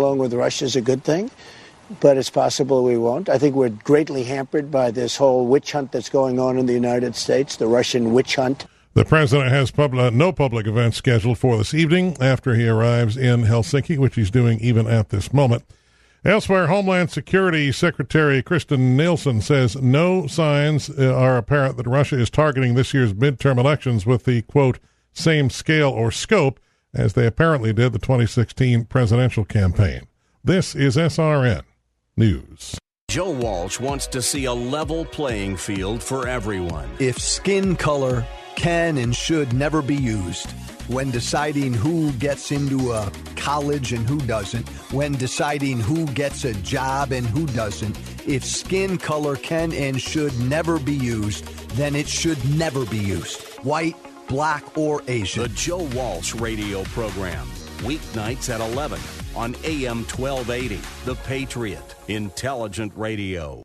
Along 0.00 0.18
with 0.18 0.32
Russia 0.32 0.64
is 0.64 0.76
a 0.76 0.80
good 0.80 1.02
thing, 1.02 1.28
but 1.98 2.16
it's 2.16 2.30
possible 2.30 2.84
we 2.84 2.96
won't. 2.96 3.28
I 3.28 3.36
think 3.36 3.56
we're 3.56 3.68
greatly 3.68 4.22
hampered 4.22 4.70
by 4.70 4.92
this 4.92 5.16
whole 5.16 5.44
witch 5.44 5.72
hunt 5.72 5.90
that's 5.90 6.08
going 6.08 6.38
on 6.38 6.56
in 6.56 6.66
the 6.66 6.72
United 6.72 7.16
States, 7.16 7.56
the 7.56 7.66
Russian 7.66 8.12
witch 8.12 8.36
hunt. 8.36 8.66
The 8.94 9.04
president 9.04 9.50
has 9.50 9.72
pub- 9.72 9.92
no 9.92 10.30
public 10.30 10.68
events 10.68 10.98
scheduled 10.98 11.38
for 11.38 11.58
this 11.58 11.74
evening 11.74 12.16
after 12.20 12.54
he 12.54 12.68
arrives 12.68 13.16
in 13.16 13.42
Helsinki, 13.42 13.98
which 13.98 14.14
he's 14.14 14.30
doing 14.30 14.60
even 14.60 14.86
at 14.86 15.08
this 15.08 15.32
moment. 15.32 15.64
Elsewhere, 16.24 16.68
Homeland 16.68 17.10
Security 17.10 17.72
Secretary 17.72 18.40
Kirstjen 18.40 18.94
Nielsen 18.94 19.40
says 19.40 19.74
no 19.82 20.28
signs 20.28 20.90
uh, 20.90 21.12
are 21.12 21.36
apparent 21.36 21.76
that 21.76 21.88
Russia 21.88 22.20
is 22.20 22.30
targeting 22.30 22.74
this 22.74 22.94
year's 22.94 23.14
midterm 23.14 23.58
elections 23.58 24.06
with 24.06 24.26
the, 24.26 24.42
quote, 24.42 24.78
same 25.12 25.50
scale 25.50 25.90
or 25.90 26.12
scope 26.12 26.60
as 26.94 27.14
they 27.14 27.26
apparently 27.26 27.72
did 27.72 27.92
the 27.92 27.98
2016 27.98 28.84
presidential 28.86 29.44
campaign. 29.44 30.06
This 30.42 30.74
is 30.74 30.96
SRN 30.96 31.62
News. 32.16 32.78
Joe 33.10 33.30
Walsh 33.30 33.80
wants 33.80 34.06
to 34.08 34.20
see 34.20 34.44
a 34.44 34.52
level 34.52 35.04
playing 35.04 35.56
field 35.56 36.02
for 36.02 36.28
everyone. 36.28 36.90
If 36.98 37.18
skin 37.18 37.74
color 37.74 38.26
can 38.54 38.98
and 38.98 39.16
should 39.16 39.52
never 39.54 39.80
be 39.80 39.96
used, 39.96 40.50
when 40.88 41.10
deciding 41.10 41.74
who 41.74 42.12
gets 42.12 42.50
into 42.50 42.92
a 42.92 43.10
college 43.36 43.92
and 43.92 44.08
who 44.08 44.18
doesn't, 44.20 44.68
when 44.92 45.12
deciding 45.12 45.80
who 45.80 46.06
gets 46.08 46.44
a 46.44 46.54
job 46.54 47.12
and 47.12 47.26
who 47.26 47.46
doesn't, 47.48 47.98
if 48.26 48.44
skin 48.44 48.98
color 48.98 49.36
can 49.36 49.72
and 49.72 50.00
should 50.00 50.38
never 50.40 50.78
be 50.78 50.94
used, 50.94 51.44
then 51.76 51.94
it 51.94 52.08
should 52.08 52.42
never 52.56 52.84
be 52.86 52.98
used. 52.98 53.42
White, 53.62 53.96
black, 54.28 54.76
or 54.76 55.02
Asian. 55.08 55.42
The 55.42 55.48
Joe 55.50 55.88
Walsh 55.94 56.34
Radio 56.34 56.84
Program. 56.84 57.46
Weeknights 57.78 58.52
at 58.52 58.60
11 58.60 59.00
on 59.34 59.54
AM 59.64 60.04
1280. 60.04 60.80
The 61.04 61.14
Patriot. 61.16 61.94
Intelligent 62.08 62.92
Radio. 62.96 63.62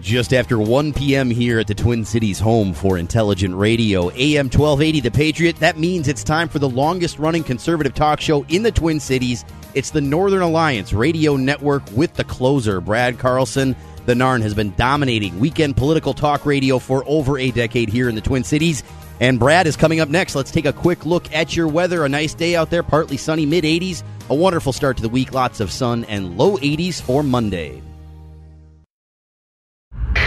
Just 0.00 0.34
after 0.34 0.58
1 0.58 0.94
p.m. 0.94 1.30
here 1.30 1.60
at 1.60 1.68
the 1.68 1.74
Twin 1.74 2.04
Cities 2.04 2.40
home 2.40 2.72
for 2.72 2.98
Intelligent 2.98 3.54
Radio, 3.54 4.10
AM 4.10 4.46
1280 4.46 5.00
The 5.00 5.10
Patriot. 5.10 5.56
That 5.56 5.78
means 5.78 6.08
it's 6.08 6.24
time 6.24 6.48
for 6.48 6.58
the 6.58 6.68
longest 6.68 7.20
running 7.20 7.44
conservative 7.44 7.94
talk 7.94 8.20
show 8.20 8.44
in 8.48 8.64
the 8.64 8.72
Twin 8.72 8.98
Cities. 8.98 9.44
It's 9.74 9.90
the 9.90 10.00
Northern 10.00 10.42
Alliance 10.42 10.92
Radio 10.92 11.36
Network 11.36 11.84
with 11.92 12.14
the 12.14 12.24
closer, 12.24 12.80
Brad 12.80 13.18
Carlson. 13.18 13.76
The 14.04 14.14
Narn 14.14 14.42
has 14.42 14.54
been 14.54 14.74
dominating 14.74 15.38
weekend 15.38 15.76
political 15.76 16.14
talk 16.14 16.44
radio 16.44 16.80
for 16.80 17.04
over 17.06 17.38
a 17.38 17.52
decade 17.52 17.88
here 17.88 18.08
in 18.08 18.16
the 18.16 18.20
Twin 18.20 18.42
Cities. 18.42 18.82
And 19.22 19.38
Brad 19.38 19.68
is 19.68 19.76
coming 19.76 20.00
up 20.00 20.08
next. 20.08 20.34
Let's 20.34 20.50
take 20.50 20.66
a 20.66 20.72
quick 20.72 21.06
look 21.06 21.32
at 21.32 21.54
your 21.54 21.68
weather. 21.68 22.04
A 22.04 22.08
nice 22.08 22.34
day 22.34 22.56
out 22.56 22.70
there, 22.70 22.82
partly 22.82 23.16
sunny, 23.16 23.46
mid 23.46 23.62
80s. 23.62 24.02
A 24.28 24.34
wonderful 24.34 24.72
start 24.72 24.96
to 24.96 25.02
the 25.02 25.08
week. 25.08 25.32
Lots 25.32 25.60
of 25.60 25.70
sun 25.70 26.02
and 26.06 26.36
low 26.36 26.56
80s 26.56 27.00
for 27.00 27.22
Monday. 27.22 27.80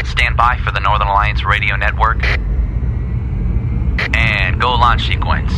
Stand 0.05 0.37
by 0.37 0.57
for 0.63 0.71
the 0.71 0.79
Northern 0.79 1.09
Alliance 1.09 1.43
Radio 1.43 1.75
Network. 1.75 2.23
And 4.15 4.61
go 4.61 4.75
launch 4.75 5.05
sequence. 5.07 5.51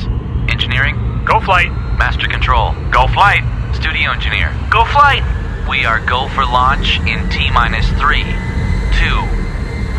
Engineering? 0.49 1.23
Go 1.23 1.39
flight. 1.39 1.69
Master 1.99 2.27
control? 2.27 2.73
Go 2.89 3.05
flight. 3.05 3.43
Studio 3.75 4.13
engineer? 4.13 4.51
Go 4.71 4.83
flight. 4.85 5.21
We 5.69 5.85
are 5.85 6.03
go 6.03 6.27
for 6.29 6.43
launch 6.43 6.99
in 7.01 7.29
T 7.29 7.51
minus 7.51 7.87
3, 7.99 8.23
2, 8.23 8.29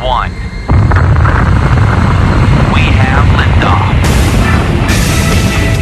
1. 0.02 0.47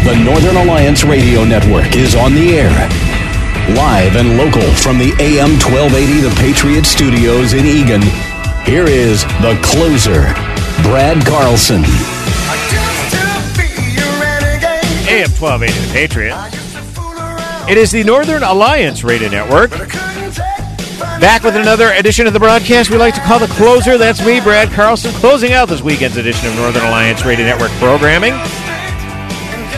The 0.05 0.17
Northern 0.25 0.57
Alliance 0.57 1.05
Radio 1.05 1.45
Network 1.45 1.97
is 1.97 2.15
on 2.15 2.35
the 2.35 2.59
air. 2.59 2.71
Live 3.75 4.17
and 4.17 4.39
local 4.39 4.63
from 4.75 4.99
the 4.99 5.13
AM 5.19 5.59
1280 5.59 6.21
The 6.21 6.35
Patriot 6.37 6.87
Studios 6.87 7.53
in 7.53 7.67
Eagan. 7.67 8.03
Here 8.65 8.87
is 8.87 9.25
the 9.43 9.59
closer, 9.63 10.23
Brad 10.83 11.27
Carlson. 11.27 11.83
AM 15.09 15.31
1280 15.31 15.87
The 15.87 15.93
Patriot. 15.93 16.37
It 17.69 17.79
is 17.79 17.91
the 17.91 18.05
Northern 18.05 18.45
Alliance 18.45 19.03
Radio 19.03 19.29
Network. 19.29 19.73
Back 21.21 21.43
with 21.43 21.57
another 21.57 21.93
edition 21.93 22.27
of 22.27 22.35
the 22.35 22.39
broadcast 22.39 22.91
we 22.91 22.99
like 22.99 23.15
to 23.15 23.21
call 23.23 23.39
the 23.39 23.47
closer. 23.47 23.97
That's 23.97 24.25
me, 24.25 24.39
Brad 24.41 24.71
Carlson, 24.71 25.13
closing 25.13 25.53
out 25.53 25.67
this 25.69 25.81
weekend's 25.81 26.19
edition 26.19 26.47
of 26.49 26.57
Northern 26.57 26.85
Alliance 26.85 27.25
Radio 27.25 27.47
Network 27.47 27.71
programming. 27.73 28.35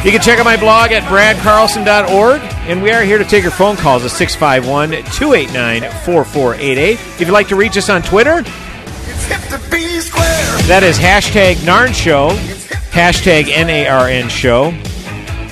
You 0.04 0.10
can 0.10 0.20
check 0.20 0.40
out 0.40 0.44
my 0.44 0.56
blog 0.56 0.90
at 0.90 1.04
bradcarlson.org, 1.04 2.40
and 2.68 2.82
we 2.82 2.90
are 2.90 3.02
here 3.02 3.18
to 3.18 3.24
take 3.24 3.42
your 3.42 3.52
phone 3.52 3.76
calls 3.76 4.04
at 4.04 4.10
651 4.10 4.90
289 5.12 5.82
4488. 6.04 6.92
If 6.92 7.20
you'd 7.20 7.30
like 7.30 7.48
to 7.48 7.56
reach 7.56 7.76
us 7.76 7.88
on 7.88 8.02
Twitter, 8.02 8.42
that 10.66 10.82
is 10.82 10.98
hashtag 10.98 11.54
Narn 11.56 11.94
Show, 11.94 12.30
hashtag 12.90 13.48
N 13.48 13.70
A 13.70 13.86
R 13.86 14.08
N 14.08 14.28
Show. 14.28 14.72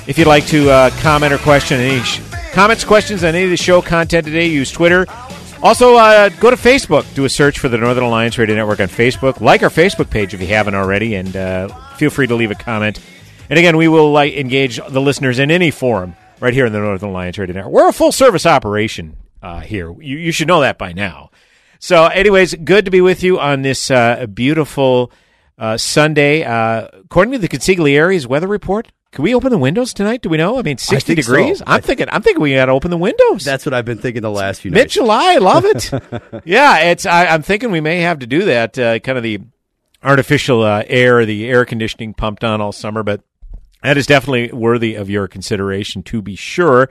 If 0.05 0.17
you'd 0.17 0.27
like 0.27 0.45
to 0.47 0.69
uh, 0.69 0.89
comment 1.01 1.31
or 1.31 1.37
question 1.37 1.79
any 1.79 2.01
sh- 2.03 2.21
comments, 2.51 2.83
questions 2.83 3.23
on 3.23 3.35
any 3.35 3.45
of 3.45 3.49
the 3.49 3.57
show 3.57 3.81
content 3.81 4.25
today, 4.25 4.47
use 4.47 4.69
Twitter. 4.71 5.07
Also, 5.63 5.95
uh, 5.95 6.29
go 6.29 6.51
to 6.51 6.55
Facebook. 6.55 7.11
Do 7.15 7.25
a 7.25 7.29
search 7.29 7.57
for 7.57 7.67
the 7.67 7.77
Northern 7.77 8.03
Alliance 8.03 8.37
Radio 8.37 8.55
Network 8.55 8.79
on 8.79 8.87
Facebook. 8.87 9.41
Like 9.41 9.63
our 9.63 9.69
Facebook 9.69 10.09
page 10.09 10.33
if 10.33 10.41
you 10.41 10.47
haven't 10.47 10.75
already, 10.75 11.15
and 11.15 11.35
uh, 11.35 11.67
feel 11.95 12.11
free 12.11 12.27
to 12.27 12.35
leave 12.35 12.51
a 12.51 12.55
comment. 12.55 12.99
And 13.49 13.57
again, 13.57 13.75
we 13.75 13.87
will 13.87 14.11
like, 14.11 14.33
engage 14.33 14.79
the 14.87 15.01
listeners 15.01 15.39
in 15.39 15.49
any 15.49 15.71
forum 15.71 16.15
right 16.39 16.53
here 16.53 16.67
in 16.67 16.73
the 16.73 16.79
Northern 16.79 17.09
Alliance 17.09 17.37
Radio 17.37 17.55
Network. 17.55 17.73
We're 17.73 17.89
a 17.89 17.93
full 17.93 18.11
service 18.11 18.45
operation 18.45 19.17
uh, 19.41 19.61
here. 19.61 19.91
You, 19.99 20.17
you 20.17 20.31
should 20.31 20.47
know 20.47 20.61
that 20.61 20.77
by 20.77 20.93
now. 20.93 21.31
So, 21.79 22.05
anyways, 22.05 22.55
good 22.55 22.85
to 22.85 22.91
be 22.91 23.01
with 23.01 23.23
you 23.23 23.39
on 23.39 23.61
this 23.61 23.89
uh, 23.89 24.27
beautiful 24.27 25.11
uh, 25.57 25.77
Sunday. 25.77 26.43
Uh, 26.43 26.87
according 27.05 27.33
to 27.33 27.39
the 27.39 27.47
Consigliere's 27.47 28.27
weather 28.27 28.47
report, 28.47 28.89
can 29.11 29.23
we 29.23 29.33
open 29.33 29.51
the 29.51 29.57
windows 29.57 29.93
tonight? 29.93 30.21
Do 30.21 30.29
we 30.29 30.37
know? 30.37 30.59
I 30.59 30.61
mean, 30.61 30.77
sixty 30.77 31.13
so. 31.13 31.21
degrees. 31.21 31.61
I'm 31.61 31.77
I- 31.77 31.79
thinking. 31.79 32.07
I'm 32.11 32.21
thinking 32.21 32.41
we 32.41 32.53
got 32.53 32.65
to 32.65 32.71
open 32.71 32.91
the 32.91 32.97
windows. 32.97 33.43
That's 33.43 33.65
what 33.65 33.73
I've 33.73 33.85
been 33.85 33.97
thinking 33.99 34.21
the 34.21 34.29
last 34.31 34.61
few 34.61 34.71
Mid. 34.71 34.89
July, 34.89 35.35
I 35.35 35.37
love 35.37 35.65
it. 35.65 35.91
yeah, 36.45 36.79
it's. 36.91 37.05
I, 37.05 37.27
I'm 37.27 37.41
thinking 37.41 37.71
we 37.71 37.81
may 37.81 38.01
have 38.01 38.19
to 38.19 38.27
do 38.27 38.45
that. 38.45 38.77
Uh, 38.77 38.99
kind 38.99 39.17
of 39.17 39.23
the 39.23 39.39
artificial 40.03 40.61
uh, 40.63 40.83
air, 40.87 41.25
the 41.25 41.47
air 41.47 41.65
conditioning 41.65 42.13
pumped 42.13 42.43
on 42.43 42.61
all 42.61 42.71
summer, 42.71 43.03
but 43.03 43.21
that 43.81 43.97
is 43.97 44.05
definitely 44.07 44.51
worthy 44.51 44.95
of 44.95 45.09
your 45.09 45.27
consideration 45.27 46.03
to 46.03 46.21
be 46.21 46.35
sure. 46.35 46.89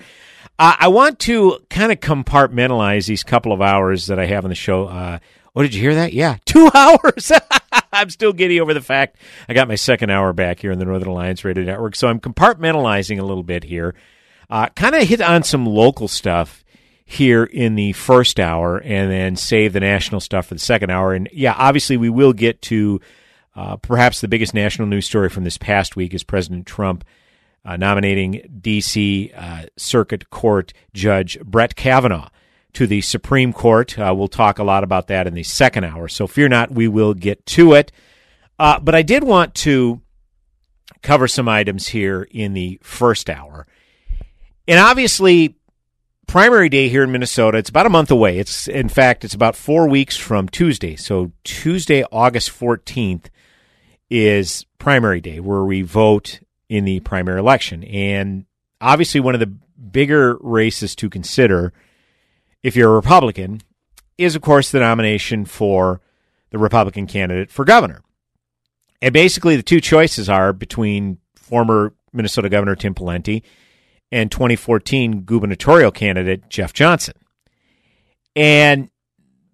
Uh, 0.58 0.74
I 0.78 0.88
want 0.88 1.18
to 1.20 1.58
kind 1.68 1.92
of 1.92 2.00
compartmentalize 2.00 3.06
these 3.06 3.22
couple 3.22 3.52
of 3.52 3.60
hours 3.60 4.06
that 4.06 4.18
I 4.18 4.26
have 4.26 4.44
on 4.44 4.48
the 4.48 4.54
show. 4.54 5.20
Oh, 5.56 5.62
did 5.62 5.74
you 5.74 5.80
hear 5.80 5.94
that? 5.94 6.12
Yeah, 6.12 6.36
two 6.44 6.70
hours. 6.74 7.32
I'm 7.92 8.10
still 8.10 8.34
giddy 8.34 8.60
over 8.60 8.74
the 8.74 8.82
fact 8.82 9.16
I 9.48 9.54
got 9.54 9.68
my 9.68 9.74
second 9.74 10.10
hour 10.10 10.34
back 10.34 10.60
here 10.60 10.70
in 10.70 10.78
the 10.78 10.84
Northern 10.84 11.08
Alliance 11.08 11.44
Radio 11.44 11.64
Network. 11.64 11.96
So 11.96 12.08
I'm 12.08 12.20
compartmentalizing 12.20 13.18
a 13.18 13.24
little 13.24 13.42
bit 13.42 13.64
here. 13.64 13.94
Uh, 14.50 14.68
kind 14.68 14.94
of 14.94 15.08
hit 15.08 15.22
on 15.22 15.42
some 15.42 15.64
local 15.64 16.06
stuff 16.06 16.62
here 17.06 17.44
in 17.44 17.74
the 17.74 17.92
first 17.92 18.38
hour 18.38 18.78
and 18.78 19.10
then 19.10 19.34
save 19.34 19.72
the 19.72 19.80
national 19.80 20.20
stuff 20.20 20.46
for 20.46 20.54
the 20.54 20.60
second 20.60 20.90
hour. 20.90 21.14
And 21.14 21.28
yeah, 21.32 21.54
obviously 21.56 21.96
we 21.96 22.10
will 22.10 22.32
get 22.32 22.60
to 22.62 23.00
uh, 23.54 23.76
perhaps 23.76 24.20
the 24.20 24.28
biggest 24.28 24.52
national 24.52 24.88
news 24.88 25.06
story 25.06 25.30
from 25.30 25.44
this 25.44 25.56
past 25.56 25.96
week 25.96 26.12
is 26.12 26.22
President 26.22 26.66
Trump 26.66 27.02
uh, 27.64 27.76
nominating 27.76 28.42
D.C. 28.60 29.32
Uh, 29.34 29.66
Circuit 29.76 30.30
Court 30.30 30.72
Judge 30.92 31.40
Brett 31.40 31.74
Kavanaugh 31.76 32.28
to 32.76 32.86
the 32.86 33.00
Supreme 33.00 33.54
Court. 33.54 33.98
Uh, 33.98 34.14
we'll 34.14 34.28
talk 34.28 34.58
a 34.58 34.64
lot 34.64 34.84
about 34.84 35.06
that 35.06 35.26
in 35.26 35.32
the 35.32 35.42
second 35.42 35.84
hour. 35.84 36.08
So 36.08 36.26
fear 36.26 36.46
not, 36.46 36.70
we 36.70 36.88
will 36.88 37.14
get 37.14 37.46
to 37.46 37.72
it. 37.72 37.90
Uh, 38.58 38.78
but 38.78 38.94
I 38.94 39.00
did 39.00 39.24
want 39.24 39.54
to 39.56 40.02
cover 41.02 41.26
some 41.26 41.48
items 41.48 41.88
here 41.88 42.28
in 42.30 42.52
the 42.52 42.78
first 42.82 43.30
hour. 43.30 43.66
And 44.68 44.78
obviously, 44.78 45.56
primary 46.26 46.68
day 46.68 46.90
here 46.90 47.02
in 47.02 47.12
Minnesota, 47.12 47.56
it's 47.56 47.70
about 47.70 47.86
a 47.86 47.90
month 47.90 48.10
away. 48.10 48.38
It's 48.38 48.68
in 48.68 48.90
fact, 48.90 49.24
it's 49.24 49.34
about 49.34 49.56
4 49.56 49.88
weeks 49.88 50.18
from 50.18 50.46
Tuesday. 50.46 50.96
So 50.96 51.32
Tuesday, 51.44 52.04
August 52.12 52.50
14th 52.50 53.30
is 54.10 54.66
primary 54.78 55.22
day 55.22 55.40
where 55.40 55.64
we 55.64 55.80
vote 55.80 56.40
in 56.68 56.84
the 56.84 57.00
primary 57.00 57.40
election. 57.40 57.84
And 57.84 58.44
obviously 58.82 59.20
one 59.20 59.32
of 59.32 59.40
the 59.40 59.46
bigger 59.46 60.36
races 60.42 60.94
to 60.96 61.08
consider 61.08 61.72
if 62.66 62.74
you're 62.74 62.90
a 62.90 62.96
Republican 62.96 63.60
is, 64.18 64.34
of 64.34 64.42
course, 64.42 64.72
the 64.72 64.80
nomination 64.80 65.44
for 65.44 66.00
the 66.50 66.58
Republican 66.58 67.06
candidate 67.06 67.48
for 67.48 67.64
governor. 67.64 68.02
And 69.00 69.12
basically, 69.12 69.54
the 69.54 69.62
two 69.62 69.80
choices 69.80 70.28
are 70.28 70.52
between 70.52 71.18
former 71.36 71.94
Minnesota 72.12 72.48
Governor 72.48 72.74
Tim 72.74 72.92
Pawlenty 72.92 73.44
and 74.10 74.32
2014 74.32 75.20
gubernatorial 75.20 75.92
candidate 75.92 76.48
Jeff 76.48 76.72
Johnson. 76.72 77.14
And 78.34 78.90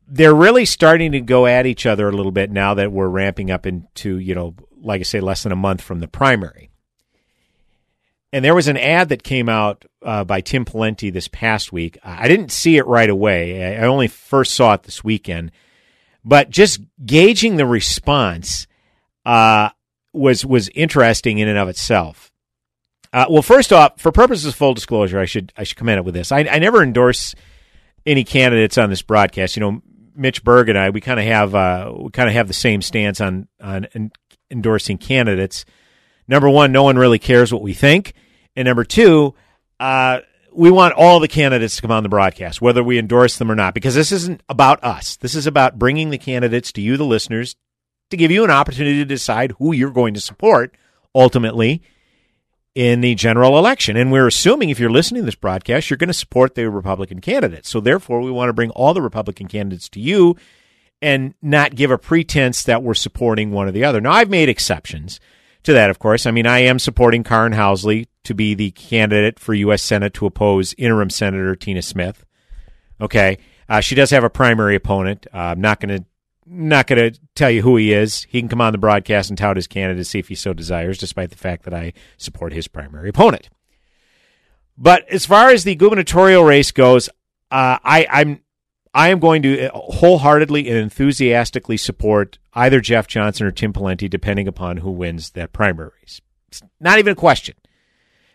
they're 0.09 0.35
really 0.35 0.65
starting 0.65 1.13
to 1.13 1.21
go 1.21 1.45
at 1.45 1.67
each 1.67 1.85
other 1.85 2.09
a 2.09 2.13
little 2.13 2.33
bit 2.33 2.51
now 2.51 2.73
that 2.73 2.93
we're 2.93 3.09
ramping 3.09 3.51
up 3.51 3.67
into, 3.67 4.17
you 4.17 4.35
know, 4.35 4.55
like 4.81 5.01
I 5.01 5.05
say, 5.05 5.21
less 5.21 5.43
than 5.43 5.53
a 5.53 5.57
month 5.57 5.83
from 5.83 6.01
the 6.01 6.09
primary. 6.09 6.71
And 8.33 8.45
there 8.45 8.55
was 8.55 8.69
an 8.69 8.79
ad 8.79 9.11
that 9.11 9.23
came 9.23 9.49
out 9.49 9.85
uh, 10.03 10.25
by 10.25 10.41
Tim 10.41 10.65
Pawlenty 10.65 11.13
this 11.13 11.29
past 11.29 11.73
week. 11.73 11.99
I 12.03 12.29
didn't 12.29 12.51
see 12.51 12.79
it 12.79 12.87
right 12.87 13.11
away. 13.11 13.77
I 13.77 13.87
only 13.87 14.09
first 14.09 14.55
saw 14.55 14.73
it 14.73 14.85
this 14.85 15.05
weekend. 15.05 15.53
But 16.25 16.51
just 16.51 16.81
gauging 17.05 17.57
the 17.57 17.67
response 17.67 18.67
uh, 19.27 19.71
was 20.13 20.47
was 20.47 20.71
interesting 20.75 21.39
in 21.39 21.49
and 21.49 21.59
of 21.59 21.69
itself. 21.69 22.33
Uh, 23.13 23.27
well, 23.29 23.43
first 23.43 23.73
off, 23.73 24.01
for 24.01 24.11
purposes 24.11 24.47
of 24.47 24.55
full 24.55 24.73
disclosure, 24.73 25.19
I 25.19 25.27
should 25.27 25.53
I 25.57 25.65
should 25.65 25.77
comment 25.77 25.99
it 25.99 26.05
with 26.05 26.15
this. 26.15 26.33
I, 26.33 26.41
I 26.41 26.59
never 26.59 26.83
endorse 26.83 27.35
any 28.07 28.25
candidates 28.25 28.79
on 28.79 28.89
this 28.89 29.03
broadcast. 29.03 29.57
You 29.57 29.61
know, 29.61 29.83
Mitch 30.15 30.43
Berg 30.43 30.69
and 30.69 30.79
I, 30.79 30.91
we 30.91 31.01
kind 31.01 31.21
of 31.21 31.27
have 31.27 31.55
uh, 31.55 31.93
we 31.95 32.11
kind 32.11 32.29
of 32.29 32.35
have 32.35 32.49
the 32.49 32.55
same 32.55 32.83
stance 32.83 33.21
on 33.21 33.49
on 33.61 34.11
endorsing 34.51 34.99
candidates. 34.99 35.65
Number 36.29 36.49
one, 36.49 36.73
no 36.73 36.85
one 36.85 36.97
really 36.97 37.19
cares 37.19 37.53
what 37.53 37.63
we 37.63 37.75
think, 37.75 38.15
and 38.57 38.67
number 38.67 38.85
two, 38.85 39.35
uh, 39.81 40.21
we 40.55 40.71
want 40.71 40.95
all 40.95 41.21
the 41.21 41.29
candidates 41.29 41.77
to 41.77 41.83
come 41.83 41.91
on 41.91 42.03
the 42.03 42.09
broadcast, 42.09 42.61
whether 42.61 42.83
we 42.83 42.99
endorse 42.99 43.39
them 43.39 43.51
or 43.51 43.55
not, 43.55 43.75
because 43.75 43.95
this 43.95 44.13
isn't 44.13 44.43
about 44.49 44.83
us. 44.85 45.17
This 45.17 45.35
is 45.35 45.47
about 45.47 45.79
bringing 45.79 46.11
the 46.11 46.19
candidates 46.19 46.73
to 46.73 46.81
you, 46.81 46.97
the 46.97 47.05
listeners, 47.05 47.57
to 48.11 48.17
give 48.17 48.31
you 48.31 48.45
an 48.45 48.51
opportunity 48.51 48.99
to 48.99 49.05
decide 49.05 49.53
who 49.59 49.73
you're 49.73 49.91
going 49.91 50.15
to 50.15 50.21
support 50.21 50.77
ultimately 51.15 51.83
in 52.75 53.01
the 53.01 53.15
general 53.15 53.59
election. 53.59 53.97
And 53.97 54.13
we're 54.13 54.27
assuming 54.27 54.71
if 54.71 54.79
you're 54.79 54.91
listening 54.91 55.23
to 55.23 55.27
this 55.27 55.35
broadcast, 55.35 55.91
you're 55.91 55.97
going 55.97 56.09
to 56.09 56.15
support 56.15 56.55
the 56.55 56.69
Republican 56.71 57.21
candidates. 57.21 57.69
So 57.69 57.81
therefore, 57.81 58.21
we 58.21 58.31
want 58.31 58.49
to 58.49 58.55
bring 58.55 58.71
all 58.71 58.95
the 58.95 59.03
Republican 59.03 59.49
candidates 59.49 59.89
to 59.91 60.01
you 60.01 60.37
and 61.01 61.35
not 61.43 61.75
give 61.75 61.91
a 61.91 61.99
pretense 61.99 62.63
that 62.63 62.83
we're 62.83 62.95
supporting 62.95 63.51
one 63.51 63.67
or 63.67 63.73
the 63.73 63.85
other. 63.85 64.01
Now, 64.01 64.13
I've 64.13 64.31
made 64.31 64.49
exceptions 64.49 65.21
to 65.65 65.73
that, 65.73 65.91
of 65.91 65.99
course. 65.99 66.27
I 66.27 66.31
mean, 66.31 66.47
I 66.47 66.61
am 66.61 66.79
supporting 66.79 67.25
Karin 67.25 67.53
Housley 67.53 68.07
to 68.25 68.35
be 68.35 68.55
the 68.55 68.71
candidate 68.73 69.39
for 69.39 69.55
U.S. 69.55 69.83
Senate 69.83 70.15
to 70.15 70.27
oppose 70.27 70.75
interim 70.79 71.11
Senator 71.11 71.57
Tina 71.57 71.83
Smith. 71.83 72.25
Okay. 73.01 73.39
Uh, 73.69 73.81
she 73.81 73.95
does 73.95 74.11
have 74.11 74.25
a 74.25 74.31
primary 74.31 74.77
opponent. 74.77 75.27
Uh, 75.33 75.39
I'm 75.39 75.61
not 75.61 75.81
going 75.81 75.99
to 75.99 76.05
not 76.45 76.87
going 76.87 77.13
to 77.13 77.21
tell 77.35 77.51
you 77.51 77.63
who 77.63 77.77
he 77.77 77.93
is. 77.93 78.25
He 78.29 78.41
can 78.41 78.49
come 78.49 78.61
on 78.61 78.73
the 78.73 78.79
broadcast 78.79 79.31
and 79.31 79.39
tout 79.39 79.57
his 79.57 79.67
candidacy 79.67 80.19
if 80.19 80.29
he 80.29 80.35
so 80.35 80.53
desires, 80.53 80.99
despite 80.99 81.31
the 81.31 81.37
fact 81.37 81.65
that 81.65 81.73
I 81.73 81.93
support 82.19 82.53
his 82.53 82.69
primary 82.69 83.09
opponent. 83.09 83.49
But 84.77 85.09
as 85.09 85.25
far 85.25 85.51
as 85.51 85.65
the 85.65 85.75
gubernatorial 85.75 86.45
race 86.45 86.73
goes, 86.73 87.09
uh, 87.51 87.79
I, 87.83 88.07
I'm 88.11 88.41
I 88.95 89.09
am 89.09 89.21
going 89.21 89.43
to 89.43 89.71
wholeheartedly 89.73 90.69
and 90.69 90.79
enthusiastically 90.79 91.79
support 91.79 92.39
either 92.53 92.81
Jeff 92.81 93.07
Johnson 93.07 93.47
or 93.47 93.51
Tim 93.51 93.73
Pawlenty, 93.73 94.09
depending 94.09 94.47
upon 94.47 94.79
who 94.79 94.91
wins 94.91 95.31
that 95.31 95.53
primary 95.53 95.91
race. 96.03 96.21
It's 96.49 96.63
not 96.81 96.99
even 96.99 97.13
a 97.13 97.17
question, 97.17 97.55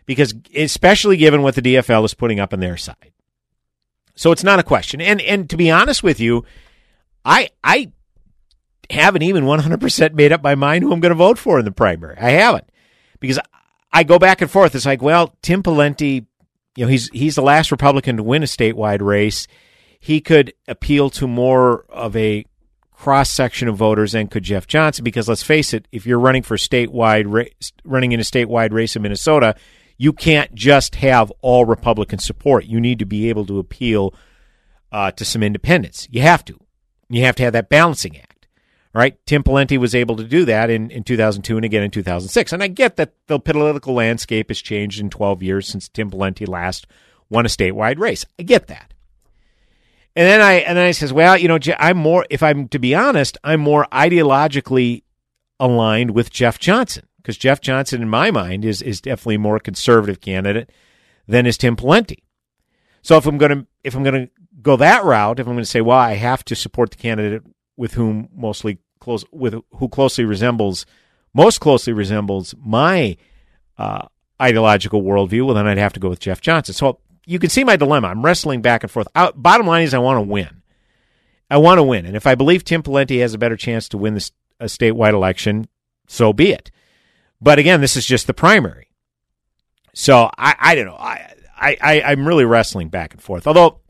because 0.08 0.34
especially 0.56 1.18
given 1.18 1.42
what 1.42 1.54
the 1.54 1.60
DFL 1.60 2.02
is 2.06 2.14
putting 2.14 2.40
up 2.40 2.54
on 2.54 2.60
their 2.60 2.78
side, 2.78 3.12
so 4.16 4.32
it's 4.32 4.42
not 4.42 4.58
a 4.58 4.62
question. 4.64 5.02
And 5.02 5.20
and 5.20 5.48
to 5.50 5.56
be 5.56 5.70
honest 5.70 6.02
with 6.02 6.18
you, 6.18 6.46
I 7.26 7.50
I 7.62 7.92
haven't 8.90 9.20
even 9.20 9.44
100% 9.44 10.14
made 10.14 10.32
up 10.32 10.42
my 10.42 10.54
mind 10.54 10.82
who 10.82 10.92
I'm 10.94 11.00
going 11.00 11.10
to 11.10 11.14
vote 11.14 11.36
for 11.36 11.58
in 11.58 11.66
the 11.66 11.70
primary. 11.70 12.16
I 12.16 12.30
haven't 12.30 12.64
because 13.20 13.38
I 13.92 14.02
go 14.02 14.18
back 14.18 14.40
and 14.40 14.50
forth. 14.50 14.74
It's 14.74 14.86
like, 14.86 15.02
well, 15.02 15.36
Tim 15.42 15.62
Pawlenty, 15.62 16.24
you 16.74 16.84
know, 16.84 16.88
he's 16.88 17.10
he's 17.10 17.34
the 17.34 17.42
last 17.42 17.70
Republican 17.70 18.16
to 18.16 18.22
win 18.22 18.42
a 18.42 18.46
statewide 18.46 19.02
race. 19.02 19.46
He 20.00 20.22
could 20.22 20.54
appeal 20.66 21.10
to 21.10 21.28
more 21.28 21.84
of 21.90 22.16
a 22.16 22.46
cross 22.92 23.30
section 23.30 23.68
of 23.68 23.76
voters 23.76 24.12
than 24.12 24.26
could 24.26 24.42
Jeff 24.42 24.66
Johnson 24.66 25.04
because 25.04 25.28
let's 25.28 25.42
face 25.42 25.74
it, 25.74 25.86
if 25.92 26.06
you're 26.06 26.18
running 26.18 26.42
for 26.42 26.56
statewide 26.56 27.30
race, 27.30 27.72
running 27.84 28.12
in 28.12 28.20
a 28.20 28.24
statewide 28.24 28.72
race 28.72 28.96
in 28.96 29.02
Minnesota, 29.02 29.54
you 29.98 30.12
can't 30.12 30.54
just 30.54 30.94
have 30.96 31.30
all 31.42 31.66
Republican 31.66 32.18
support. 32.18 32.64
You 32.64 32.80
need 32.80 32.98
to 33.00 33.04
be 33.04 33.28
able 33.28 33.44
to 33.46 33.58
appeal 33.58 34.14
uh, 34.90 35.10
to 35.10 35.24
some 35.24 35.42
independents. 35.42 36.08
You 36.10 36.22
have 36.22 36.44
to. 36.46 36.58
You 37.10 37.24
have 37.24 37.36
to 37.36 37.42
have 37.42 37.52
that 37.52 37.68
balancing 37.68 38.16
act 38.16 38.28
right? 38.94 39.24
Tim 39.26 39.42
Pawlenty 39.44 39.78
was 39.78 39.94
able 39.94 40.16
to 40.16 40.24
do 40.24 40.44
that 40.46 40.70
in, 40.70 40.90
in 40.90 41.04
2002 41.04 41.56
and 41.56 41.64
again 41.64 41.82
in 41.82 41.90
2006. 41.90 42.52
And 42.52 42.62
I 42.62 42.68
get 42.68 42.96
that 42.96 43.12
the 43.26 43.38
political 43.38 43.94
landscape 43.94 44.48
has 44.48 44.60
changed 44.60 45.00
in 45.00 45.10
12 45.10 45.42
years 45.42 45.68
since 45.68 45.88
Tim 45.88 46.10
Pawlenty 46.10 46.48
last 46.48 46.86
won 47.28 47.46
a 47.46 47.48
statewide 47.48 47.98
race. 47.98 48.24
I 48.38 48.42
get 48.42 48.66
that. 48.68 48.92
And 50.16 50.26
then 50.26 50.40
I 50.40 50.54
and 50.54 50.76
then 50.76 50.86
I 50.86 50.90
says, 50.90 51.12
well, 51.12 51.38
you 51.38 51.46
know, 51.46 51.58
I'm 51.78 51.96
more 51.96 52.26
if 52.28 52.42
I'm 52.42 52.66
to 52.68 52.80
be 52.80 52.92
honest, 52.92 53.38
I'm 53.44 53.60
more 53.60 53.86
ideologically 53.92 55.04
aligned 55.60 56.10
with 56.10 56.30
Jeff 56.30 56.58
Johnson 56.58 57.06
because 57.28 57.36
Jeff 57.36 57.60
Johnson, 57.60 58.00
in 58.00 58.08
my 58.08 58.30
mind, 58.30 58.64
is 58.64 58.80
is 58.80 59.02
definitely 59.02 59.34
a 59.34 59.40
more 59.40 59.58
conservative 59.58 60.18
candidate 60.18 60.72
than 61.26 61.44
is 61.44 61.58
Tim 61.58 61.76
Pawlenty. 61.76 62.22
So 63.02 63.18
if 63.18 63.26
I'm 63.26 63.36
going 63.36 63.50
to 63.50 63.66
if 63.84 63.94
I'm 63.94 64.02
going 64.02 64.28
to 64.28 64.30
go 64.62 64.76
that 64.76 65.04
route, 65.04 65.38
if 65.38 65.46
I'm 65.46 65.52
going 65.52 65.58
to 65.58 65.66
say, 65.66 65.82
well, 65.82 65.98
I 65.98 66.14
have 66.14 66.42
to 66.46 66.56
support 66.56 66.90
the 66.90 66.96
candidate 66.96 67.42
with 67.76 67.92
whom 67.92 68.30
mostly 68.34 68.78
close 68.98 69.26
with 69.30 69.56
who 69.72 69.90
closely 69.90 70.24
resembles 70.24 70.86
most 71.34 71.60
closely 71.60 71.92
resembles 71.92 72.54
my 72.64 73.18
uh, 73.76 74.06
ideological 74.40 75.02
worldview, 75.02 75.44
well, 75.44 75.54
then 75.54 75.66
I'd 75.66 75.76
have 75.76 75.92
to 75.92 76.00
go 76.00 76.08
with 76.08 76.20
Jeff 76.20 76.40
Johnson. 76.40 76.72
So 76.72 76.98
you 77.26 77.38
can 77.38 77.50
see 77.50 77.62
my 77.62 77.76
dilemma. 77.76 78.08
I'm 78.08 78.24
wrestling 78.24 78.62
back 78.62 78.84
and 78.84 78.90
forth. 78.90 79.06
Bottom 79.36 79.66
line 79.66 79.82
is, 79.82 79.92
I 79.92 79.98
want 79.98 80.16
to 80.16 80.22
win. 80.22 80.62
I 81.50 81.58
want 81.58 81.76
to 81.76 81.82
win, 81.82 82.06
and 82.06 82.16
if 82.16 82.26
I 82.26 82.34
believe 82.36 82.64
Tim 82.64 82.82
Pawlenty 82.82 83.20
has 83.20 83.34
a 83.34 83.38
better 83.38 83.56
chance 83.56 83.86
to 83.90 83.98
win 83.98 84.14
this 84.14 84.32
a 84.58 84.64
statewide 84.64 85.12
election, 85.12 85.68
so 86.06 86.32
be 86.32 86.52
it. 86.52 86.70
But 87.40 87.58
again, 87.58 87.80
this 87.80 87.96
is 87.96 88.04
just 88.06 88.26
the 88.26 88.34
primary, 88.34 88.88
so 89.94 90.30
I, 90.36 90.56
I 90.58 90.74
don't 90.74 90.86
know. 90.86 90.96
I, 90.96 91.34
I, 91.60 92.02
I'm 92.04 92.26
really 92.26 92.44
wrestling 92.44 92.88
back 92.88 93.14
and 93.14 93.22
forth. 93.22 93.46
Although 93.46 93.80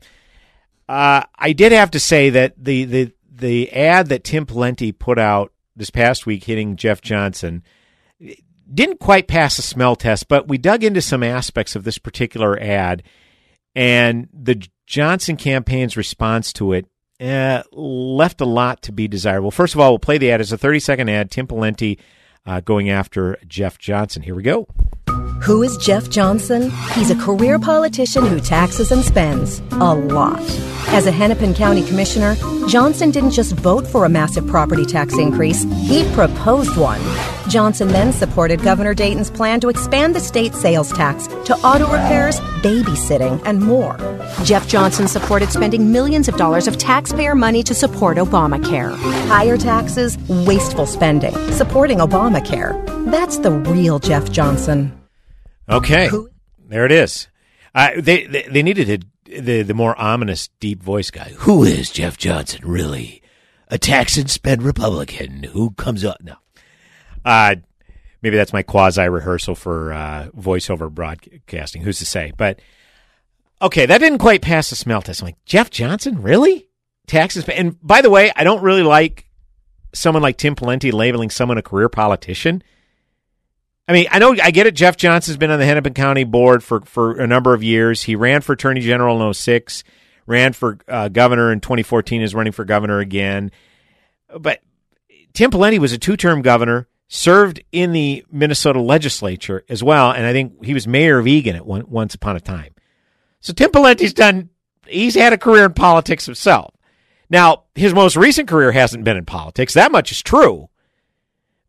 uh, 0.87 1.23
I 1.37 1.53
did 1.53 1.71
have 1.71 1.91
to 1.91 1.99
say 1.99 2.31
that 2.31 2.53
the 2.57 2.85
the 2.85 3.11
the 3.31 3.71
ad 3.71 4.07
that 4.09 4.23
Tim 4.23 4.45
Pawlenty 4.45 4.97
put 4.97 5.19
out 5.19 5.53
this 5.75 5.89
past 5.89 6.25
week 6.25 6.43
hitting 6.43 6.75
Jeff 6.75 7.01
Johnson 7.01 7.63
didn't 8.71 8.99
quite 8.99 9.27
pass 9.27 9.55
the 9.55 9.61
smell 9.61 9.95
test, 9.95 10.27
but 10.27 10.47
we 10.47 10.57
dug 10.57 10.83
into 10.83 11.01
some 11.01 11.23
aspects 11.23 11.75
of 11.75 11.83
this 11.83 11.97
particular 11.97 12.59
ad, 12.59 13.03
and 13.75 14.27
the 14.33 14.67
Johnson 14.85 15.37
campaign's 15.37 15.97
response 15.97 16.53
to 16.53 16.73
it 16.73 16.85
uh, 17.21 17.63
left 17.71 18.41
a 18.41 18.45
lot 18.45 18.81
to 18.83 18.91
be 18.91 19.07
desirable. 19.07 19.51
First 19.51 19.75
of 19.75 19.79
all, 19.79 19.91
we'll 19.91 19.99
play 19.99 20.17
the 20.17 20.31
ad 20.31 20.41
as 20.41 20.51
a 20.51 20.57
30 20.57 20.79
second 20.79 21.09
ad. 21.09 21.31
Tim 21.31 21.47
Pawlenty 21.47 21.99
uh, 22.45 22.59
going 22.59 22.89
after 22.89 23.37
Jeff 23.47 23.77
Johnson. 23.77 24.23
Here 24.23 24.35
we 24.35 24.43
go. 24.43 24.67
Who 25.41 25.63
is 25.63 25.77
Jeff 25.77 26.09
Johnson? 26.09 26.69
He's 26.93 27.11
a 27.11 27.15
career 27.15 27.59
politician 27.59 28.25
who 28.25 28.39
taxes 28.39 28.91
and 28.91 29.03
spends 29.03 29.61
a 29.71 29.93
lot. 29.93 30.41
As 30.89 31.05
a 31.05 31.11
Hennepin 31.11 31.53
County 31.53 31.81
Commissioner, 31.83 32.35
Johnson 32.67 33.09
didn't 33.09 33.31
just 33.31 33.53
vote 33.53 33.87
for 33.87 34.03
a 34.05 34.09
massive 34.09 34.45
property 34.47 34.85
tax 34.85 35.17
increase, 35.17 35.63
he 35.87 36.03
proposed 36.13 36.75
one. 36.77 36.99
Johnson 37.49 37.87
then 37.87 38.11
supported 38.11 38.61
Governor 38.63 38.93
Dayton's 38.93 39.31
plan 39.31 39.61
to 39.61 39.69
expand 39.69 40.13
the 40.13 40.19
state 40.19 40.53
sales 40.53 40.91
tax 40.91 41.27
to 41.45 41.55
auto 41.63 41.85
repairs, 41.85 42.39
babysitting, 42.61 43.41
and 43.45 43.61
more. 43.61 43.97
Jeff 44.43 44.67
Johnson 44.67 45.07
supported 45.07 45.51
spending 45.51 45.91
millions 45.91 46.27
of 46.27 46.35
dollars 46.35 46.67
of 46.67 46.77
taxpayer 46.77 47.33
money 47.33 47.63
to 47.63 47.73
support 47.73 48.17
Obamacare. 48.17 48.93
Higher 49.27 49.57
taxes, 49.57 50.17
wasteful 50.27 50.85
spending, 50.85 51.33
supporting 51.53 51.99
Obamacare. 51.99 52.75
That's 53.09 53.37
the 53.37 53.51
real 53.51 53.99
Jeff 53.99 54.29
Johnson. 54.31 54.98
Okay, 55.69 56.09
there 56.57 56.85
it 56.85 56.91
is. 56.91 57.27
Uh, 57.75 57.91
they, 57.97 58.25
they, 58.25 58.43
they 58.43 58.63
needed 58.63 58.89
a, 59.25 59.41
the 59.41 59.61
the 59.61 59.73
more 59.73 59.99
ominous 59.99 60.49
deep 60.59 60.81
voice 60.81 61.11
guy. 61.11 61.33
Who 61.37 61.63
is 61.63 61.91
Jeff 61.91 62.17
Johnson 62.17 62.61
really? 62.65 63.21
A 63.67 63.77
tax 63.77 64.17
and 64.17 64.29
spend 64.29 64.63
Republican 64.63 65.43
who 65.43 65.71
comes 65.71 66.03
up 66.03 66.17
no. 66.23 66.35
Uh, 67.23 67.55
maybe 68.21 68.37
that's 68.37 68.53
my 68.53 68.63
quasi 68.63 69.07
rehearsal 69.07 69.53
for 69.53 69.93
uh, 69.93 70.29
voiceover 70.35 70.89
broadcasting. 70.89 71.83
Who's 71.83 71.99
to 71.99 72.05
say? 72.05 72.33
But 72.35 72.59
okay, 73.61 73.85
that 73.85 73.99
didn't 73.99 74.19
quite 74.19 74.41
pass 74.41 74.69
the 74.71 74.75
smell 74.75 75.01
test. 75.01 75.21
I'm 75.21 75.27
like 75.27 75.45
Jeff 75.45 75.69
Johnson, 75.69 76.21
really? 76.21 76.67
Taxes. 77.05 77.47
And 77.49 77.77
by 77.85 78.01
the 78.01 78.09
way, 78.09 78.31
I 78.35 78.43
don't 78.43 78.63
really 78.63 78.83
like 78.83 79.25
someone 79.93 80.23
like 80.23 80.37
Tim 80.37 80.55
Pawlenty 80.55 80.91
labeling 80.91 81.29
someone 81.29 81.57
a 81.57 81.61
career 81.61 81.89
politician. 81.89 82.63
I 83.89 83.91
mean, 83.91 84.05
I 84.11 84.19
know 84.19 84.35
I 84.41 84.51
get 84.51 84.67
it. 84.67 84.75
Jeff 84.75 84.97
Johnson's 84.97 85.37
been 85.37 85.49
on 85.49 85.57
the 85.57 85.65
Hennepin 85.65 85.95
County 85.95 86.23
board 86.23 86.63
for, 86.63 86.81
for 86.81 87.19
a 87.19 87.25
number 87.25 87.55
of 87.55 87.63
years. 87.63 88.03
He 88.03 88.15
ran 88.15 88.41
for 88.41 88.53
attorney 88.53 88.81
general 88.81 89.27
in 89.27 89.33
06, 89.33 89.83
ran 90.27 90.53
for 90.53 90.77
uh, 90.87 91.07
governor 91.07 91.51
in 91.51 91.59
2014, 91.59 92.21
is 92.21 92.35
running 92.35 92.53
for 92.53 92.65
governor 92.65 92.99
again. 92.99 93.49
But 94.39 94.61
Tim 95.33 95.49
Pawlenty 95.49 95.79
was 95.79 95.91
a 95.91 95.97
two 95.97 96.15
term 96.17 96.43
governor, 96.43 96.87
served 97.07 97.63
in 97.71 97.91
the 97.91 98.23
Minnesota 98.31 98.79
legislature 98.79 99.65
as 99.67 99.81
well, 99.81 100.11
and 100.11 100.23
I 100.23 100.33
think 100.33 100.63
he 100.63 100.75
was 100.75 100.87
mayor 100.87 101.17
of 101.17 101.25
Eagan 101.25 101.55
at 101.55 101.65
one, 101.65 101.83
once 101.87 102.13
upon 102.13 102.35
a 102.35 102.39
time. 102.39 102.75
So 103.39 103.53
Tim 103.53 103.71
Pawlenty's 103.71 104.13
done, 104.13 104.49
he's 104.85 105.15
had 105.15 105.33
a 105.33 105.37
career 105.37 105.65
in 105.65 105.73
politics 105.73 106.27
himself. 106.27 106.75
Now, 107.27 107.63
his 107.73 107.95
most 107.95 108.15
recent 108.15 108.47
career 108.47 108.71
hasn't 108.71 109.03
been 109.03 109.17
in 109.17 109.25
politics. 109.25 109.73
That 109.73 109.91
much 109.91 110.11
is 110.11 110.21
true. 110.21 110.69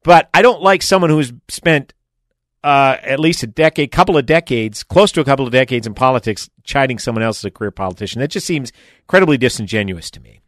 But 0.02 0.28
I 0.34 0.42
don't 0.42 0.60
like 0.60 0.82
someone 0.82 1.10
who's 1.10 1.32
spent 1.48 1.94
uh, 2.62 2.96
at 3.02 3.20
least 3.20 3.42
a 3.42 3.46
decade, 3.46 3.90
couple 3.90 4.16
of 4.16 4.26
decades, 4.26 4.82
close 4.82 5.12
to 5.12 5.20
a 5.20 5.24
couple 5.24 5.46
of 5.46 5.52
decades 5.52 5.86
in 5.86 5.94
politics, 5.94 6.50
chiding 6.64 6.98
someone 6.98 7.22
else 7.22 7.40
as 7.40 7.46
a 7.46 7.50
career 7.50 7.70
politician. 7.70 8.20
That 8.20 8.30
just 8.30 8.46
seems 8.46 8.72
incredibly 9.00 9.38
disingenuous 9.38 10.10
to 10.12 10.20
me. 10.20 10.40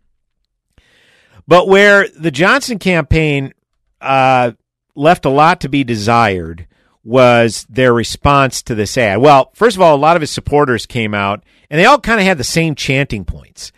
But 1.49 1.69
where 1.69 2.09
the 2.09 2.31
Johnson 2.31 2.79
campaign 2.79 3.53
uh, 4.01 4.53
left 4.95 5.25
a 5.25 5.31
lot 5.31 5.61
to 5.63 5.69
be 5.69 5.85
desired 5.85 6.67
was 7.05 7.67
their 7.69 7.93
response 7.93 8.63
to 8.63 8.75
this 8.75 8.97
ad. 8.97 9.19
Well, 9.19 9.51
first 9.55 9.77
of 9.77 9.83
all, 9.83 9.95
a 9.95 9.97
lot 9.97 10.17
of 10.17 10.21
his 10.23 10.31
supporters 10.31 10.87
came 10.87 11.15
out, 11.15 11.43
and 11.69 11.81
they 11.81 11.85
all 11.85 11.99
kind 11.99 12.21
of 12.21 12.27
had 12.27 12.39
the 12.39 12.45
same 12.45 12.75
chanting 12.75 13.25
points. 13.25 13.73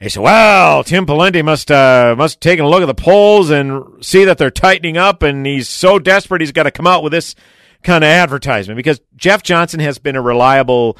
They 0.00 0.08
said, 0.08 0.22
"Well, 0.22 0.82
Tim 0.82 1.06
Pawlenty 1.06 1.44
must 1.44 1.70
uh, 1.70 2.14
must 2.16 2.36
have 2.36 2.40
taken 2.40 2.64
a 2.64 2.68
look 2.68 2.82
at 2.82 2.86
the 2.86 2.94
polls 2.94 3.50
and 3.50 4.04
see 4.04 4.24
that 4.24 4.38
they're 4.38 4.50
tightening 4.50 4.96
up, 4.96 5.22
and 5.22 5.46
he's 5.46 5.68
so 5.68 5.98
desperate 5.98 6.40
he's 6.40 6.50
got 6.50 6.64
to 6.64 6.70
come 6.70 6.86
out 6.86 7.02
with 7.02 7.12
this 7.12 7.34
kind 7.82 8.04
of 8.04 8.08
advertisement 8.08 8.76
because 8.76 9.00
Jeff 9.16 9.42
Johnson 9.42 9.80
has 9.80 9.98
been 9.98 10.16
a 10.16 10.22
reliable 10.22 10.98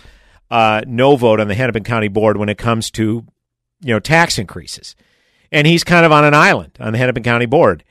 uh, 0.50 0.82
no 0.86 1.16
vote 1.16 1.40
on 1.40 1.48
the 1.48 1.54
Hennepin 1.54 1.84
County 1.84 2.08
Board 2.08 2.36
when 2.36 2.48
it 2.48 2.58
comes 2.58 2.90
to 2.92 3.24
you 3.80 3.94
know 3.94 4.00
tax 4.00 4.38
increases, 4.38 4.94
and 5.50 5.66
he's 5.66 5.84
kind 5.84 6.04
of 6.04 6.12
on 6.12 6.24
an 6.24 6.34
island 6.34 6.72
on 6.78 6.92
the 6.92 6.98
Hennepin 6.98 7.22
County 7.22 7.46
Board. 7.46 7.84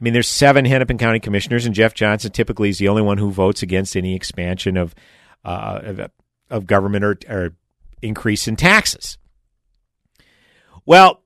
I 0.00 0.04
mean, 0.04 0.12
there's 0.12 0.28
seven 0.28 0.64
Hennepin 0.64 0.98
County 0.98 1.20
commissioners, 1.20 1.66
and 1.66 1.74
Jeff 1.74 1.94
Johnson 1.94 2.30
typically 2.30 2.68
is 2.68 2.78
the 2.78 2.88
only 2.88 3.02
one 3.02 3.18
who 3.18 3.30
votes 3.30 3.62
against 3.62 3.96
any 3.96 4.14
expansion 4.14 4.76
of 4.76 4.94
uh, 5.44 5.80
of, 5.82 6.10
of 6.50 6.66
government 6.66 7.04
or, 7.04 7.18
or 7.28 7.56
increase 8.02 8.48
in 8.48 8.56
taxes. 8.56 9.18
Well, 10.86 11.22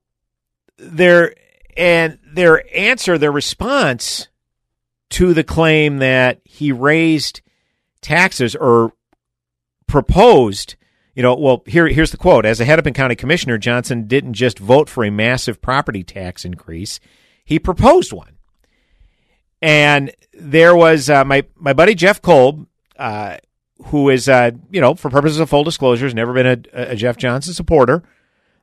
their 0.79 1.35
and 1.76 2.19
their 2.26 2.64
answer, 2.76 3.17
their 3.17 3.33
response 3.33 4.29
to 5.12 5.35
the 5.35 5.45
claim 5.45 5.99
that 5.99 6.40
he 6.45 6.73
raised 6.73 7.42
taxes 8.00 8.57
or 8.57 8.92
proposed, 9.87 10.76
you 11.14 11.23
know, 11.23 11.35
well, 11.35 11.62
here, 11.66 11.87
here's 11.88 12.11
the 12.11 12.16
quote. 12.16 12.47
As 12.47 12.61
a 12.61 12.64
Hennepin 12.64 12.95
County 12.95 13.14
Commissioner, 13.14 13.59
Johnson 13.59 14.07
didn't 14.07 14.33
just 14.33 14.59
vote 14.59 14.88
for 14.88 15.04
a 15.04 15.11
massive 15.11 15.61
property 15.61 16.02
tax 16.02 16.45
increase, 16.45 16.99
he 17.45 17.59
proposed 17.59 18.12
one. 18.12 18.38
And 19.61 20.12
there 20.33 20.75
was 20.75 21.11
uh, 21.11 21.25
my, 21.25 21.45
my 21.57 21.75
buddy 21.75 21.95
Jeff 21.95 22.23
Kolb, 22.23 22.66
uh, 22.97 23.37
who 23.87 24.09
is, 24.09 24.28
uh, 24.28 24.52
you 24.71 24.81
know, 24.81 24.95
for 24.95 25.11
purposes 25.11 25.40
of 25.40 25.50
full 25.50 25.62
disclosure, 25.62 26.07
has 26.07 26.14
never 26.14 26.33
been 26.33 26.47
a, 26.47 26.92
a 26.92 26.97
Jeff 26.97 27.16
Johnson 27.16 27.52
supporter. 27.52 28.02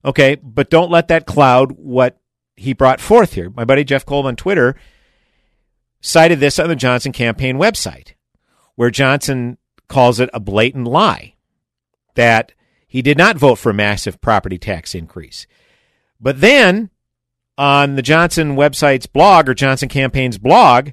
Okay, 0.03 0.35
but 0.35 0.69
don't 0.69 0.89
let 0.89 1.09
that 1.09 1.25
cloud 1.25 1.73
what 1.73 2.19
he 2.55 2.73
brought 2.73 2.99
forth 2.99 3.33
here. 3.33 3.49
My 3.49 3.65
buddy 3.65 3.83
Jeff 3.83 4.05
Kolb 4.05 4.25
on 4.25 4.35
Twitter 4.35 4.75
cited 6.01 6.39
this 6.39 6.59
on 6.59 6.69
the 6.69 6.75
Johnson 6.75 7.11
campaign 7.11 7.57
website, 7.57 8.13
where 8.75 8.89
Johnson 8.89 9.57
calls 9.87 10.19
it 10.19 10.29
a 10.33 10.39
blatant 10.39 10.85
lie 10.85 11.35
that 12.15 12.53
he 12.87 13.01
did 13.01 13.17
not 13.17 13.37
vote 13.37 13.55
for 13.55 13.69
a 13.69 13.73
massive 13.73 14.21
property 14.21 14.57
tax 14.57 14.95
increase. 14.95 15.45
But 16.19 16.41
then 16.41 16.89
on 17.57 17.95
the 17.95 18.01
Johnson 18.01 18.55
website's 18.55 19.05
blog 19.05 19.47
or 19.49 19.53
Johnson 19.53 19.89
campaign's 19.89 20.37
blog, 20.37 20.91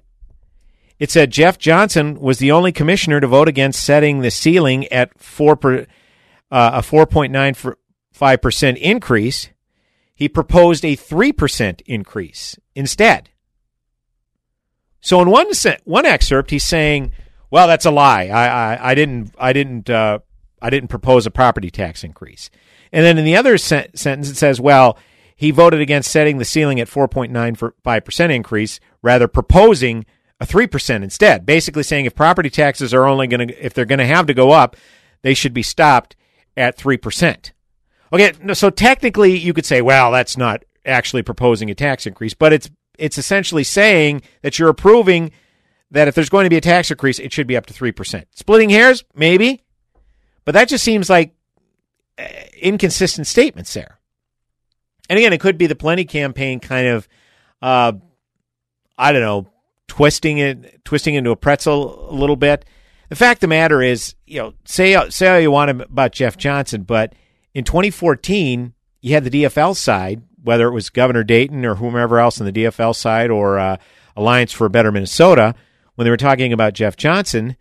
it 0.98 1.10
said 1.10 1.30
Jeff 1.30 1.58
Johnson 1.58 2.20
was 2.20 2.38
the 2.38 2.52
only 2.52 2.72
commissioner 2.72 3.20
to 3.20 3.26
vote 3.26 3.48
against 3.48 3.84
setting 3.84 4.20
the 4.20 4.30
ceiling 4.30 4.86
at 4.88 5.18
four 5.18 5.56
per, 5.56 5.86
uh, 6.50 6.70
a 6.74 6.80
4.95% 6.80 8.76
increase. 8.78 9.50
He 10.14 10.28
proposed 10.28 10.84
a 10.84 10.96
3% 10.96 11.82
increase 11.86 12.58
instead. 12.74 13.30
So 15.06 15.22
in 15.22 15.30
one 15.30 15.52
one 15.84 16.04
excerpt, 16.04 16.50
he's 16.50 16.64
saying, 16.64 17.12
"Well, 17.48 17.68
that's 17.68 17.86
a 17.86 17.92
lie. 17.92 18.26
I 18.26 18.48
I, 18.74 18.90
I 18.90 18.94
didn't 18.96 19.32
I 19.38 19.52
didn't 19.52 19.88
uh, 19.88 20.18
I 20.60 20.68
didn't 20.68 20.88
propose 20.88 21.26
a 21.26 21.30
property 21.30 21.70
tax 21.70 22.02
increase." 22.02 22.50
And 22.90 23.04
then 23.04 23.16
in 23.16 23.24
the 23.24 23.36
other 23.36 23.56
se- 23.56 23.90
sentence, 23.94 24.28
it 24.28 24.34
says, 24.34 24.60
"Well, 24.60 24.98
he 25.36 25.52
voted 25.52 25.80
against 25.80 26.10
setting 26.10 26.38
the 26.38 26.44
ceiling 26.44 26.80
at 26.80 26.88
4.95 26.88 28.04
percent 28.04 28.32
increase, 28.32 28.80
rather 29.00 29.28
proposing 29.28 30.04
a 30.40 30.44
three 30.44 30.66
percent 30.66 31.04
instead." 31.04 31.46
Basically 31.46 31.84
saying 31.84 32.06
if 32.06 32.16
property 32.16 32.50
taxes 32.50 32.92
are 32.92 33.06
only 33.06 33.28
going 33.28 33.46
to 33.46 33.64
if 33.64 33.74
they're 33.74 33.84
going 33.84 34.00
to 34.00 34.06
have 34.06 34.26
to 34.26 34.34
go 34.34 34.50
up, 34.50 34.74
they 35.22 35.34
should 35.34 35.54
be 35.54 35.62
stopped 35.62 36.16
at 36.56 36.76
three 36.76 36.96
percent. 36.96 37.52
Okay, 38.12 38.32
so 38.54 38.70
technically 38.70 39.38
you 39.38 39.54
could 39.54 39.66
say, 39.66 39.80
well, 39.82 40.10
that's 40.10 40.36
not 40.36 40.64
actually 40.84 41.22
proposing 41.22 41.70
a 41.70 41.76
tax 41.76 42.08
increase, 42.08 42.34
but 42.34 42.52
it's 42.52 42.68
it's 42.98 43.18
essentially 43.18 43.64
saying 43.64 44.22
that 44.42 44.58
you're 44.58 44.68
approving 44.68 45.30
that 45.90 46.08
if 46.08 46.14
there's 46.14 46.28
going 46.28 46.44
to 46.44 46.50
be 46.50 46.56
a 46.56 46.60
tax 46.60 46.90
increase, 46.90 47.18
it 47.18 47.32
should 47.32 47.46
be 47.46 47.56
up 47.56 47.66
to 47.66 47.74
3%. 47.74 48.24
Splitting 48.34 48.70
hairs? 48.70 49.04
Maybe. 49.14 49.62
But 50.44 50.52
that 50.52 50.68
just 50.68 50.84
seems 50.84 51.08
like 51.08 51.34
uh, 52.18 52.24
inconsistent 52.60 53.26
statements 53.26 53.72
there. 53.74 53.98
And 55.08 55.18
again, 55.18 55.32
it 55.32 55.40
could 55.40 55.58
be 55.58 55.66
the 55.66 55.74
Pawlenty 55.74 56.08
campaign 56.08 56.60
kind 56.60 56.88
of, 56.88 57.08
uh, 57.62 57.92
I 58.98 59.12
don't 59.12 59.22
know, 59.22 59.48
twisting 59.86 60.38
it, 60.38 60.84
twisting 60.84 61.14
into 61.14 61.30
a 61.30 61.36
pretzel 61.36 62.10
a 62.10 62.14
little 62.14 62.36
bit. 62.36 62.64
The 63.08 63.16
fact 63.16 63.38
of 63.38 63.42
the 63.42 63.48
matter 63.48 63.82
is, 63.82 64.16
you 64.26 64.40
know, 64.40 64.54
say 64.64 64.96
say 65.10 65.28
all 65.28 65.38
you 65.38 65.50
want 65.50 65.80
about 65.80 66.10
Jeff 66.10 66.36
Johnson, 66.36 66.82
but 66.82 67.14
in 67.54 67.62
2014, 67.62 68.74
you 69.00 69.14
had 69.14 69.24
the 69.24 69.44
DFL 69.44 69.76
side 69.76 70.22
whether 70.46 70.68
it 70.68 70.72
was 70.72 70.90
Governor 70.90 71.24
Dayton 71.24 71.64
or 71.64 71.74
whomever 71.74 72.20
else 72.20 72.40
on 72.40 72.46
the 72.46 72.52
DFL 72.52 72.94
side 72.94 73.30
or 73.30 73.58
uh, 73.58 73.78
Alliance 74.16 74.52
for 74.52 74.66
a 74.66 74.70
Better 74.70 74.92
Minnesota, 74.92 75.56
when 75.96 76.04
they 76.04 76.10
were 76.10 76.16
talking 76.16 76.52
about 76.52 76.72
Jeff 76.72 76.96
Johnson, 76.96 77.56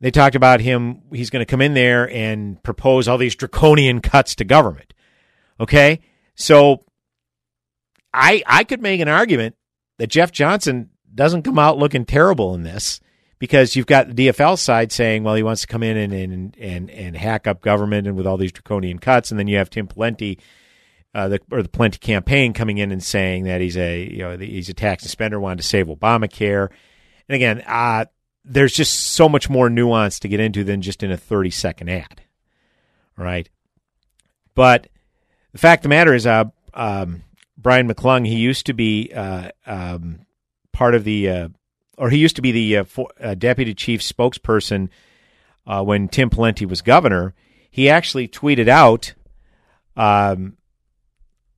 they 0.00 0.10
talked 0.10 0.34
about 0.34 0.60
him. 0.60 1.02
He's 1.12 1.30
going 1.30 1.46
to 1.46 1.50
come 1.50 1.60
in 1.60 1.74
there 1.74 2.10
and 2.10 2.60
propose 2.64 3.06
all 3.06 3.18
these 3.18 3.36
draconian 3.36 4.00
cuts 4.00 4.34
to 4.34 4.44
government. 4.44 4.92
Okay, 5.60 6.00
so 6.34 6.84
I 8.12 8.42
I 8.46 8.64
could 8.64 8.82
make 8.82 9.00
an 9.00 9.08
argument 9.08 9.54
that 9.98 10.08
Jeff 10.08 10.32
Johnson 10.32 10.90
doesn't 11.14 11.42
come 11.42 11.60
out 11.60 11.78
looking 11.78 12.04
terrible 12.04 12.52
in 12.56 12.64
this 12.64 13.00
because 13.38 13.76
you've 13.76 13.86
got 13.86 14.08
the 14.08 14.26
DFL 14.26 14.58
side 14.58 14.90
saying, 14.90 15.22
well, 15.22 15.36
he 15.36 15.44
wants 15.44 15.60
to 15.60 15.68
come 15.68 15.84
in 15.84 15.96
and 15.96 16.12
and 16.12 16.56
and, 16.58 16.90
and 16.90 17.16
hack 17.16 17.46
up 17.46 17.60
government 17.60 18.08
and 18.08 18.16
with 18.16 18.26
all 18.26 18.38
these 18.38 18.50
draconian 18.50 18.98
cuts, 18.98 19.30
and 19.30 19.38
then 19.38 19.46
you 19.46 19.56
have 19.58 19.70
Tim 19.70 19.86
Pawlenty 19.86 20.40
uh, 21.14 21.28
the, 21.28 21.40
or 21.50 21.62
the 21.62 21.68
Pawlenty 21.68 22.00
campaign 22.00 22.52
coming 22.52 22.78
in 22.78 22.90
and 22.90 23.02
saying 23.02 23.44
that 23.44 23.60
he's 23.60 23.76
a 23.76 24.02
you 24.02 24.18
know 24.18 24.36
he's 24.36 24.68
a 24.68 24.74
tax 24.74 25.04
spender, 25.04 25.38
wanted 25.38 25.58
to 25.58 25.62
save 25.62 25.86
Obamacare. 25.86 26.70
And 27.28 27.36
again, 27.36 27.62
uh, 27.66 28.06
there's 28.44 28.74
just 28.74 29.12
so 29.12 29.28
much 29.28 29.48
more 29.48 29.70
nuance 29.70 30.18
to 30.20 30.28
get 30.28 30.40
into 30.40 30.64
than 30.64 30.82
just 30.82 31.02
in 31.02 31.10
a 31.10 31.16
30 31.16 31.50
second 31.50 31.88
ad, 31.88 32.22
right? 33.16 33.48
But 34.54 34.88
the 35.52 35.58
fact 35.58 35.80
of 35.80 35.82
the 35.84 35.88
matter 35.90 36.14
is, 36.14 36.26
uh, 36.26 36.44
um, 36.74 37.22
Brian 37.56 37.88
McClung, 37.88 38.26
he 38.26 38.36
used 38.36 38.66
to 38.66 38.74
be 38.74 39.12
uh, 39.14 39.50
um, 39.66 40.26
part 40.72 40.94
of 40.94 41.04
the, 41.04 41.28
uh, 41.28 41.48
or 41.96 42.10
he 42.10 42.18
used 42.18 42.36
to 42.36 42.42
be 42.42 42.52
the 42.52 42.78
uh, 42.78 42.84
for, 42.84 43.08
deputy 43.38 43.72
chief 43.72 44.02
spokesperson 44.02 44.90
when 45.64 46.08
Tim 46.08 46.28
Pawlenty 46.28 46.68
was 46.68 46.82
governor. 46.82 47.34
He 47.70 47.88
actually 47.88 48.28
tweeted 48.28 48.68
out 48.68 49.14
um, 49.96 50.56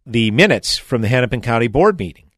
the 0.06 0.30
minutes 0.30 0.78
from 0.78 1.02
the 1.02 1.08
Hennepin 1.08 1.40
County 1.40 1.68
Board 1.68 1.98
meeting. 1.98 2.30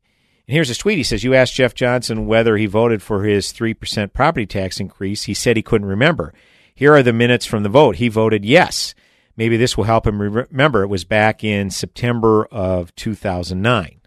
And 0.47 0.55
here's 0.55 0.69
his 0.69 0.79
tweet. 0.79 0.97
He 0.97 1.05
says, 1.05 1.23
You 1.23 1.35
asked 1.35 1.55
Jeff 1.55 1.75
Johnson 1.75 2.27
whether 2.27 2.57
he 2.57 2.67
voted 2.67 3.03
for 3.03 3.25
his 3.25 3.53
3% 3.53 4.13
property 4.15 4.47
tax 4.47 4.81
increase. 4.81 5.25
He 5.25 5.35
said 5.35 5.57
he 5.57 5.63
couldn't 5.63 5.89
remember. 5.89 6.33
Here 6.75 6.95
are 6.95 7.03
the 7.03 7.13
minutes 7.13 7.45
from 7.45 7.65
the 7.65 7.69
vote. 7.69 7.97
He 7.97 8.09
voted 8.09 8.45
yes. 8.45 8.95
Maybe 9.37 9.57
this 9.57 9.77
will 9.77 9.85
help 9.85 10.07
him 10.07 10.21
remember. 10.21 10.83
It 10.83 10.89
was 10.89 11.05
back 11.05 11.45
in 11.45 11.71
September 11.71 12.47
of 12.47 12.95
2009. 12.95 14.01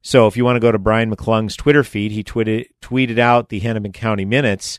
So 0.00 0.26
if 0.26 0.36
you 0.36 0.44
want 0.44 0.56
to 0.56 0.60
go 0.60 0.72
to 0.72 0.78
Brian 0.78 1.14
McClung's 1.14 1.56
Twitter 1.56 1.84
feed, 1.84 2.12
he 2.12 2.24
tweeted, 2.24 2.66
tweeted 2.80 3.18
out 3.18 3.48
the 3.48 3.58
Hennepin 3.58 3.92
County 3.92 4.24
minutes 4.24 4.78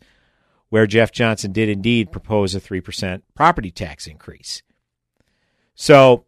where 0.70 0.88
Jeff 0.88 1.12
Johnson 1.12 1.52
did 1.52 1.70
indeed 1.70 2.12
propose 2.12 2.56
a 2.56 2.62
3% 2.62 3.22
property 3.36 3.70
tax 3.70 4.08
increase. 4.08 4.64
So 5.76 6.26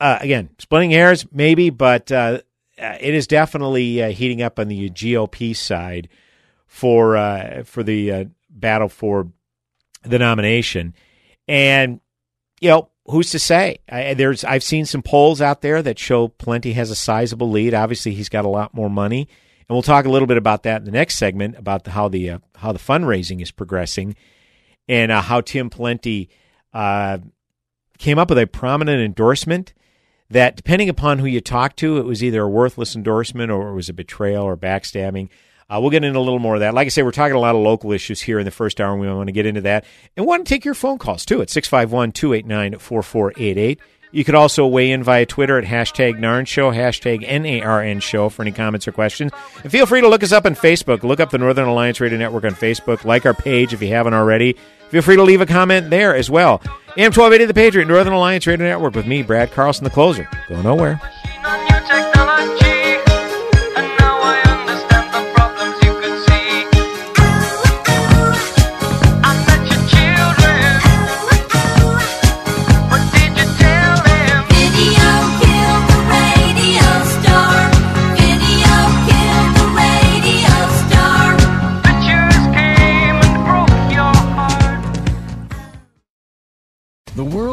uh, 0.00 0.18
again, 0.20 0.50
splitting 0.58 0.90
hairs, 0.90 1.26
maybe, 1.32 1.70
but 1.70 2.10
uh, 2.12 2.40
it 2.76 3.14
is 3.14 3.26
definitely 3.26 4.02
uh, 4.02 4.10
heating 4.10 4.42
up 4.42 4.58
on 4.58 4.68
the 4.68 4.90
GOP 4.90 5.56
side 5.56 6.08
for 6.66 7.16
uh, 7.16 7.62
for 7.64 7.82
the 7.82 8.12
uh, 8.12 8.24
battle 8.50 8.88
for 8.88 9.28
the 10.02 10.18
nomination. 10.18 10.94
And 11.46 12.00
you 12.60 12.70
know, 12.70 12.90
who's 13.06 13.30
to 13.30 13.38
say? 13.38 13.78
I, 13.88 14.14
there's 14.14 14.44
I've 14.44 14.64
seen 14.64 14.86
some 14.86 15.02
polls 15.02 15.40
out 15.40 15.60
there 15.60 15.82
that 15.82 15.98
show 15.98 16.28
Pawlenty 16.28 16.74
has 16.74 16.90
a 16.90 16.96
sizable 16.96 17.50
lead. 17.50 17.74
Obviously, 17.74 18.14
he's 18.14 18.28
got 18.28 18.44
a 18.44 18.48
lot 18.48 18.74
more 18.74 18.90
money, 18.90 19.28
and 19.68 19.74
we'll 19.74 19.82
talk 19.82 20.04
a 20.04 20.10
little 20.10 20.26
bit 20.26 20.36
about 20.36 20.64
that 20.64 20.78
in 20.78 20.84
the 20.84 20.90
next 20.90 21.16
segment 21.16 21.56
about 21.56 21.84
the, 21.84 21.92
how 21.92 22.08
the 22.08 22.30
uh, 22.30 22.38
how 22.56 22.72
the 22.72 22.78
fundraising 22.78 23.40
is 23.40 23.50
progressing 23.50 24.16
and 24.88 25.12
uh, 25.12 25.20
how 25.20 25.40
Tim 25.40 25.70
Pawlenty 25.70 26.28
uh, 26.72 27.18
came 27.98 28.18
up 28.18 28.28
with 28.28 28.38
a 28.38 28.46
prominent 28.46 29.00
endorsement 29.00 29.72
that, 30.30 30.56
depending 30.56 30.88
upon 30.88 31.18
who 31.18 31.26
you 31.26 31.40
talk 31.40 31.76
to, 31.76 31.98
it 31.98 32.04
was 32.04 32.22
either 32.22 32.42
a 32.42 32.48
worthless 32.48 32.96
endorsement 32.96 33.50
or 33.50 33.68
it 33.68 33.74
was 33.74 33.88
a 33.88 33.92
betrayal 33.92 34.44
or 34.44 34.56
backstabbing. 34.56 35.28
Uh, 35.68 35.78
we'll 35.80 35.90
get 35.90 36.04
into 36.04 36.18
a 36.18 36.20
little 36.20 36.38
more 36.38 36.54
of 36.54 36.60
that. 36.60 36.74
Like 36.74 36.86
I 36.86 36.88
say, 36.90 37.02
we're 37.02 37.10
talking 37.10 37.36
a 37.36 37.40
lot 37.40 37.54
of 37.54 37.62
local 37.62 37.92
issues 37.92 38.20
here 38.20 38.38
in 38.38 38.44
the 38.44 38.50
first 38.50 38.80
hour, 38.80 38.92
and 38.92 39.00
we 39.00 39.08
want 39.08 39.28
to 39.28 39.32
get 39.32 39.46
into 39.46 39.62
that. 39.62 39.84
And 40.16 40.26
want 40.26 40.46
to 40.46 40.48
take 40.48 40.64
your 40.64 40.74
phone 40.74 40.98
calls, 40.98 41.24
too, 41.24 41.40
at 41.40 41.50
651 41.50 42.12
289 42.12 42.78
4488. 42.78 43.80
You 44.14 44.24
could 44.24 44.36
also 44.36 44.64
weigh 44.68 44.92
in 44.92 45.02
via 45.02 45.26
Twitter 45.26 45.58
at 45.58 45.64
hashtag 45.64 46.20
NARN 46.20 46.46
Show, 46.46 46.70
hashtag 46.70 47.28
NARN 47.28 48.00
Show 48.00 48.28
for 48.28 48.42
any 48.42 48.52
comments 48.52 48.86
or 48.86 48.92
questions. 48.92 49.32
And 49.64 49.72
feel 49.72 49.86
free 49.86 50.02
to 50.02 50.08
look 50.08 50.22
us 50.22 50.30
up 50.30 50.46
on 50.46 50.54
Facebook. 50.54 51.02
Look 51.02 51.18
up 51.18 51.30
the 51.30 51.38
Northern 51.38 51.66
Alliance 51.66 52.00
Radio 52.00 52.16
Network 52.16 52.44
on 52.44 52.52
Facebook. 52.52 53.04
Like 53.04 53.26
our 53.26 53.34
page 53.34 53.72
if 53.72 53.82
you 53.82 53.88
haven't 53.88 54.14
already. 54.14 54.56
Feel 54.90 55.02
free 55.02 55.16
to 55.16 55.24
leave 55.24 55.40
a 55.40 55.46
comment 55.46 55.90
there 55.90 56.14
as 56.14 56.30
well. 56.30 56.62
AM 56.96 57.10
1280 57.10 57.46
The 57.46 57.54
Patriot, 57.54 57.86
Northern 57.86 58.12
Alliance 58.12 58.46
Radio 58.46 58.66
Network 58.66 58.94
with 58.94 59.08
me, 59.08 59.24
Brad 59.24 59.50
Carlson, 59.50 59.82
the 59.82 59.90
closer. 59.90 60.28
Go 60.48 60.62
nowhere. 60.62 61.00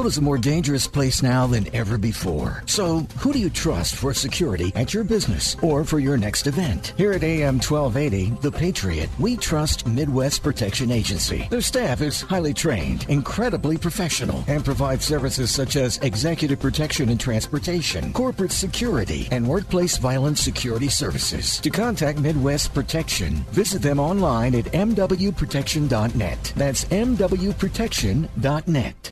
World 0.01 0.11
is 0.11 0.17
a 0.17 0.21
more 0.21 0.39
dangerous 0.39 0.87
place 0.87 1.21
now 1.21 1.45
than 1.45 1.67
ever 1.75 1.95
before. 1.95 2.63
So, 2.65 3.05
who 3.19 3.31
do 3.31 3.37
you 3.37 3.51
trust 3.51 3.93
for 3.93 4.15
security 4.15 4.71
at 4.73 4.95
your 4.95 5.03
business 5.03 5.55
or 5.61 5.83
for 5.83 5.99
your 5.99 6.17
next 6.17 6.47
event? 6.47 6.95
Here 6.97 7.13
at 7.13 7.23
AM 7.23 7.59
1280, 7.59 8.31
The 8.41 8.51
Patriot, 8.51 9.11
we 9.19 9.37
trust 9.37 9.85
Midwest 9.85 10.41
Protection 10.41 10.91
Agency. 10.91 11.45
Their 11.51 11.61
staff 11.61 12.01
is 12.01 12.21
highly 12.21 12.51
trained, 12.51 13.05
incredibly 13.09 13.77
professional, 13.77 14.43
and 14.47 14.65
provides 14.65 15.05
services 15.05 15.51
such 15.51 15.75
as 15.75 15.99
executive 15.99 16.59
protection 16.59 17.09
and 17.09 17.19
transportation, 17.19 18.11
corporate 18.11 18.53
security, 18.53 19.27
and 19.29 19.47
workplace 19.47 19.97
violence 19.97 20.41
security 20.41 20.89
services. 20.89 21.59
To 21.59 21.69
contact 21.69 22.17
Midwest 22.17 22.73
Protection, 22.73 23.35
visit 23.51 23.83
them 23.83 23.99
online 23.99 24.55
at 24.55 24.65
mwprotection.net. 24.65 26.53
That's 26.55 26.85
mwprotection.net. 26.85 29.11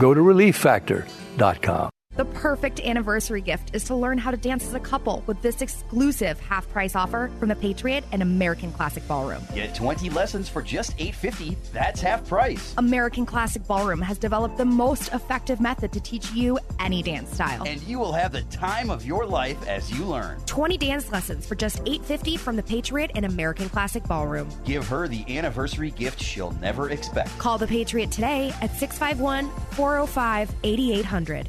go 0.00 0.14
to 0.14 0.20
relieffactor.com. 0.20 1.90
The 2.16 2.24
perfect 2.24 2.80
anniversary 2.80 3.40
gift 3.40 3.74
is 3.74 3.84
to 3.84 3.94
learn 3.94 4.18
how 4.18 4.30
to 4.32 4.36
dance 4.36 4.66
as 4.66 4.74
a 4.74 4.80
couple 4.80 5.22
with 5.26 5.40
this 5.40 5.62
exclusive 5.62 6.38
half 6.40 6.68
price 6.68 6.96
offer 6.96 7.30
from 7.38 7.48
the 7.48 7.54
Patriot 7.56 8.04
and 8.10 8.20
American 8.20 8.72
Classic 8.72 9.06
Ballroom. 9.08 9.42
Get 9.54 9.76
20 9.76 10.10
lessons 10.10 10.48
for 10.48 10.60
just 10.60 10.98
$8.50. 10.98 11.56
That's 11.72 12.00
half 12.00 12.26
price. 12.28 12.74
American 12.76 13.24
Classic 13.24 13.66
Ballroom 13.66 14.02
has 14.02 14.18
developed 14.18 14.58
the 14.58 14.64
most 14.64 15.14
effective 15.14 15.60
method 15.60 15.92
to 15.92 16.00
teach 16.00 16.32
you 16.32 16.58
any 16.80 17.00
dance 17.00 17.32
style. 17.32 17.62
And 17.64 17.80
you 17.84 18.00
will 18.00 18.12
have 18.12 18.32
the 18.32 18.42
time 18.42 18.90
of 18.90 19.06
your 19.06 19.24
life 19.24 19.66
as 19.68 19.90
you 19.90 20.04
learn. 20.04 20.40
20 20.46 20.76
dance 20.78 21.12
lessons 21.12 21.46
for 21.46 21.54
just 21.54 21.82
$8.50 21.84 22.38
from 22.38 22.56
the 22.56 22.62
Patriot 22.64 23.12
and 23.14 23.24
American 23.24 23.68
Classic 23.68 24.02
Ballroom. 24.02 24.48
Give 24.64 24.86
her 24.88 25.06
the 25.06 25.24
anniversary 25.38 25.92
gift 25.92 26.20
she'll 26.20 26.52
never 26.60 26.90
expect. 26.90 27.38
Call 27.38 27.56
the 27.56 27.68
Patriot 27.68 28.10
today 28.10 28.52
at 28.60 28.74
651 28.76 29.48
405 29.70 30.52
8800. 30.64 31.48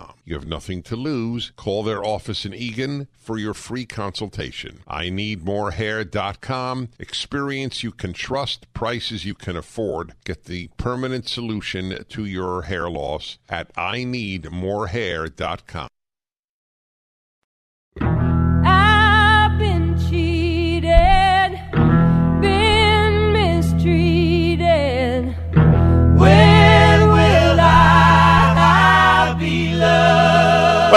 You 0.25 0.35
have 0.35 0.47
nothing 0.47 0.83
to 0.83 0.95
lose. 0.95 1.51
Call 1.55 1.83
their 1.83 2.03
office 2.03 2.45
in 2.45 2.53
Eagan 2.53 3.07
for 3.17 3.37
your 3.37 3.53
free 3.53 3.85
consultation. 3.85 4.79
I 4.87 5.09
need 5.09 5.43
morehair.com. 5.43 6.89
Experience 6.99 7.83
you 7.83 7.91
can 7.91 8.13
trust, 8.13 8.71
prices 8.73 9.25
you 9.25 9.35
can 9.35 9.55
afford. 9.55 10.13
Get 10.25 10.45
the 10.45 10.69
permanent 10.77 11.27
solution 11.27 12.03
to 12.09 12.25
your 12.25 12.63
hair 12.63 12.89
loss 12.89 13.37
at 13.49 13.71
I 13.75 14.03
need 14.03 14.43
morehair.com. 14.43 15.87
I've 15.91 16.00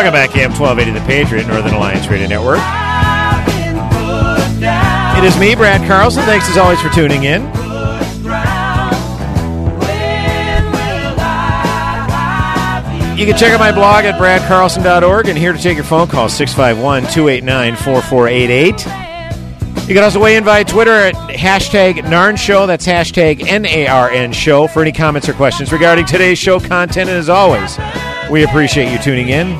Welcome 0.04 0.20
back, 0.20 0.36
AM 0.36 0.52
1280 0.52 1.00
The 1.00 1.06
Patriot, 1.06 1.46
Northern 1.46 1.72
Alliance 1.72 2.08
Radio 2.08 2.28
Network. 2.28 2.58
It 5.16 5.24
is 5.24 5.40
me, 5.40 5.54
Brad 5.54 5.80
Carlson. 5.88 6.22
Thanks 6.24 6.46
as 6.50 6.58
always 6.58 6.78
for 6.78 6.90
tuning 6.90 7.24
in. 7.24 7.40
You 13.16 13.24
can 13.24 13.34
check 13.38 13.54
out 13.54 13.58
my 13.58 13.72
blog 13.72 14.04
at 14.04 14.20
bradcarlson.org 14.20 15.28
and 15.28 15.38
here 15.38 15.54
to 15.54 15.58
take 15.58 15.76
your 15.76 15.84
phone 15.84 16.06
call 16.06 16.28
651 16.28 17.10
289 17.10 17.76
4488. 17.76 19.88
You 19.88 19.94
can 19.94 20.04
also 20.04 20.20
weigh 20.20 20.36
in 20.36 20.44
via 20.44 20.66
Twitter 20.66 20.92
at 20.92 21.14
hashtag 21.30 21.94
Narn 22.00 22.36
Show. 22.36 22.66
That's 22.66 22.86
hashtag 22.86 23.46
N 23.46 23.64
A 23.64 23.86
R 23.86 24.10
N 24.10 24.32
Show 24.32 24.66
for 24.66 24.82
any 24.82 24.92
comments 24.92 25.30
or 25.30 25.32
questions 25.32 25.72
regarding 25.72 26.04
today's 26.04 26.38
show 26.38 26.60
content. 26.60 27.08
And 27.08 27.18
as 27.18 27.30
always, 27.30 27.78
we 28.30 28.44
appreciate 28.44 28.90
you 28.90 28.98
tuning 28.98 29.28
in. 29.28 29.54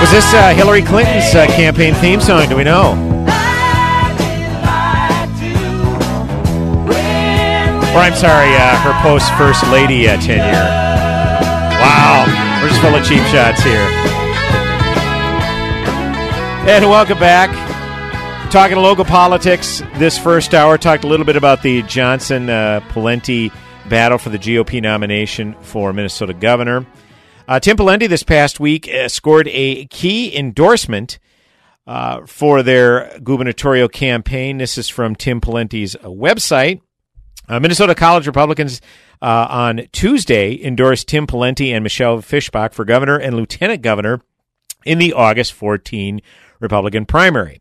Was 0.00 0.10
this 0.10 0.34
uh, 0.34 0.54
Hillary 0.54 0.82
Clinton's 0.82 1.34
uh, 1.34 1.46
campaign 1.46 1.94
theme 1.94 2.20
song? 2.20 2.48
Do 2.48 2.56
we 2.56 2.64
know? 2.64 2.92
Or 7.92 8.00
I'm 8.00 8.14
sorry, 8.14 8.54
uh, 8.54 8.76
her 8.76 9.02
post 9.02 9.32
first 9.34 9.66
lady 9.68 10.08
uh, 10.08 10.20
tenure. 10.20 10.52
Wow, 11.80 12.60
we're 12.62 12.68
just 12.68 12.80
full 12.80 12.94
of 12.94 13.04
cheap 13.06 13.22
shots 13.32 13.62
here. 13.62 13.88
And 16.68 16.84
welcome 16.90 17.18
back. 17.18 17.50
Talking 18.50 18.76
local 18.76 19.04
politics 19.04 19.82
this 19.94 20.18
first 20.18 20.54
hour. 20.54 20.76
Talked 20.78 21.04
a 21.04 21.06
little 21.06 21.26
bit 21.26 21.36
about 21.36 21.62
the 21.62 21.82
Johnson 21.82 22.50
uh, 22.50 22.80
Pawlenty 22.90 23.50
battle 23.88 24.18
for 24.18 24.30
the 24.30 24.38
GOP 24.38 24.82
nomination 24.82 25.54
for 25.62 25.92
Minnesota 25.92 26.34
governor. 26.34 26.86
Uh, 27.48 27.60
Tim 27.60 27.76
Pawlenty 27.76 28.08
this 28.08 28.22
past 28.22 28.58
week 28.58 28.88
uh, 28.88 29.08
scored 29.08 29.48
a 29.48 29.86
key 29.86 30.36
endorsement 30.36 31.18
uh, 31.86 32.26
for 32.26 32.62
their 32.62 33.18
gubernatorial 33.20 33.88
campaign. 33.88 34.58
This 34.58 34.76
is 34.76 34.88
from 34.88 35.14
Tim 35.14 35.40
Pawlenty's 35.40 35.94
uh, 35.94 36.08
website. 36.08 36.80
Uh, 37.48 37.60
Minnesota 37.60 37.94
College 37.94 38.26
Republicans 38.26 38.80
uh, 39.22 39.46
on 39.48 39.82
Tuesday 39.92 40.60
endorsed 40.62 41.06
Tim 41.06 41.26
Pawlenty 41.26 41.72
and 41.72 41.84
Michelle 41.84 42.18
Fischbach 42.18 42.72
for 42.72 42.84
governor 42.84 43.16
and 43.16 43.36
lieutenant 43.36 43.82
governor 43.82 44.20
in 44.84 44.98
the 44.98 45.12
August 45.12 45.52
14 45.52 46.20
Republican 46.58 47.06
primary. 47.06 47.60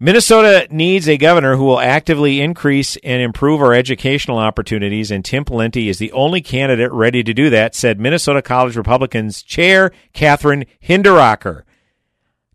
Minnesota 0.00 0.66
needs 0.70 1.08
a 1.08 1.16
governor 1.16 1.56
who 1.56 1.64
will 1.64 1.80
actively 1.80 2.40
increase 2.40 2.96
and 2.98 3.22
improve 3.22 3.60
our 3.60 3.74
educational 3.74 4.38
opportunities, 4.38 5.10
and 5.10 5.24
Tim 5.24 5.44
Pawlenty 5.44 5.88
is 5.88 5.98
the 5.98 6.12
only 6.12 6.40
candidate 6.40 6.92
ready 6.92 7.22
to 7.22 7.34
do 7.34 7.50
that, 7.50 7.74
said 7.74 8.00
Minnesota 8.00 8.42
College 8.42 8.76
Republicans 8.76 9.42
Chair 9.42 9.92
Catherine 10.12 10.64
Hinderaker. 10.82 11.62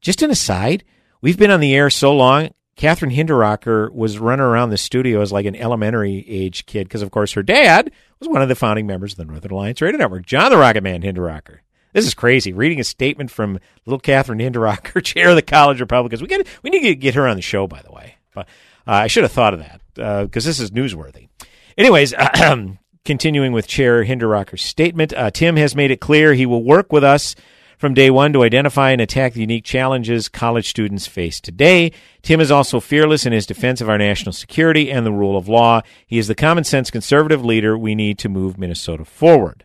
Just 0.02 0.22
an 0.22 0.32
aside, 0.32 0.84
we've 1.22 1.38
been 1.38 1.52
on 1.52 1.60
the 1.60 1.76
air 1.76 1.90
so 1.90 2.16
long, 2.16 2.50
Catherine 2.76 3.12
Hinderaker 3.12 3.92
was 3.92 4.20
running 4.20 4.46
around 4.46 4.70
the 4.70 4.78
studio 4.78 5.22
as 5.22 5.32
like 5.32 5.48
an 5.48 5.56
elementary 5.56 6.24
age 6.30 6.68
kid 6.68 6.88
because, 6.88 7.02
of 7.02 7.10
course, 7.10 7.34
her 7.34 7.42
dad 7.42 7.92
was 8.20 8.30
one 8.30 8.44
of 8.44 8.50
the 8.50 8.56
founding 8.56 8.86
members 8.86 9.14
of 9.14 9.18
the 9.18 9.26
Northern 9.26 9.52
Alliance 9.52 9.82
Radio 9.82 9.98
Network, 9.98 10.26
John 10.26 10.52
the 10.52 10.58
Rocket 10.58 10.84
Man 10.84 11.02
Hinderaker. 11.02 11.60
This 11.98 12.06
is 12.06 12.14
crazy. 12.14 12.54
Reading 12.54 12.80
a 12.80 12.84
statement 12.84 13.32
from 13.32 13.60
little 13.88 14.00
Catherine 14.00 14.38
Hinderaker, 14.38 15.04
chair 15.04 15.30
of 15.30 15.36
the 15.36 15.42
college 15.42 15.80
Republicans. 15.80 16.22
We 16.22 16.28
get 16.28 16.46
we 16.62 16.70
need 16.70 16.82
to 16.82 16.94
get 16.94 17.16
her 17.16 17.28
on 17.28 17.38
the 17.38 17.42
show, 17.42 17.66
by 17.66 17.82
the 17.82 17.92
way. 17.92 18.18
But 18.36 18.48
uh, 18.88 18.92
I 18.92 19.08
should 19.08 19.24
have 19.24 19.32
thought 19.32 19.56
of 19.56 19.62
that 19.62 19.82
because 19.96 20.46
uh, 20.46 20.50
this 20.50 20.60
is 20.60 20.70
newsworthy. 20.70 21.28
Anyways, 21.76 22.14
continuing 23.04 23.52
with 23.52 23.66
Chair 23.66 24.04
Hinderaker's 24.04 24.62
statement, 24.62 25.12
uh, 25.12 25.32
Tim 25.32 25.56
has 25.56 25.76
made 25.76 25.90
it 25.90 26.00
clear 26.00 26.36
he 26.36 26.46
will 26.46 26.64
work 26.64 26.94
with 26.94 27.04
us 27.04 27.34
from 27.80 27.96
day 27.96 28.12
one 28.12 28.32
to 28.34 28.44
identify 28.44 28.92
and 28.92 29.02
attack 29.02 29.34
the 29.34 29.42
unique 29.42 29.66
challenges 29.66 30.30
college 30.30 30.70
students 30.70 31.08
face 31.08 31.42
today. 31.42 31.92
Tim 32.22 32.40
is 32.40 32.52
also 32.52 32.80
fearless 32.80 33.26
in 33.26 33.34
his 33.34 33.48
defense 33.48 33.82
of 33.82 33.90
our 33.90 33.98
national 33.98 34.34
security 34.34 34.92
and 34.92 35.04
the 35.04 35.12
rule 35.12 35.36
of 35.36 35.48
law. 35.48 35.82
He 36.06 36.20
is 36.20 36.28
the 36.28 36.36
common 36.36 36.64
sense 36.64 36.92
conservative 36.92 37.44
leader 37.44 37.76
we 37.76 37.96
need 37.96 38.20
to 38.20 38.30
move 38.30 38.60
Minnesota 38.60 39.04
forward. 39.04 39.64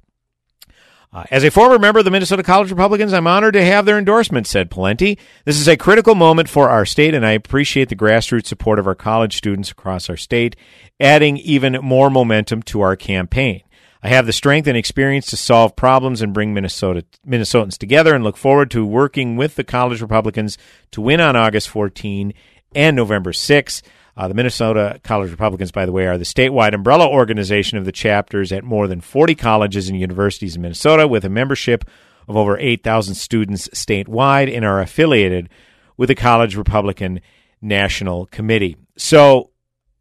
Uh, 1.14 1.24
as 1.30 1.44
a 1.44 1.50
former 1.50 1.78
member 1.78 1.98
of 1.98 2.06
the 2.06 2.10
Minnesota 2.10 2.42
College 2.42 2.70
Republicans, 2.70 3.12
I'm 3.12 3.26
honored 3.26 3.52
to 3.52 3.64
have 3.64 3.84
their 3.84 3.98
endorsement, 3.98 4.46
said 4.46 4.70
Pawlenty. 4.70 5.18
This 5.44 5.60
is 5.60 5.68
a 5.68 5.76
critical 5.76 6.14
moment 6.14 6.48
for 6.48 6.70
our 6.70 6.86
state, 6.86 7.12
and 7.12 7.26
I 7.26 7.32
appreciate 7.32 7.90
the 7.90 7.96
grassroots 7.96 8.46
support 8.46 8.78
of 8.78 8.86
our 8.86 8.94
college 8.94 9.36
students 9.36 9.70
across 9.70 10.08
our 10.08 10.16
state, 10.16 10.56
adding 10.98 11.36
even 11.36 11.74
more 11.82 12.08
momentum 12.08 12.62
to 12.62 12.80
our 12.80 12.96
campaign. 12.96 13.62
I 14.02 14.08
have 14.08 14.24
the 14.24 14.32
strength 14.32 14.66
and 14.66 14.76
experience 14.76 15.26
to 15.26 15.36
solve 15.36 15.76
problems 15.76 16.22
and 16.22 16.32
bring 16.32 16.54
Minnesota 16.54 17.04
Minnesotans 17.26 17.76
together 17.76 18.14
and 18.14 18.24
look 18.24 18.38
forward 18.38 18.70
to 18.70 18.86
working 18.86 19.36
with 19.36 19.56
the 19.56 19.64
college 19.64 20.00
Republicans 20.00 20.56
to 20.92 21.02
win 21.02 21.20
on 21.20 21.36
August 21.36 21.68
14 21.68 22.32
and 22.74 22.96
November 22.96 23.34
6. 23.34 23.82
Uh, 24.16 24.28
the 24.28 24.34
Minnesota 24.34 25.00
College 25.02 25.30
Republicans, 25.30 25.72
by 25.72 25.86
the 25.86 25.92
way, 25.92 26.06
are 26.06 26.18
the 26.18 26.24
statewide 26.24 26.74
umbrella 26.74 27.08
organization 27.08 27.78
of 27.78 27.84
the 27.84 27.92
chapters 27.92 28.52
at 28.52 28.62
more 28.62 28.86
than 28.86 29.00
40 29.00 29.34
colleges 29.34 29.88
and 29.88 29.98
universities 29.98 30.56
in 30.56 30.62
Minnesota 30.62 31.08
with 31.08 31.24
a 31.24 31.30
membership 31.30 31.84
of 32.28 32.36
over 32.36 32.58
8,000 32.58 33.14
students 33.14 33.68
statewide 33.68 34.54
and 34.54 34.64
are 34.64 34.80
affiliated 34.80 35.48
with 35.96 36.08
the 36.08 36.14
College 36.14 36.56
Republican 36.56 37.20
National 37.60 38.26
Committee. 38.26 38.76
So, 38.96 39.50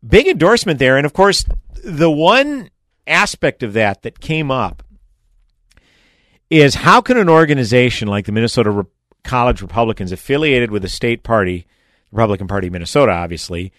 big 0.05 0.27
endorsement 0.27 0.79
there. 0.79 0.97
And 0.97 1.05
of 1.05 1.13
course, 1.13 1.45
the 1.83 2.11
one 2.11 2.69
aspect 3.07 3.63
of 3.63 3.73
that 3.73 4.01
that 4.01 4.19
came 4.19 4.51
up 4.51 4.83
is 6.49 6.75
how 6.75 6.99
can 7.01 7.17
an 7.17 7.29
organization 7.29 8.07
like 8.07 8.25
the 8.25 8.31
Minnesota 8.31 8.71
Re- 8.71 8.83
College 9.23 9.61
Republicans, 9.61 10.11
affiliated 10.11 10.71
with 10.71 10.83
a 10.83 10.89
state 10.89 11.23
party, 11.23 11.65
Republican 12.11 12.47
Party 12.47 12.67
of 12.67 12.73
Minnesota, 12.73 13.13
obviously, 13.13 13.71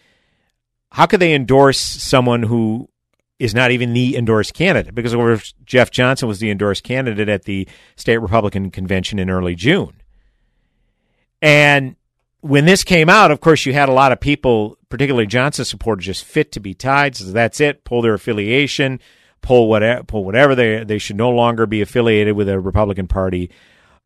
how 0.93 1.07
could 1.07 1.21
they 1.21 1.35
endorse 1.35 1.81
someone 1.81 2.43
who 2.43 2.89
is 3.39 3.55
not 3.55 3.71
even 3.71 3.95
the 3.95 4.17
endorsed 4.17 4.55
candidate? 4.55 4.95
Because 4.95 5.13
of 5.13 5.19
course, 5.19 5.55
Jeff 5.65 5.91
Johnson 5.91 6.29
was 6.29 6.39
the 6.39 6.51
endorsed 6.51 6.85
candidate 6.85 7.29
at 7.29 7.45
the 7.45 7.67
state 7.97 8.19
Republican 8.19 8.71
convention 8.71 9.19
in 9.19 9.31
early 9.31 9.55
June. 9.55 10.03
And 11.41 11.97
when 12.41 12.67
this 12.67 12.85
came 12.85 13.09
out, 13.09 13.31
of 13.31 13.41
course, 13.41 13.65
you 13.65 13.73
had 13.73 13.89
a 13.89 13.93
lot 13.93 14.13
of 14.13 14.21
people, 14.21 14.77
particularly 14.91 15.27
Johnson 15.27 15.65
supporters, 15.65 16.05
just 16.05 16.25
fit 16.25 16.53
to 16.53 16.61
be 16.61 16.75
tied. 16.75 17.17
So 17.17 17.25
that's 17.25 17.61
it. 17.61 17.85
Pull 17.85 18.03
their 18.03 18.15
affiliation, 18.15 19.01
pull 19.41 19.69
whatever, 19.69 20.05
pull 20.05 20.25
whatever. 20.25 20.55
They 20.55 20.85
they 20.85 20.99
should 20.99 21.17
no 21.17 21.31
longer 21.31 21.67
be 21.67 21.81
affiliated 21.81 22.37
with 22.37 22.49
a 22.49 22.61
Republican 22.61 23.09
Party 23.09 23.51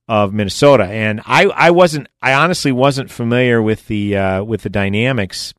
of 0.08 0.32
Minnesota. 0.32 0.84
And 0.84 1.20
I 1.26 1.46
I 1.46 1.72
wasn't 1.72 2.08
I 2.22 2.34
honestly 2.34 2.72
wasn't 2.72 3.10
familiar 3.10 3.60
with 3.60 3.86
the 3.88 4.16
uh, 4.16 4.44
with 4.44 4.62
the 4.62 4.70
dynamics 4.70 5.52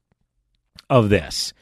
of 0.90 1.10
this. 1.10 1.54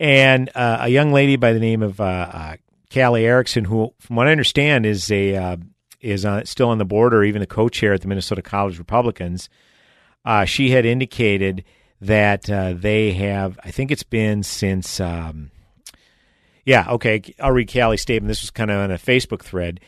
And 0.00 0.50
uh, 0.54 0.78
a 0.80 0.88
young 0.88 1.12
lady 1.12 1.36
by 1.36 1.52
the 1.52 1.60
name 1.60 1.82
of 1.82 2.00
uh, 2.00 2.04
uh, 2.04 2.56
Callie 2.92 3.24
Erickson, 3.24 3.64
who, 3.64 3.94
from 4.00 4.16
what 4.16 4.26
I 4.26 4.32
understand, 4.32 4.84
is 4.84 5.10
a 5.12 5.36
uh, 5.36 5.56
is 6.00 6.26
still 6.44 6.70
on 6.70 6.78
the 6.78 6.84
board 6.84 7.14
or 7.14 7.22
even 7.22 7.38
the 7.38 7.46
co-chair 7.46 7.92
at 7.92 8.00
the 8.00 8.08
Minnesota 8.08 8.42
College 8.42 8.78
Republicans. 8.78 9.48
Uh, 10.24 10.44
she 10.44 10.70
had 10.70 10.84
indicated 10.84 11.62
that 12.00 12.50
uh, 12.50 12.72
they 12.72 13.12
have, 13.12 13.60
I 13.62 13.70
think 13.70 13.92
it's 13.92 14.02
been 14.02 14.42
since, 14.42 14.98
um, 14.98 15.52
yeah, 16.64 16.86
okay, 16.90 17.22
I'll 17.38 17.52
read 17.52 17.72
Callie's 17.72 18.02
statement. 18.02 18.26
This 18.26 18.42
was 18.42 18.50
kind 18.50 18.72
of 18.72 18.78
on 18.78 18.90
a 18.90 18.98
Facebook 18.98 19.42
thread. 19.42 19.78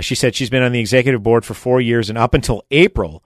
she 0.00 0.14
said 0.14 0.36
she's 0.36 0.50
been 0.50 0.62
on 0.62 0.70
the 0.70 0.78
executive 0.78 1.24
board 1.24 1.44
for 1.44 1.54
four 1.54 1.80
years, 1.80 2.08
and 2.08 2.16
up 2.16 2.34
until 2.34 2.64
April, 2.70 3.24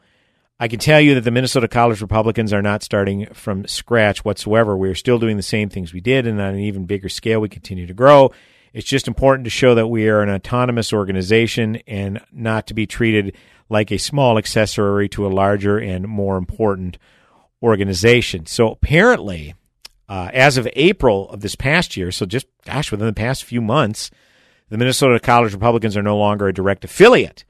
I 0.61 0.67
can 0.67 0.81
tell 0.81 1.01
you 1.01 1.15
that 1.15 1.21
the 1.21 1.31
Minnesota 1.31 1.69
College 1.69 2.01
Republicans 2.01 2.53
are 2.53 2.63
not 2.63 2.83
starting 2.83 3.27
from 3.27 3.67
scratch 3.69 4.25
whatsoever. 4.25 4.77
We 4.77 4.89
are 4.89 4.95
still 4.95 5.21
doing 5.21 5.37
the 5.37 5.43
same 5.43 5.69
things 5.69 5.93
we 5.93 6.01
did, 6.01 6.27
and 6.27 6.41
on 6.41 6.55
an 6.55 6.61
even 6.61 6.85
bigger 6.85 7.09
scale, 7.09 7.41
we 7.41 7.49
continue 7.49 7.87
to 7.87 7.95
grow. 7.95 8.33
It's 8.73 8.87
just 8.87 9.07
important 9.07 9.45
to 9.45 9.51
show 9.51 9.77
that 9.77 9.87
we 9.87 10.09
are 10.09 10.21
an 10.21 10.31
autonomous 10.31 10.93
organization 10.93 11.77
and 11.87 12.21
not 12.33 12.67
to 12.67 12.75
be 12.75 12.87
treated 12.87 13.37
like 13.69 13.93
a 13.93 13.99
small 13.99 14.37
accessory 14.37 15.09
to 15.11 15.27
a 15.27 15.29
larger 15.29 15.79
and 15.79 16.09
more 16.09 16.37
important 16.37 16.99
organization. 17.63 18.47
So 18.47 18.73
apparently, 18.73 19.55
uh, 20.09 20.31
as 20.33 20.57
of 20.57 20.69
April 20.73 21.31
of 21.31 21.41
this 21.41 21.55
past 21.55 21.97
year, 21.97 22.11
so 22.11 22.27
just, 22.27 22.47
gosh, 22.65 22.91
within 22.91 23.07
the 23.07 23.13
past 23.13 23.45
few 23.45 23.61
months, 23.61 24.11
the 24.71 24.79
Minnesota 24.79 25.21
College 25.21 25.53
Republicans 25.53 25.97
are 25.97 26.03
no 26.03 26.19
longer 26.19 26.49
a 26.49 26.53
direct 26.53 26.85
affiliate 26.85 27.45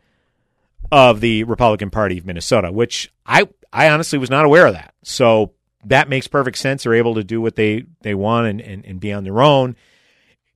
of 0.91 1.21
the 1.21 1.45
Republican 1.45 1.91
Party 1.91 2.19
of 2.19 2.27
Minnesota, 2.27 2.73
which 2.73 3.13
I 3.27 3.49
I 3.73 3.91
honestly 3.91 4.19
was 4.19 4.31
not 4.31 4.45
aware 4.45 4.67
of 4.67 4.75
that. 4.75 4.95
So 5.03 5.53
that 5.85 6.09
makes 6.09 6.27
perfect 6.27 6.59
sense. 6.59 6.83
They're 6.83 6.95
able 6.95 7.15
to 7.15 7.25
do 7.25 7.41
what 7.41 7.57
they, 7.57 7.85
they 8.03 8.15
want 8.15 8.47
and, 8.47 8.61
and, 8.61 8.85
and 8.85 9.01
be 9.01 9.13
on 9.13 9.25
their 9.25 9.41
own. 9.41 9.77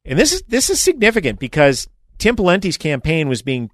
And 0.05 0.19
this 0.19 0.33
is 0.33 0.43
this 0.49 0.69
is 0.69 0.81
significant 0.81 1.39
because 1.39 1.89
Tim 2.19 2.37
Pawlenty's 2.37 2.77
campaign 2.77 3.29
was 3.29 3.43
being 3.43 3.71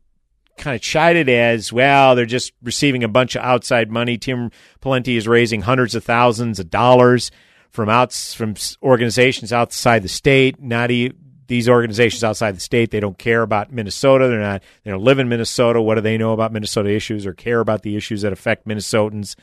kind 0.59 0.75
of 0.75 0.83
chided 0.83 1.29
as 1.29 1.73
well. 1.73 2.14
They're 2.14 2.27
just 2.27 2.53
receiving 2.62 3.03
a 3.03 3.09
bunch 3.09 3.35
of 3.35 3.42
outside 3.42 3.90
money. 3.90 4.18
Tim 4.18 4.51
Pawlenty 4.83 5.16
is 5.16 5.27
raising 5.27 5.62
hundreds 5.62 5.94
of 5.94 6.05
thousands 6.05 6.59
of 6.61 6.68
dollars 6.68 7.31
from 7.71 7.88
outs 7.88 8.35
from 8.35 8.55
organizations 8.83 9.53
outside 9.53 10.03
the 10.03 10.09
state. 10.09 10.61
Not 10.61 10.90
e- 10.90 11.12
these 11.48 11.68
organizations 11.68 12.22
outside 12.22 12.54
the 12.54 12.61
state 12.61 12.90
they 12.90 13.00
don't 13.00 13.18
care 13.18 13.42
about 13.42 13.72
Minnesota. 13.72 14.28
They're 14.28 14.38
not 14.38 14.62
they 14.84 14.90
don't 14.90 15.02
live 15.02 15.18
in 15.18 15.28
Minnesota. 15.28 15.82
What 15.82 15.96
do 15.96 16.00
they 16.02 16.16
know 16.16 16.32
about 16.32 16.52
Minnesota 16.52 16.90
issues 16.90 17.26
or 17.26 17.32
care 17.32 17.61
about 17.61 17.82
the 17.82 17.96
issues 17.96 18.22
that 18.22 18.32
affect 18.32 18.66
Minnesotans? 18.66 19.34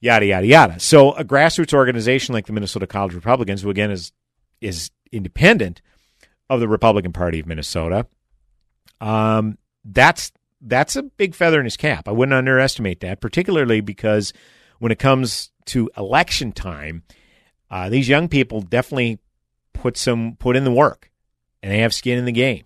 Yada 0.00 0.26
yada 0.26 0.46
yada. 0.46 0.80
So 0.80 1.12
a 1.12 1.24
grassroots 1.24 1.72
organization 1.72 2.34
like 2.34 2.46
the 2.46 2.52
Minnesota 2.52 2.86
College 2.86 3.14
Republicans, 3.14 3.62
who 3.62 3.70
again 3.70 3.90
is 3.90 4.12
is 4.60 4.90
independent 5.10 5.80
of 6.50 6.60
the 6.60 6.68
Republican 6.68 7.12
Party 7.12 7.40
of 7.40 7.46
Minnesota, 7.46 8.06
um, 9.00 9.56
that's 9.84 10.32
that's 10.60 10.96
a 10.96 11.02
big 11.02 11.34
feather 11.34 11.58
in 11.58 11.64
his 11.64 11.76
cap. 11.76 12.08
I 12.08 12.12
wouldn't 12.12 12.34
underestimate 12.34 13.00
that, 13.00 13.20
particularly 13.20 13.80
because 13.80 14.32
when 14.78 14.90
it 14.92 14.98
comes 14.98 15.50
to 15.66 15.90
election 15.96 16.52
time, 16.52 17.02
uh, 17.70 17.88
these 17.88 18.08
young 18.08 18.28
people 18.28 18.60
definitely 18.62 19.18
put 19.74 19.98
some 19.98 20.36
put 20.38 20.56
in 20.56 20.64
the 20.64 20.72
work, 20.72 21.10
and 21.62 21.70
they 21.70 21.80
have 21.80 21.92
skin 21.92 22.18
in 22.18 22.24
the 22.24 22.32
game. 22.32 22.64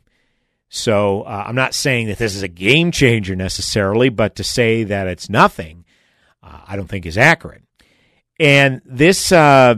So 0.68 1.23
uh, 1.23 1.44
I'm 1.47 1.55
not 1.55 1.75
saying 1.75 2.09
that 2.09 2.18
this 2.18 2.35
is 2.35 2.42
a 2.42 2.49
game 2.49 2.92
changer 2.92 3.35
necessarily, 3.35 4.11
but 4.11 4.37
to 4.37 4.44
say 4.44 4.85
that 4.85 5.09
it's 5.09 5.31
nothing, 5.31 5.85
uh, 6.42 6.61
I 6.66 6.77
don't 6.77 6.87
think 6.87 7.07
is 7.07 7.18
accurate. 7.18 7.62
And 8.38 8.83
this 8.85 9.33
uh, 9.33 9.77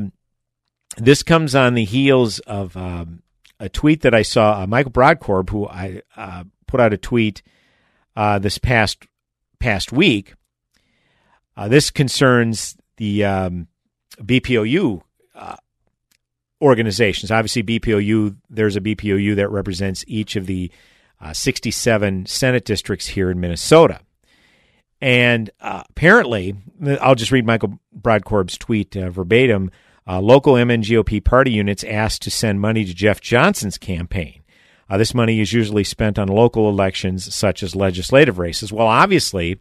this 0.96 1.22
comes 1.22 1.54
on 1.54 1.74
the 1.74 1.84
heels 1.84 2.40
of 2.40 2.76
um, 2.76 3.22
a 3.58 3.68
tweet 3.68 4.02
that 4.02 4.14
I 4.14 4.22
saw. 4.22 4.62
Uh, 4.62 4.66
Michael 4.66 4.92
Brodkorb, 4.92 5.48
who 5.48 5.66
I 5.66 6.02
uh, 6.16 6.44
put 6.66 6.80
out 6.80 6.92
a 6.92 6.98
tweet 6.98 7.42
uh, 8.16 8.38
this 8.38 8.58
past 8.58 9.06
past 9.60 9.92
week. 9.92 10.34
this 11.68 11.90
concerns 11.90 12.76
the 12.96 13.24
um, 13.24 13.68
BPOU 14.18 15.02
organizations. 16.60 17.30
Obviously, 17.30 17.62
BPOU, 17.62 18.36
there's 18.48 18.76
a 18.76 18.80
BPOU 18.80 19.36
that 19.36 19.50
represents 19.50 20.04
each 20.06 20.36
of 20.36 20.46
the 20.46 20.70
uh, 21.20 21.32
67 21.32 22.26
Senate 22.26 22.64
districts 22.64 23.08
here 23.08 23.30
in 23.30 23.40
Minnesota. 23.40 24.00
And 25.00 25.50
uh, 25.60 25.84
apparently, 25.88 26.54
I'll 27.00 27.14
just 27.14 27.32
read 27.32 27.46
Michael 27.46 27.78
Brodkorb's 27.98 28.58
tweet 28.58 28.96
uh, 28.96 29.10
verbatim. 29.10 29.70
Uh, 30.06 30.20
local 30.20 30.54
MNGOP 30.54 31.24
party 31.24 31.52
units 31.52 31.84
asked 31.84 32.22
to 32.22 32.30
send 32.30 32.60
money 32.60 32.84
to 32.84 32.94
Jeff 32.94 33.20
Johnson's 33.20 33.78
campaign. 33.78 34.42
Uh, 34.88 34.98
this 34.98 35.14
money 35.14 35.40
is 35.40 35.52
usually 35.52 35.84
spent 35.84 36.18
on 36.18 36.28
local 36.28 36.68
elections, 36.68 37.32
such 37.34 37.62
as 37.62 37.76
legislative 37.76 38.38
races. 38.38 38.72
Well, 38.72 38.88
obviously, 38.88 39.60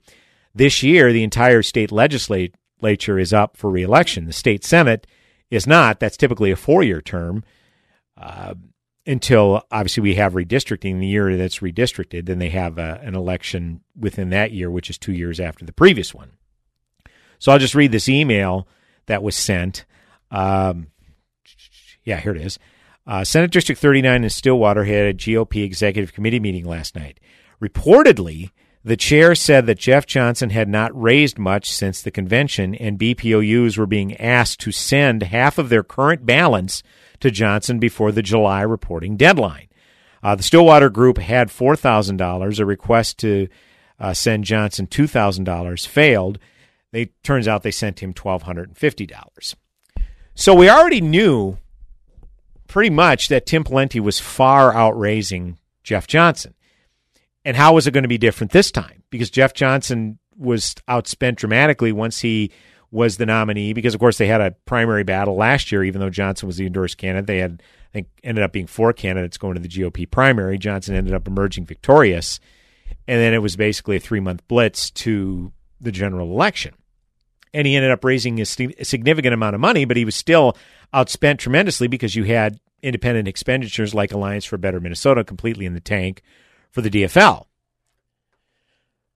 this 0.56 0.82
year 0.82 1.14
the 1.14 1.24
entire 1.24 1.62
state 1.62 1.92
legislature 1.92 3.20
is 3.20 3.32
up 3.32 3.56
for 3.56 3.70
reelection. 3.70 4.26
The 4.26 4.34
state 4.34 4.66
senate 4.66 5.06
is 5.50 5.68
not. 5.68 6.00
That's 6.00 6.18
typically 6.18 6.52
a 6.52 6.56
four 6.56 6.84
year 6.84 7.02
term 7.02 7.44
uh, 8.18 8.56
until 9.06 9.64
obviously 9.72 10.02
we 10.02 10.16
have 10.16 10.34
redistricting. 10.34 11.00
The 11.00 11.08
year 11.08 11.38
that's 11.38 11.60
redistricted, 11.60 12.26
then 12.26 12.40
they 12.40 12.50
have 12.50 12.78
a, 12.78 13.00
an 13.04 13.16
election 13.16 13.82
within 13.98 14.30
that 14.30 14.52
year, 14.52 14.70
which 14.70 14.90
is 14.90 14.98
two 14.98 15.14
years 15.14 15.40
after 15.40 15.66
the 15.66 15.74
previous 15.74 16.14
one. 16.14 16.32
So 17.40 17.52
I'll 17.52 17.60
just 17.60 17.76
read 17.76 17.92
this 17.92 18.10
email 18.10 18.68
that 19.08 19.24
was 19.24 19.36
sent. 19.36 19.86
Um, 20.30 20.88
yeah, 22.04 22.20
here 22.20 22.36
it 22.36 22.42
is. 22.42 22.60
Uh, 23.08 23.24
Senate 23.24 23.52
District 23.52 23.82
39 23.82 24.24
in 24.24 24.30
Stillwater 24.30 24.84
had 24.84 25.06
a 25.06 25.14
GOP 25.14 25.64
executive 25.64 26.14
committee 26.14 26.40
meeting 26.40 26.66
last 26.66 26.96
night. 26.96 27.20
Reportedly, 27.62 28.52
the 28.84 28.98
chair 28.98 29.36
said 29.36 29.65
that 29.65 29.78
Jeff 29.78 30.06
Johnson 30.06 30.52
had 30.52 30.70
not 30.70 31.00
raised 31.00 31.38
much 31.38 31.72
since 31.72 32.02
the 32.02 32.12
convention, 32.12 32.74
and 32.76 32.98
BPOUs 32.98 33.78
were 33.78 33.86
being 33.86 34.15
asked 34.18 34.62
to 34.62 34.72
send 34.72 35.24
half 35.24 35.58
of 35.58 35.70
their 35.70 35.84
current 35.84 36.26
balance 36.26 36.82
to 37.20 37.30
Johnson 37.30 37.80
before 37.80 38.12
the 38.12 38.22
July 38.22 38.62
reporting 38.62 39.18
deadline. 39.18 39.68
Uh, 40.24 40.36
the 40.36 40.44
Stillwater 40.44 40.89
Group 40.89 41.18
had 41.18 41.50
$4,000. 41.50 42.60
A 42.60 42.65
request 42.65 43.18
to 43.20 43.48
uh, 44.00 44.13
send 44.13 44.46
Johnson 44.46 44.88
$2,000 44.88 45.88
failed. 45.88 46.39
They 46.92 47.12
turns 47.24 47.48
out 47.48 47.63
they 47.63 47.72
sent 47.72 48.00
him 48.02 48.13
$1,250. 48.13 49.56
So 50.36 50.56
we 50.56 50.70
already 50.70 51.02
knew 51.02 51.58
pretty 52.68 52.89
much 52.89 53.28
that 53.28 53.46
Tim 53.46 53.63
Pawlenty 53.63 54.00
was 54.00 54.20
far 54.20 54.74
outraising 54.74 55.58
Jeff 55.84 56.08
Johnson. 56.08 56.54
And 57.50 57.58
how 57.58 57.74
was 57.74 57.88
it 57.88 57.96
going 57.96 58.04
to 58.04 58.08
be 58.08 58.20
different 58.20 58.52
this 58.52 58.70
time? 58.70 59.02
Because 59.10 59.32
Jeff 59.32 59.56
Johnson 59.56 60.20
was 60.38 60.76
outspent 60.88 61.38
dramatically 61.38 61.92
once 61.92 62.20
he 62.20 62.52
was 62.92 63.18
the 63.18 63.26
nominee. 63.26 63.74
Because 63.74 63.96
of 63.96 64.00
course 64.00 64.20
they 64.20 64.28
had 64.28 64.40
a 64.40 64.52
primary 64.68 65.04
battle 65.04 65.36
last 65.36 65.72
year, 65.72 65.84
even 65.84 66.00
though 66.00 66.12
Johnson 66.12 66.46
was 66.46 66.58
the 66.58 66.68
endorsed 66.68 67.00
candidate. 67.00 67.26
They 67.26 67.40
had, 67.40 67.64
I 67.64 67.92
think, 67.92 68.08
ended 68.24 68.44
up 68.44 68.54
being 68.54 68.68
four 68.68 68.94
candidates 68.94 69.40
going 69.40 69.56
to 69.56 69.60
the 69.60 69.68
GOP 69.68 70.08
primary. 70.12 70.60
Johnson 70.60 70.94
ended 70.94 71.16
up 71.16 71.28
emerging 71.28 71.66
victorious, 71.66 72.40
and 73.08 73.20
then 73.20 73.34
it 73.34 73.42
was 73.42 73.56
basically 73.56 73.96
a 73.96 74.00
three 74.00 74.20
month 74.20 74.48
blitz 74.48 74.92
to 74.92 75.52
the 75.82 75.92
general 75.92 76.30
election. 76.30 76.76
And 77.52 77.66
he 77.66 77.76
ended 77.76 77.90
up 77.90 78.06
raising 78.06 78.40
a 78.40 78.46
significant 78.46 79.34
amount 79.34 79.56
of 79.56 79.60
money, 79.60 79.86
but 79.86 79.98
he 79.98 80.06
was 80.06 80.16
still 80.16 80.56
outspent 80.94 81.40
tremendously 81.40 81.88
because 81.88 82.16
you 82.16 82.26
had 82.26 82.60
independent 82.84 83.28
expenditures 83.28 83.96
like 83.96 84.12
Alliance 84.12 84.46
for 84.46 84.60
Better 84.60 84.80
Minnesota 84.80 85.24
completely 85.24 85.66
in 85.66 85.74
the 85.74 85.80
tank 85.80 86.22
for 86.72 86.82
the 86.82 86.90
DFL. 86.90 87.46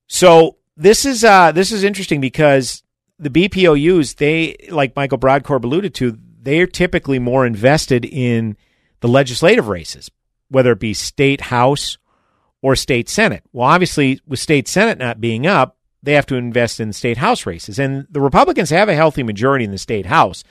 So 0.07 0.57
this 0.75 1.05
is 1.05 1.23
uh, 1.23 1.51
this 1.51 1.71
is 1.71 1.83
interesting 1.83 2.21
because 2.21 2.83
the 3.19 3.29
BPOUs, 3.29 4.15
they 4.15 4.55
like 4.69 4.95
Michael 4.95 5.17
Brodkorb 5.17 5.63
alluded 5.63 5.93
to, 5.95 6.17
they're 6.41 6.67
typically 6.67 7.19
more 7.19 7.45
invested 7.45 8.05
in 8.05 8.57
the 8.99 9.07
legislative 9.07 9.67
races, 9.67 10.11
whether 10.49 10.71
it 10.71 10.79
be 10.79 10.93
state 10.93 11.41
house 11.41 11.97
or 12.61 12.75
state 12.75 13.09
senate. 13.09 13.43
Well, 13.51 13.67
obviously, 13.67 14.19
with 14.27 14.39
state 14.39 14.67
senate 14.67 14.97
not 14.97 15.21
being 15.21 15.47
up, 15.47 15.77
they 16.01 16.13
have 16.13 16.25
to 16.27 16.35
invest 16.35 16.79
in 16.79 16.91
state 16.91 17.17
house 17.17 17.45
races, 17.45 17.79
and 17.79 18.07
the 18.09 18.21
Republicans 18.21 18.69
have 18.69 18.89
a 18.89 18.95
healthy 18.95 19.23
majority 19.23 19.65
in 19.65 19.71
the 19.71 19.77
state 19.77 20.05
house. 20.05 20.43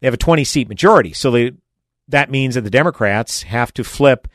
They 0.00 0.06
have 0.06 0.14
a 0.14 0.18
20 0.18 0.44
seat 0.44 0.68
majority, 0.68 1.12
so 1.12 1.30
they, 1.30 1.52
that 2.08 2.30
means 2.30 2.54
that 2.54 2.62
the 2.62 2.70
Democrats 2.70 3.42
have 3.42 3.72
to 3.74 3.84
flip 3.84 4.28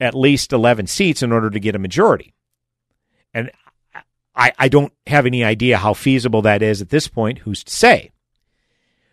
at 0.00 0.14
least 0.14 0.52
11 0.52 0.86
seats 0.86 1.22
in 1.22 1.32
order 1.32 1.50
to 1.50 1.60
get 1.60 1.76
a 1.76 1.78
majority. 1.78 2.34
And 3.32 3.50
I, 4.34 4.52
I 4.58 4.68
don't 4.68 4.92
have 5.06 5.26
any 5.26 5.44
idea 5.44 5.78
how 5.78 5.94
feasible 5.94 6.42
that 6.42 6.62
is 6.62 6.82
at 6.82 6.90
this 6.90 7.08
point. 7.08 7.38
Who's 7.38 7.64
to 7.64 7.72
say? 7.72 8.10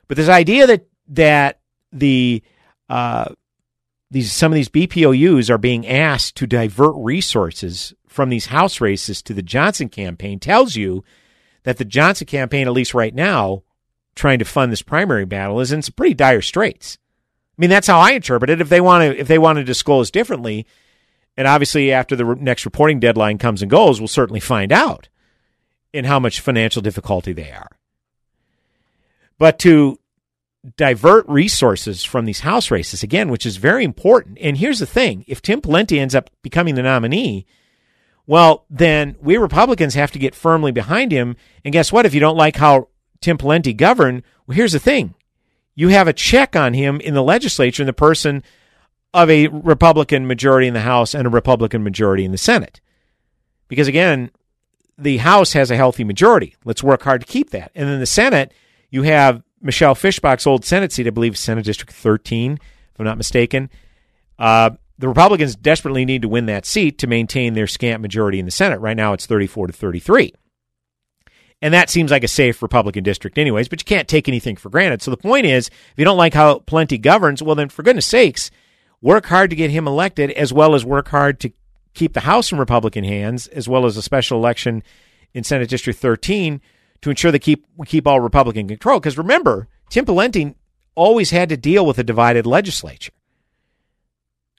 But 0.08 0.18
this 0.18 0.30
idea 0.30 0.68
that 0.68 0.88
that 1.10 1.60
the 1.92 2.44
uh, 2.90 3.34
these 4.10 4.32
some 4.32 4.52
of 4.52 4.56
these 4.56 4.70
BPOUs 4.70 5.50
are 5.50 5.58
being 5.58 5.88
asked 5.88 6.36
to 6.38 6.48
divert 6.48 6.96
resources 6.98 7.94
from 8.08 8.30
these 8.30 8.48
House 8.48 8.82
races 8.82 9.22
to 9.24 9.34
the 9.34 9.42
Johnson 9.42 9.90
campaign 9.90 10.40
tells 10.40 10.76
you 10.76 11.04
that 11.64 11.78
the 11.78 11.86
Johnson 11.86 12.28
campaign, 12.28 12.68
at 12.68 12.74
least 12.74 12.94
right 12.94 13.14
now, 13.14 13.64
trying 14.16 14.40
to 14.40 14.46
fund 14.46 14.72
this 14.72 14.82
primary 14.82 15.26
battle, 15.26 15.60
is 15.60 15.72
in 15.72 15.82
some 15.82 15.94
pretty 15.94 16.14
dire 16.14 16.42
straits. 16.42 16.98
I 17.62 17.64
mean, 17.64 17.70
that's 17.70 17.86
how 17.86 18.00
I 18.00 18.14
interpret 18.14 18.50
it. 18.50 18.60
If 18.60 18.70
they 18.70 18.82
want 18.82 19.04
to, 19.04 19.20
if 19.20 19.28
they 19.28 19.38
want 19.38 19.58
to 19.58 19.64
disclose 19.64 20.10
differently, 20.10 20.66
and 21.38 21.48
obviously 21.48 21.92
after 21.92 22.16
the 22.16 22.34
next 22.40 22.66
reporting 22.66 23.00
deadline 23.00 23.38
comes 23.38 23.62
and 23.62 23.70
goes, 23.70 24.02
we'll 24.02 24.08
certainly 24.08 24.40
find 24.40 24.72
out 24.72 25.10
in 25.94 26.06
how 26.06 26.20
much 26.20 26.40
financial 26.40 26.82
difficulty 26.82 27.34
they 27.34 27.52
are. 27.52 27.70
But 29.38 29.60
to 29.60 30.00
divert 30.76 31.30
resources 31.30 32.04
from 32.04 32.26
these 32.26 32.40
house 32.40 32.72
races 32.72 33.04
again, 33.04 33.30
which 33.30 33.46
is 33.46 33.58
very 33.58 33.84
important. 33.84 34.40
And 34.42 34.58
here's 34.58 34.80
the 34.80 34.88
thing: 34.88 35.24
if 35.28 35.44
Tim 35.44 35.62
Pawlenty 35.62 36.00
ends 36.00 36.16
up 36.16 36.32
becoming 36.42 36.74
the 36.74 36.82
nominee, 36.82 37.46
well, 38.26 38.66
then 38.72 39.18
we 39.22 39.38
Republicans 39.38 39.94
have 39.94 40.12
to 40.14 40.20
get 40.20 40.34
firmly 40.34 40.72
behind 40.72 41.12
him. 41.12 41.36
And 41.64 41.72
guess 41.72 41.92
what? 41.92 42.08
If 42.08 42.16
you 42.16 42.22
don't 42.22 42.38
like 42.38 42.56
how 42.56 42.88
Tim 43.20 43.38
Pawlenty 43.38 43.78
governed, 43.78 44.24
well, 44.48 44.56
here's 44.56 44.74
the 44.74 44.80
thing: 44.80 45.14
you 45.82 45.88
have 45.88 46.08
a 46.08 46.14
check 46.14 46.56
on 46.56 46.76
him 46.76 47.02
in 47.02 47.16
the 47.16 47.24
legislature 47.24 47.82
in 47.82 47.88
the 47.88 47.92
person 47.92 48.44
of 49.16 49.32
a 49.32 49.48
Republican 49.48 50.28
majority 50.28 50.68
in 50.68 50.76
the 50.76 50.82
House 50.82 51.16
and 51.16 51.26
a 51.26 51.30
Republican 51.30 51.84
majority 51.84 52.24
in 52.24 52.32
the 52.32 52.38
Senate. 52.38 52.80
Because 53.68 53.88
again, 53.88 54.30
the 55.00 55.18
House 55.18 55.54
has 55.54 55.72
a 55.72 55.76
healthy 55.76 56.04
majority. 56.04 56.56
Let's 56.64 56.84
work 56.84 57.02
hard 57.02 57.22
to 57.22 57.28
keep 57.28 57.50
that. 57.50 57.72
And 57.74 57.90
then 57.90 58.00
the 58.00 58.06
Senate, 58.06 58.54
you 58.92 59.02
have 59.02 59.42
Michelle 59.60 59.96
Fischbach's 59.96 60.46
old 60.46 60.66
Senate 60.66 60.92
seat, 60.92 61.08
I 61.08 61.10
believe, 61.10 61.36
Senate 61.36 61.66
District 61.66 61.92
13, 61.92 62.60
if 62.62 63.00
I'm 63.00 63.06
not 63.06 63.18
mistaken. 63.18 63.72
Uh, 64.38 64.70
the 65.00 65.08
Republicans 65.08 65.56
desperately 65.56 66.06
need 66.06 66.22
to 66.22 66.30
win 66.30 66.46
that 66.46 66.68
seat 66.68 67.00
to 67.00 67.08
maintain 67.08 67.56
their 67.56 67.66
scant 67.66 68.04
majority 68.04 68.38
in 68.38 68.46
the 68.46 68.52
Senate. 68.52 68.80
Right 68.80 68.96
now, 68.96 69.14
it's 69.14 69.26
34 69.26 69.66
to 69.66 69.74
33. 69.74 70.32
And 71.62 71.74
that 71.74 71.90
seems 71.90 72.10
like 72.10 72.24
a 72.24 72.28
safe 72.28 72.62
Republican 72.62 73.04
district, 73.04 73.38
anyways, 73.38 73.70
but 73.70 73.82
you 73.82 73.86
can't 73.86 74.08
take 74.08 74.28
anything 74.28 74.56
for 74.56 74.70
granted. 74.70 75.02
So 75.02 75.12
the 75.12 75.18
point 75.18 75.46
is, 75.46 75.68
if 75.68 75.94
you 75.98 76.06
don't 76.06 76.18
like 76.18 76.34
how 76.34 76.60
Pawlenty 76.60 77.00
governs, 77.00 77.44
well, 77.44 77.56
then 77.56 77.70
for 77.70 77.84
goodness 77.84 78.08
sakes, 78.08 78.50
work 79.02 79.28
hard 79.28 79.52
to 79.52 79.56
get 79.56 79.70
him 79.70 79.88
elected, 79.88 80.32
as 80.32 80.52
well 80.52 80.74
as 80.74 80.84
work 80.84 81.10
hard 81.10 81.40
to 81.42 81.52
keep 81.94 82.14
the 82.14 82.22
House 82.22 82.52
in 82.52 82.58
Republican 82.58 83.04
hands, 83.04 83.48
as 83.48 83.70
well 83.70 83.86
as 83.86 83.96
a 83.96 84.02
special 84.02 84.40
election 84.40 84.82
in 85.34 85.44
Senate 85.44 85.70
District 85.70 86.00
13 86.00 86.62
to 87.02 87.10
ensure 87.10 87.32
they 87.32 87.40
keep 87.40 87.66
we 87.78 87.86
keep 87.86 88.08
all 88.08 88.20
Republican 88.20 88.68
control. 88.68 89.00
Because 89.00 89.18
remember, 89.18 89.68
Tim 89.90 90.06
Pawlenty 90.06 90.56
always 90.96 91.32
had 91.32 91.50
to 91.50 91.58
deal 91.58 91.86
with 91.86 92.00
a 92.00 92.04
divided 92.04 92.46
legislature. 92.46 93.14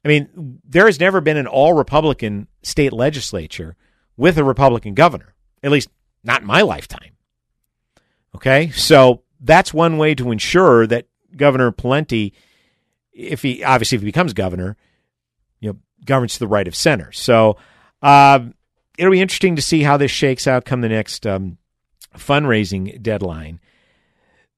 I 0.05 0.09
mean, 0.09 0.61
there 0.65 0.87
has 0.87 0.99
never 0.99 1.21
been 1.21 1.37
an 1.37 1.47
all 1.47 1.75
Republican 1.75 2.49
state 2.63 2.93
legislature 2.93 3.77
with 4.17 4.37
a 4.37 4.45
Republican 4.45 4.95
governor, 4.95 5.35
at 5.63 5.71
least 5.71 5.89
not 6.25 6.43
in 6.43 6.47
my 6.47 6.63
lifetime. 6.63 7.17
Okay, 8.35 8.71
so 8.71 9.23
that's 9.41 9.75
one 9.75 9.99
way 9.99 10.15
to 10.15 10.31
ensure 10.31 10.87
that 10.87 11.07
Governor 11.37 11.73
Pawlenty, 11.73 12.33
if 13.13 13.43
he 13.43 13.63
obviously 13.63 13.97
if 13.97 14.03
he 14.03 14.07
becomes 14.07 14.33
governor, 14.33 14.77
you 15.61 15.73
know, 15.73 15.79
governs 16.05 16.35
to 16.35 16.39
the 16.39 16.47
right 16.47 16.69
of 16.69 16.75
center. 16.75 17.13
So 17.13 17.57
uh, 18.01 18.41
it'll 18.97 19.13
be 19.13 19.21
interesting 19.21 19.57
to 19.57 19.63
see 19.63 19.83
how 19.83 19.97
this 19.97 20.11
shakes 20.11 20.47
out 20.47 20.65
come 20.65 20.81
the 20.81 20.89
next 20.89 21.27
um, 21.27 21.59
fundraising 22.17 23.03
deadline. 23.03 23.61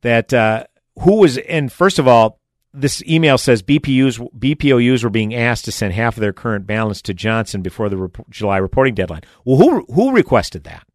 That 0.03 0.33
uh, 0.33 0.65
who 1.01 1.17
was 1.17 1.39
and 1.39 1.73
first 1.73 1.99
of 1.99 2.07
all, 2.07 2.41
this 2.73 3.03
email 3.05 3.39
says 3.39 3.63
BPUs 3.63 4.19
BPOUs 4.39 5.03
were 5.03 5.11
being 5.11 5.35
asked 5.35 5.65
to 5.65 5.73
send 5.73 5.95
half 5.95 6.17
of 6.17 6.21
their 6.21 6.33
current 6.33 6.67
balance 6.67 7.01
to 7.03 7.15
Johnson 7.15 7.63
before 7.63 7.89
the 7.89 7.97
rep- 7.97 8.29
July 8.29 8.59
reporting 8.59 8.95
deadline. 8.95 9.23
Well, 9.45 9.57
who 9.57 9.87
who 9.93 10.13
requested 10.13 10.65
that? 10.65 10.87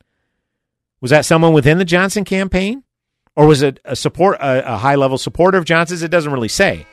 Was 1.01 1.11
that 1.11 1.25
someone 1.25 1.53
within 1.53 1.77
the 1.77 1.85
Johnson 1.85 2.25
campaign, 2.25 2.83
or 3.35 3.47
was 3.47 3.61
it 3.61 3.79
a 3.85 3.95
support 3.95 4.37
a, 4.39 4.73
a 4.73 4.77
high 4.77 4.95
level 4.95 5.17
supporter 5.17 5.57
of 5.57 5.65
Johnson's? 5.65 6.03
It 6.03 6.11
doesn't 6.11 6.31
really 6.31 6.47
say. 6.47 6.85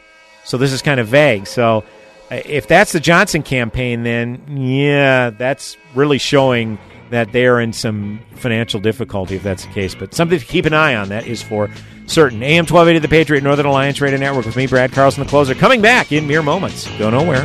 So 0.45 0.59
this 0.59 0.73
is 0.73 0.81
kind 0.81 1.01
of 1.01 1.09
vague. 1.09 1.47
So 1.47 1.85
uh, 2.31 2.41
if 2.45 2.69
that's 2.69 2.93
the 2.93 3.01
Johnson 3.01 3.43
campaign, 3.43 4.05
then 4.05 4.57
yeah, 4.57 5.31
that's 5.31 5.77
really 5.95 6.19
showing 6.19 6.79
that 7.11 7.33
they 7.33 7.47
are 7.47 7.61
in 7.61 7.73
some 7.73 8.21
financial 8.37 8.81
difficulty 8.81 9.37
if 9.37 9.43
that's 9.43 9.65
the 9.65 9.73
case. 9.73 9.95
But 9.95 10.15
something 10.15 10.39
to 10.39 10.45
keep 10.45 10.67
an 10.67 10.75
eye 10.75 10.95
on 10.95 11.09
that 11.11 11.27
is 11.27 11.43
for 11.43 11.71
certain. 12.07 12.43
AM 12.43 12.65
1280 12.65 12.99
The 13.01 13.09
Patriot 13.09 13.43
Northern 13.43 13.67
Alliance 13.67 14.01
Radio 14.01 14.19
Network 14.19 14.47
with 14.47 14.57
me, 14.57 14.67
Brad 14.67 14.93
Carlson, 14.93 15.25
the 15.25 15.29
closer, 15.29 15.55
coming 15.55 15.83
back 15.83 16.13
in 16.13 16.27
mere 16.27 16.43
moments. 16.43 16.89
Go 16.99 17.11
nowhere. 17.11 17.45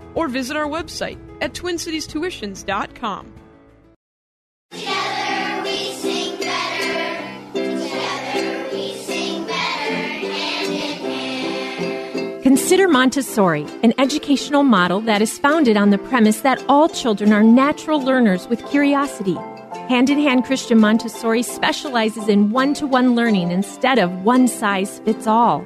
or 0.15 0.27
visit 0.27 0.57
our 0.57 0.67
website 0.67 1.17
at 1.41 1.53
twincitiestuitions.com. 1.53 3.33
Together 4.71 5.63
we 5.63 5.93
sing 5.93 6.39
better. 6.39 7.51
Together 7.53 8.69
we 8.73 8.95
sing 8.95 9.45
better. 9.45 9.95
Hand 10.31 10.73
in 10.73 11.11
hand. 11.11 12.43
Consider 12.43 12.87
Montessori, 12.87 13.65
an 13.83 13.93
educational 13.97 14.63
model 14.63 15.01
that 15.01 15.21
is 15.21 15.37
founded 15.37 15.75
on 15.77 15.89
the 15.89 15.97
premise 15.97 16.41
that 16.41 16.63
all 16.69 16.87
children 16.87 17.33
are 17.33 17.43
natural 17.43 18.01
learners 18.01 18.47
with 18.47 18.65
curiosity. 18.67 19.37
Hand 19.89 20.09
in 20.09 20.19
Hand 20.19 20.45
Christian 20.45 20.79
Montessori 20.79 21.43
specializes 21.43 22.29
in 22.29 22.51
one 22.51 22.73
to 22.75 22.87
one 22.87 23.13
learning 23.13 23.51
instead 23.51 23.99
of 23.99 24.23
one 24.23 24.47
size 24.47 24.99
fits 24.99 25.27
all. 25.27 25.65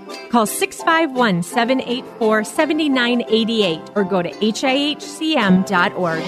Call 0.29 0.45
651 0.45 1.43
784 1.43 2.43
7988 2.43 3.81
or 3.95 4.03
go 4.03 4.21
to 4.21 4.29
HIHCM.org. 4.29 6.23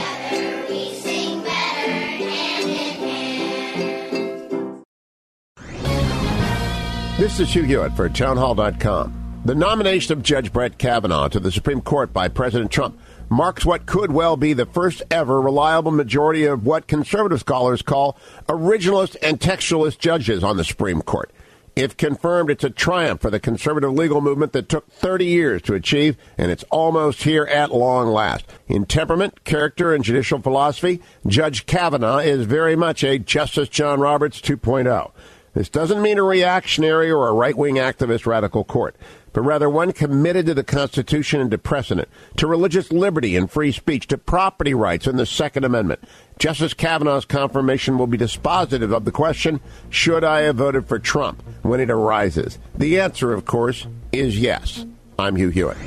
This 7.18 7.40
is 7.40 7.54
Hugh 7.54 7.64
Hewitt 7.64 7.94
for 7.94 8.10
Townhall.com. 8.10 9.42
The 9.46 9.56
nomination 9.56 10.14
of 10.14 10.24
Judge 10.24 10.52
Brett 10.52 10.78
Kavanaugh 10.78 11.28
to 11.30 11.40
the 11.40 11.52
Supreme 11.52 11.82
Court 11.82 12.12
by 12.12 12.28
President 12.28 12.72
Trump 12.72 13.00
marks 13.30 13.66
what 13.66 13.86
could 13.86 14.12
well 14.12 14.36
be 14.36 14.54
the 14.54 14.66
first 14.66 15.04
ever 15.12 15.42
reliable 15.42 15.92
majority 15.92 16.46
of 16.46 16.66
what 16.66 16.88
conservative 16.88 17.40
scholars 17.40 17.82
call 17.82 18.18
originalist 18.48 19.16
and 19.22 19.40
textualist 19.40 20.00
judges 20.00 20.44
on 20.44 20.58
the 20.58 20.64
Supreme 20.64 21.02
Court. 21.02 21.32
If 21.76 21.98
confirmed, 21.98 22.52
it's 22.52 22.64
a 22.64 22.70
triumph 22.70 23.22
for 23.22 23.32
the 23.32 23.40
conservative 23.40 23.92
legal 23.94 24.22
movement 24.22 24.52
that 24.54 24.70
took 24.70 24.92
30 24.92 25.26
years 25.26 25.62
to 25.64 25.74
achieve, 25.74 26.18
and 26.38 26.52
it's 26.52 26.64
almost 26.70 27.24
here 27.24 27.46
at 27.46 27.74
long 27.74 28.10
last. 28.10 28.46
In 28.68 28.86
temperament, 28.86 29.44
character, 29.44 29.94
and 29.94 30.04
judicial 30.04 30.40
philosophy, 30.40 31.02
Judge 31.26 31.66
Kavanaugh 31.66 32.20
is 32.20 32.46
very 32.46 32.76
much 32.76 33.04
a 33.04 33.18
Justice 33.18 33.70
John 33.70 34.00
Roberts 34.00 34.40
2.0. 34.40 35.12
This 35.56 35.70
doesn't 35.70 36.02
mean 36.02 36.20
a 36.20 36.24
reactionary 36.24 37.10
or 37.10 37.28
a 37.28 37.34
right 37.34 37.58
wing 37.58 37.76
activist 37.76 38.28
radical 38.28 38.64
court, 38.64 38.96
but 39.34 39.42
rather 39.42 39.70
one 39.70 39.92
committed 39.92 40.46
to 40.46 40.54
the 40.54 40.64
Constitution 40.64 41.42
and 41.42 41.52
to 41.52 41.58
precedent, 41.58 42.08
to 42.38 42.48
religious 42.48 42.92
liberty 42.92 43.36
and 43.36 43.52
free 43.52 43.72
speech, 43.72 44.08
to 44.08 44.18
property 44.18 44.74
rights 44.74 45.08
and 45.08 45.20
the 45.20 45.26
Second 45.26 45.66
Amendment. 45.66 46.00
Justice 46.40 46.74
Kavanaugh's 46.74 47.26
confirmation 47.26 47.98
will 47.98 48.08
be 48.08 48.18
dispositive 48.18 48.96
of 48.96 49.06
the 49.06 49.12
question 49.12 49.60
should 49.90 50.24
I 50.24 50.42
have 50.42 50.56
voted 50.58 50.88
for 50.88 51.00
Trump 51.00 51.44
when 51.64 51.80
it 51.80 51.90
arises? 51.90 52.58
The 52.76 53.00
answer, 53.00 53.34
of 53.34 53.46
course, 53.46 53.88
is 54.12 54.40
yes. 54.40 54.86
I'm 55.20 55.36
Hugh 55.36 55.50
Hewitt. 55.50 55.78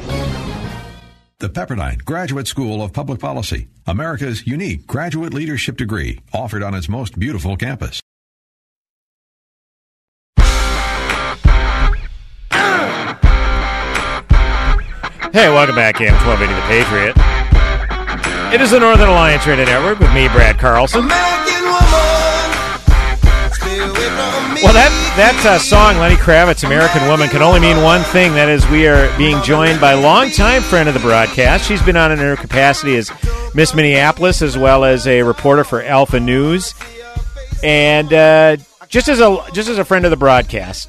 The 1.38 1.50
Pepperdine 1.50 2.02
Graduate 2.04 2.46
School 2.46 2.82
of 2.82 2.94
Public 2.94 3.20
Policy, 3.20 3.68
America's 3.86 4.46
unique 4.46 4.86
graduate 4.86 5.34
leadership 5.34 5.76
degree, 5.76 6.20
offered 6.32 6.62
on 6.62 6.74
its 6.74 6.88
most 6.88 7.18
beautiful 7.18 7.56
campus. 7.58 8.00
Hey, 15.36 15.50
welcome 15.50 15.74
back, 15.74 16.00
AM 16.00 16.14
1280 16.24 16.54
The 16.54 16.64
Patriot. 16.64 17.12
It 18.54 18.62
is 18.62 18.70
the 18.70 18.80
Northern 18.80 19.10
Alliance 19.10 19.46
Radio 19.46 19.66
Network 19.66 19.98
with 19.98 20.10
me, 20.14 20.28
Brad 20.28 20.58
Carlson. 20.58 21.02
Well, 21.02 21.12
that 24.72 24.88
that 25.18 25.44
uh, 25.44 25.58
song, 25.58 25.98
Lenny 25.98 26.14
Kravitz, 26.14 26.64
"American 26.64 27.06
Woman," 27.06 27.28
can 27.28 27.42
only 27.42 27.60
mean 27.60 27.82
one 27.82 28.00
thing. 28.04 28.32
That 28.32 28.48
is, 28.48 28.66
we 28.68 28.86
are 28.88 29.14
being 29.18 29.42
joined 29.42 29.78
by 29.78 29.92
longtime 29.92 30.62
friend 30.62 30.88
of 30.88 30.94
the 30.94 31.00
broadcast. 31.00 31.68
She's 31.68 31.82
been 31.82 31.98
on 31.98 32.12
in 32.12 32.18
her 32.18 32.36
capacity 32.36 32.96
as 32.96 33.12
Miss 33.54 33.74
Minneapolis, 33.74 34.40
as 34.40 34.56
well 34.56 34.86
as 34.86 35.06
a 35.06 35.20
reporter 35.20 35.64
for 35.64 35.82
Alpha 35.82 36.18
News, 36.18 36.72
and 37.62 38.10
uh, 38.10 38.56
just 38.88 39.08
as 39.08 39.20
a 39.20 39.36
just 39.52 39.68
as 39.68 39.76
a 39.76 39.84
friend 39.84 40.06
of 40.06 40.10
the 40.10 40.16
broadcast. 40.16 40.88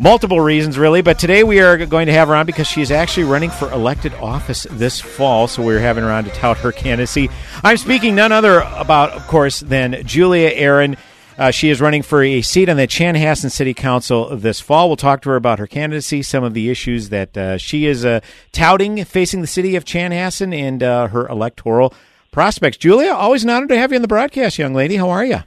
Multiple 0.00 0.40
reasons, 0.40 0.78
really, 0.78 1.02
but 1.02 1.18
today 1.18 1.42
we 1.42 1.58
are 1.58 1.84
going 1.84 2.06
to 2.06 2.12
have 2.12 2.28
her 2.28 2.36
on 2.36 2.46
because 2.46 2.68
she 2.68 2.80
is 2.80 2.92
actually 2.92 3.24
running 3.24 3.50
for 3.50 3.68
elected 3.72 4.14
office 4.14 4.64
this 4.70 5.00
fall. 5.00 5.48
So 5.48 5.60
we're 5.60 5.80
having 5.80 6.04
her 6.04 6.10
on 6.12 6.22
to 6.22 6.30
tout 6.30 6.56
her 6.58 6.70
candidacy. 6.70 7.28
I'm 7.64 7.76
speaking 7.78 8.14
none 8.14 8.30
other 8.30 8.60
about, 8.60 9.10
of 9.10 9.26
course, 9.26 9.58
than 9.58 10.06
Julia 10.06 10.50
Aaron. 10.50 10.96
Uh, 11.36 11.50
she 11.50 11.68
is 11.68 11.80
running 11.80 12.02
for 12.02 12.22
a 12.22 12.42
seat 12.42 12.68
on 12.68 12.76
the 12.76 12.86
Chanhassen 12.86 13.50
City 13.50 13.74
Council 13.74 14.36
this 14.36 14.60
fall. 14.60 14.88
We'll 14.88 14.96
talk 14.96 15.20
to 15.22 15.30
her 15.30 15.36
about 15.36 15.58
her 15.58 15.66
candidacy, 15.66 16.22
some 16.22 16.44
of 16.44 16.54
the 16.54 16.70
issues 16.70 17.08
that 17.08 17.36
uh, 17.36 17.58
she 17.58 17.86
is 17.86 18.04
uh, 18.04 18.20
touting 18.52 19.04
facing 19.04 19.40
the 19.40 19.48
city 19.48 19.74
of 19.74 19.84
Chanhassen, 19.84 20.56
and 20.56 20.80
uh, 20.80 21.08
her 21.08 21.26
electoral 21.26 21.92
prospects. 22.30 22.76
Julia, 22.76 23.10
always 23.10 23.42
an 23.42 23.50
honor 23.50 23.66
to 23.66 23.76
have 23.76 23.90
you 23.90 23.96
on 23.96 24.02
the 24.02 24.08
broadcast, 24.08 24.58
young 24.58 24.74
lady. 24.74 24.94
How 24.94 25.10
are 25.10 25.24
you? 25.24 25.40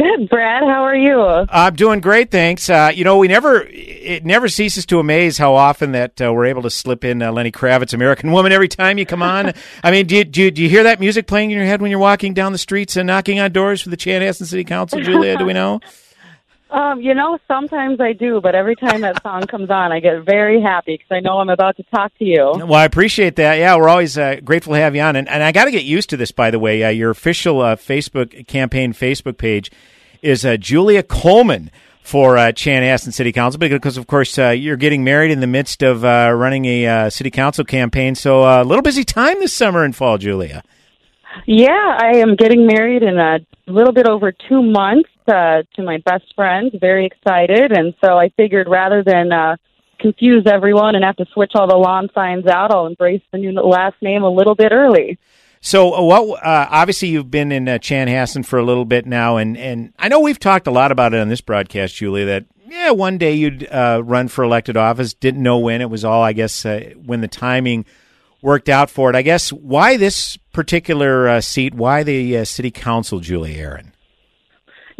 Good, 0.00 0.30
Brad. 0.30 0.62
How 0.62 0.82
are 0.84 0.96
you? 0.96 1.20
I'm 1.50 1.74
doing 1.74 2.00
great, 2.00 2.30
thanks. 2.30 2.70
Uh, 2.70 2.90
you 2.94 3.04
know, 3.04 3.18
we 3.18 3.28
never 3.28 3.66
it 3.68 4.24
never 4.24 4.48
ceases 4.48 4.86
to 4.86 4.98
amaze 4.98 5.36
how 5.36 5.54
often 5.54 5.92
that 5.92 6.18
uh, 6.22 6.32
we're 6.32 6.46
able 6.46 6.62
to 6.62 6.70
slip 6.70 7.04
in 7.04 7.20
uh, 7.20 7.30
Lenny 7.30 7.52
Kravitz, 7.52 7.92
"American 7.92 8.32
Woman," 8.32 8.50
every 8.50 8.68
time 8.68 8.96
you 8.96 9.04
come 9.04 9.22
on. 9.22 9.52
I 9.84 9.90
mean, 9.90 10.06
do 10.06 10.16
you, 10.16 10.24
do 10.24 10.42
you, 10.44 10.50
do 10.50 10.62
you 10.62 10.70
hear 10.70 10.84
that 10.84 11.00
music 11.00 11.26
playing 11.26 11.50
in 11.50 11.58
your 11.58 11.66
head 11.66 11.82
when 11.82 11.90
you're 11.90 12.00
walking 12.00 12.32
down 12.32 12.52
the 12.52 12.58
streets 12.58 12.96
and 12.96 13.06
knocking 13.06 13.40
on 13.40 13.52
doors 13.52 13.82
for 13.82 13.90
the 13.90 13.96
Chanhassen 13.98 14.46
City 14.46 14.64
Council, 14.64 15.00
Julia? 15.00 15.36
Do 15.36 15.44
we 15.44 15.52
know? 15.52 15.80
Um, 16.70 17.00
you 17.00 17.14
know, 17.14 17.38
sometimes 17.48 18.00
I 18.00 18.12
do, 18.12 18.40
but 18.40 18.54
every 18.54 18.76
time 18.76 19.00
that 19.00 19.20
song 19.22 19.42
comes 19.42 19.70
on, 19.70 19.90
I 19.90 19.98
get 19.98 20.24
very 20.24 20.62
happy 20.62 20.94
because 20.94 21.10
I 21.10 21.18
know 21.18 21.38
I'm 21.38 21.48
about 21.48 21.76
to 21.78 21.82
talk 21.84 22.16
to 22.18 22.24
you. 22.24 22.52
Well, 22.54 22.74
I 22.74 22.84
appreciate 22.84 23.34
that. 23.36 23.58
Yeah, 23.58 23.74
we're 23.76 23.88
always 23.88 24.16
uh, 24.16 24.36
grateful 24.44 24.74
to 24.74 24.78
have 24.78 24.94
you 24.94 25.02
on, 25.02 25.16
and, 25.16 25.28
and 25.28 25.42
I 25.42 25.50
got 25.50 25.64
to 25.64 25.72
get 25.72 25.82
used 25.82 26.10
to 26.10 26.16
this. 26.16 26.30
By 26.30 26.52
the 26.52 26.60
way, 26.60 26.84
uh, 26.84 26.90
your 26.90 27.10
official 27.10 27.60
uh, 27.60 27.74
Facebook 27.74 28.46
campaign 28.46 28.92
Facebook 28.92 29.36
page 29.36 29.72
is 30.22 30.44
uh, 30.44 30.56
Julia 30.58 31.02
Coleman 31.02 31.72
for 32.02 32.38
uh, 32.38 32.52
Chanhassen 32.52 33.12
City 33.12 33.32
Council 33.32 33.58
because, 33.58 33.96
of 33.96 34.06
course, 34.06 34.38
uh, 34.38 34.50
you're 34.50 34.76
getting 34.76 35.04
married 35.04 35.30
in 35.30 35.40
the 35.40 35.46
midst 35.46 35.82
of 35.82 36.04
uh, 36.04 36.32
running 36.34 36.64
a 36.64 36.86
uh, 36.86 37.10
city 37.10 37.30
council 37.30 37.64
campaign. 37.64 38.14
So 38.14 38.44
uh, 38.44 38.62
a 38.62 38.64
little 38.64 38.82
busy 38.82 39.04
time 39.04 39.38
this 39.40 39.54
summer 39.54 39.84
and 39.84 39.94
fall, 39.94 40.18
Julia. 40.18 40.62
Yeah, 41.46 41.98
I 42.00 42.16
am 42.16 42.36
getting 42.36 42.66
married 42.66 43.02
in 43.02 43.18
a 43.18 43.38
little 43.66 43.92
bit 43.92 44.06
over 44.06 44.32
two 44.32 44.62
months 44.62 45.08
uh, 45.30 45.62
to 45.76 45.82
my 45.82 45.98
best 46.04 46.34
friend. 46.34 46.70
Very 46.80 47.06
excited, 47.06 47.72
and 47.72 47.94
so 48.04 48.18
I 48.18 48.30
figured 48.36 48.68
rather 48.68 49.02
than 49.02 49.32
uh, 49.32 49.56
confuse 50.00 50.46
everyone 50.46 50.94
and 50.94 51.04
have 51.04 51.16
to 51.16 51.26
switch 51.32 51.52
all 51.54 51.68
the 51.68 51.76
lawn 51.76 52.08
signs 52.14 52.46
out, 52.46 52.72
I'll 52.72 52.86
embrace 52.86 53.22
the 53.32 53.38
new 53.38 53.52
last 53.52 53.96
name 54.02 54.22
a 54.22 54.30
little 54.30 54.54
bit 54.54 54.72
early. 54.72 55.18
So, 55.60 55.94
uh, 55.94 56.02
what? 56.02 56.44
Uh, 56.44 56.68
obviously, 56.70 57.08
you've 57.08 57.30
been 57.30 57.52
in 57.52 57.68
uh, 57.68 57.78
Chanhassen 57.78 58.44
for 58.44 58.58
a 58.58 58.64
little 58.64 58.86
bit 58.86 59.06
now, 59.06 59.36
and 59.36 59.56
and 59.56 59.92
I 59.98 60.08
know 60.08 60.20
we've 60.20 60.38
talked 60.38 60.66
a 60.66 60.70
lot 60.70 60.90
about 60.90 61.12
it 61.12 61.20
on 61.20 61.28
this 61.28 61.42
broadcast, 61.42 61.94
Julia. 61.94 62.24
That 62.24 62.46
yeah, 62.66 62.92
one 62.92 63.18
day 63.18 63.34
you'd 63.34 63.68
uh, 63.70 64.02
run 64.04 64.28
for 64.28 64.42
elected 64.42 64.76
office. 64.76 65.12
Didn't 65.12 65.42
know 65.42 65.58
when. 65.58 65.82
It 65.82 65.90
was 65.90 66.04
all, 66.04 66.22
I 66.22 66.32
guess, 66.32 66.64
uh, 66.64 66.92
when 67.04 67.20
the 67.20 67.28
timing 67.28 67.84
worked 68.40 68.70
out 68.70 68.88
for 68.88 69.10
it. 69.10 69.16
I 69.16 69.22
guess 69.22 69.52
why 69.52 69.98
this 69.98 70.38
particular 70.52 71.28
uh, 71.28 71.40
seat? 71.42 71.74
Why 71.74 72.04
the 72.04 72.44
city 72.46 72.70
council, 72.70 73.20
Julia 73.20 73.58
Aaron? 73.58 73.92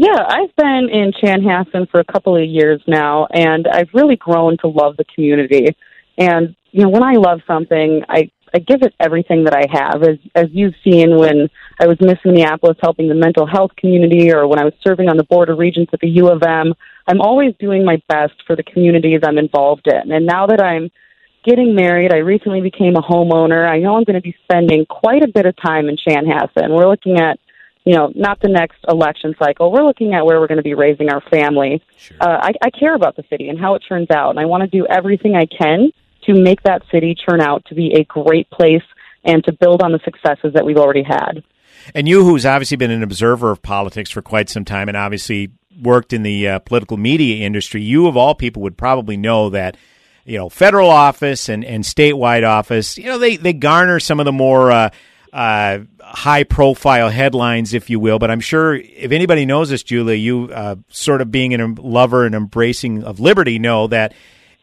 Yeah, 0.02 0.24
I've 0.26 0.56
been 0.56 0.88
in 0.90 1.12
Chanhassen 1.12 1.90
for 1.90 2.00
a 2.00 2.04
couple 2.04 2.34
of 2.34 2.42
years 2.42 2.80
now, 2.86 3.26
and 3.34 3.68
I've 3.68 3.90
really 3.92 4.16
grown 4.16 4.56
to 4.62 4.66
love 4.66 4.96
the 4.96 5.04
community. 5.14 5.76
And 6.16 6.56
you 6.70 6.84
know, 6.84 6.88
when 6.88 7.02
I 7.02 7.16
love 7.16 7.40
something, 7.46 8.02
I 8.08 8.30
I 8.54 8.60
give 8.60 8.80
it 8.80 8.94
everything 8.98 9.44
that 9.44 9.52
I 9.52 9.66
have. 9.70 10.02
As 10.02 10.16
as 10.34 10.46
you've 10.52 10.72
seen 10.82 11.18
when 11.18 11.50
I 11.78 11.86
was 11.86 11.98
Miss 12.00 12.16
Minneapolis 12.24 12.78
helping 12.80 13.08
the 13.08 13.14
mental 13.14 13.46
health 13.46 13.72
community, 13.76 14.32
or 14.32 14.48
when 14.48 14.58
I 14.58 14.64
was 14.64 14.72
serving 14.82 15.10
on 15.10 15.18
the 15.18 15.24
board 15.24 15.50
of 15.50 15.58
regents 15.58 15.90
at 15.92 16.00
the 16.00 16.08
U 16.08 16.28
of 16.28 16.42
M, 16.42 16.72
I'm 17.06 17.20
always 17.20 17.54
doing 17.60 17.84
my 17.84 18.00
best 18.08 18.42
for 18.46 18.56
the 18.56 18.62
communities 18.62 19.20
I'm 19.22 19.36
involved 19.36 19.86
in. 19.86 20.12
And 20.12 20.24
now 20.24 20.46
that 20.46 20.62
I'm 20.62 20.90
getting 21.44 21.74
married, 21.74 22.14
I 22.14 22.18
recently 22.18 22.62
became 22.62 22.96
a 22.96 23.02
homeowner. 23.02 23.68
I 23.68 23.80
know 23.80 23.96
I'm 23.96 24.04
going 24.04 24.14
to 24.14 24.22
be 24.22 24.36
spending 24.44 24.86
quite 24.86 25.22
a 25.22 25.28
bit 25.28 25.44
of 25.44 25.54
time 25.60 25.90
in 25.90 25.98
Chanhassen. 25.98 26.70
We're 26.70 26.88
looking 26.88 27.18
at 27.20 27.38
you 27.84 27.94
know, 27.94 28.12
not 28.14 28.40
the 28.40 28.48
next 28.48 28.78
election 28.88 29.34
cycle. 29.38 29.72
We're 29.72 29.84
looking 29.84 30.14
at 30.14 30.24
where 30.24 30.38
we're 30.40 30.46
going 30.46 30.58
to 30.58 30.62
be 30.62 30.74
raising 30.74 31.08
our 31.08 31.22
family. 31.22 31.82
Sure. 31.96 32.16
Uh, 32.20 32.38
I, 32.42 32.52
I 32.62 32.70
care 32.70 32.94
about 32.94 33.16
the 33.16 33.24
city 33.30 33.48
and 33.48 33.58
how 33.58 33.74
it 33.74 33.82
turns 33.88 34.10
out, 34.10 34.30
and 34.30 34.38
I 34.38 34.44
want 34.44 34.62
to 34.62 34.68
do 34.68 34.86
everything 34.86 35.34
I 35.34 35.46
can 35.46 35.90
to 36.26 36.34
make 36.34 36.62
that 36.62 36.82
city 36.92 37.14
turn 37.14 37.40
out 37.40 37.64
to 37.66 37.74
be 37.74 37.94
a 37.94 38.04
great 38.04 38.50
place 38.50 38.82
and 39.24 39.42
to 39.44 39.52
build 39.52 39.82
on 39.82 39.92
the 39.92 40.00
successes 40.04 40.52
that 40.54 40.64
we've 40.64 40.76
already 40.76 41.02
had. 41.02 41.42
And 41.94 42.08
you, 42.08 42.24
who's 42.24 42.44
obviously 42.44 42.76
been 42.76 42.90
an 42.90 43.02
observer 43.02 43.50
of 43.50 43.62
politics 43.62 44.10
for 44.10 44.22
quite 44.22 44.48
some 44.48 44.64
time 44.64 44.88
and 44.88 44.96
obviously 44.96 45.50
worked 45.80 46.12
in 46.12 46.22
the 46.22 46.46
uh, 46.46 46.58
political 46.60 46.96
media 46.96 47.44
industry, 47.44 47.82
you 47.82 48.06
of 48.06 48.16
all 48.16 48.34
people 48.34 48.62
would 48.62 48.76
probably 48.76 49.16
know 49.16 49.50
that 49.50 49.76
you 50.24 50.36
know 50.36 50.48
federal 50.48 50.90
office 50.90 51.48
and, 51.48 51.64
and 51.64 51.84
statewide 51.84 52.46
office, 52.46 52.98
you 52.98 53.06
know 53.06 53.18
they 53.18 53.36
they 53.36 53.54
garner 53.54 53.98
some 53.98 54.20
of 54.20 54.26
the 54.26 54.32
more 54.32 54.70
uh, 54.70 54.90
uh, 55.32 55.80
high 56.00 56.44
profile 56.44 57.08
headlines, 57.08 57.74
if 57.74 57.90
you 57.90 58.00
will. 58.00 58.18
But 58.18 58.30
I'm 58.30 58.40
sure 58.40 58.74
if 58.74 59.12
anybody 59.12 59.46
knows 59.46 59.70
this, 59.70 59.82
Julia, 59.82 60.16
you 60.16 60.50
uh, 60.52 60.76
sort 60.88 61.20
of 61.20 61.30
being 61.30 61.54
a 61.54 61.66
lover 61.80 62.26
and 62.26 62.34
embracing 62.34 63.04
of 63.04 63.20
liberty, 63.20 63.58
know 63.58 63.86
that 63.88 64.12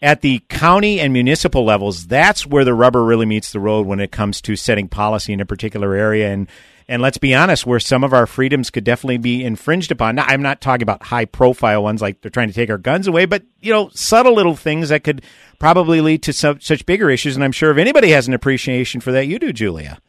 at 0.01 0.21
the 0.21 0.43
county 0.49 0.99
and 0.99 1.11
municipal 1.11 1.63
levels, 1.63 2.07
that's 2.07 2.45
where 2.45 2.63
the 2.63 2.73
rubber 2.73 3.03
really 3.03 3.25
meets 3.25 3.51
the 3.51 3.59
road 3.59 3.87
when 3.87 3.99
it 3.99 4.11
comes 4.11 4.41
to 4.41 4.55
setting 4.55 4.87
policy 4.87 5.33
in 5.33 5.39
a 5.39 5.45
particular 5.45 5.95
area. 5.95 6.31
And 6.31 6.47
and 6.89 7.01
let's 7.01 7.17
be 7.17 7.35
honest, 7.35 7.65
where 7.65 7.81
some 7.81 8.05
of 8.05 8.13
our 8.13 8.25
freedoms 8.25 8.69
could 8.69 8.85
definitely 8.85 9.17
be 9.17 9.43
infringed 9.43 9.91
upon. 9.91 10.15
Now, 10.15 10.25
I'm 10.25 10.41
not 10.41 10.61
talking 10.61 10.83
about 10.83 11.03
high 11.03 11.25
profile 11.25 11.83
ones 11.83 12.01
like 12.01 12.21
they're 12.21 12.31
trying 12.31 12.47
to 12.47 12.53
take 12.53 12.69
our 12.69 12.77
guns 12.77 13.07
away, 13.07 13.25
but 13.25 13.43
you 13.59 13.73
know, 13.73 13.89
subtle 13.89 14.33
little 14.33 14.55
things 14.55 14.87
that 14.87 15.03
could 15.03 15.21
probably 15.59 15.99
lead 15.99 16.23
to 16.23 16.33
some, 16.33 16.61
such 16.61 16.85
bigger 16.85 17.09
issues. 17.09 17.35
And 17.35 17.43
I'm 17.43 17.51
sure 17.51 17.71
if 17.71 17.77
anybody 17.77 18.11
has 18.11 18.29
an 18.29 18.33
appreciation 18.33 19.01
for 19.01 19.11
that, 19.11 19.27
you 19.27 19.37
do, 19.37 19.51
Julia. 19.51 19.99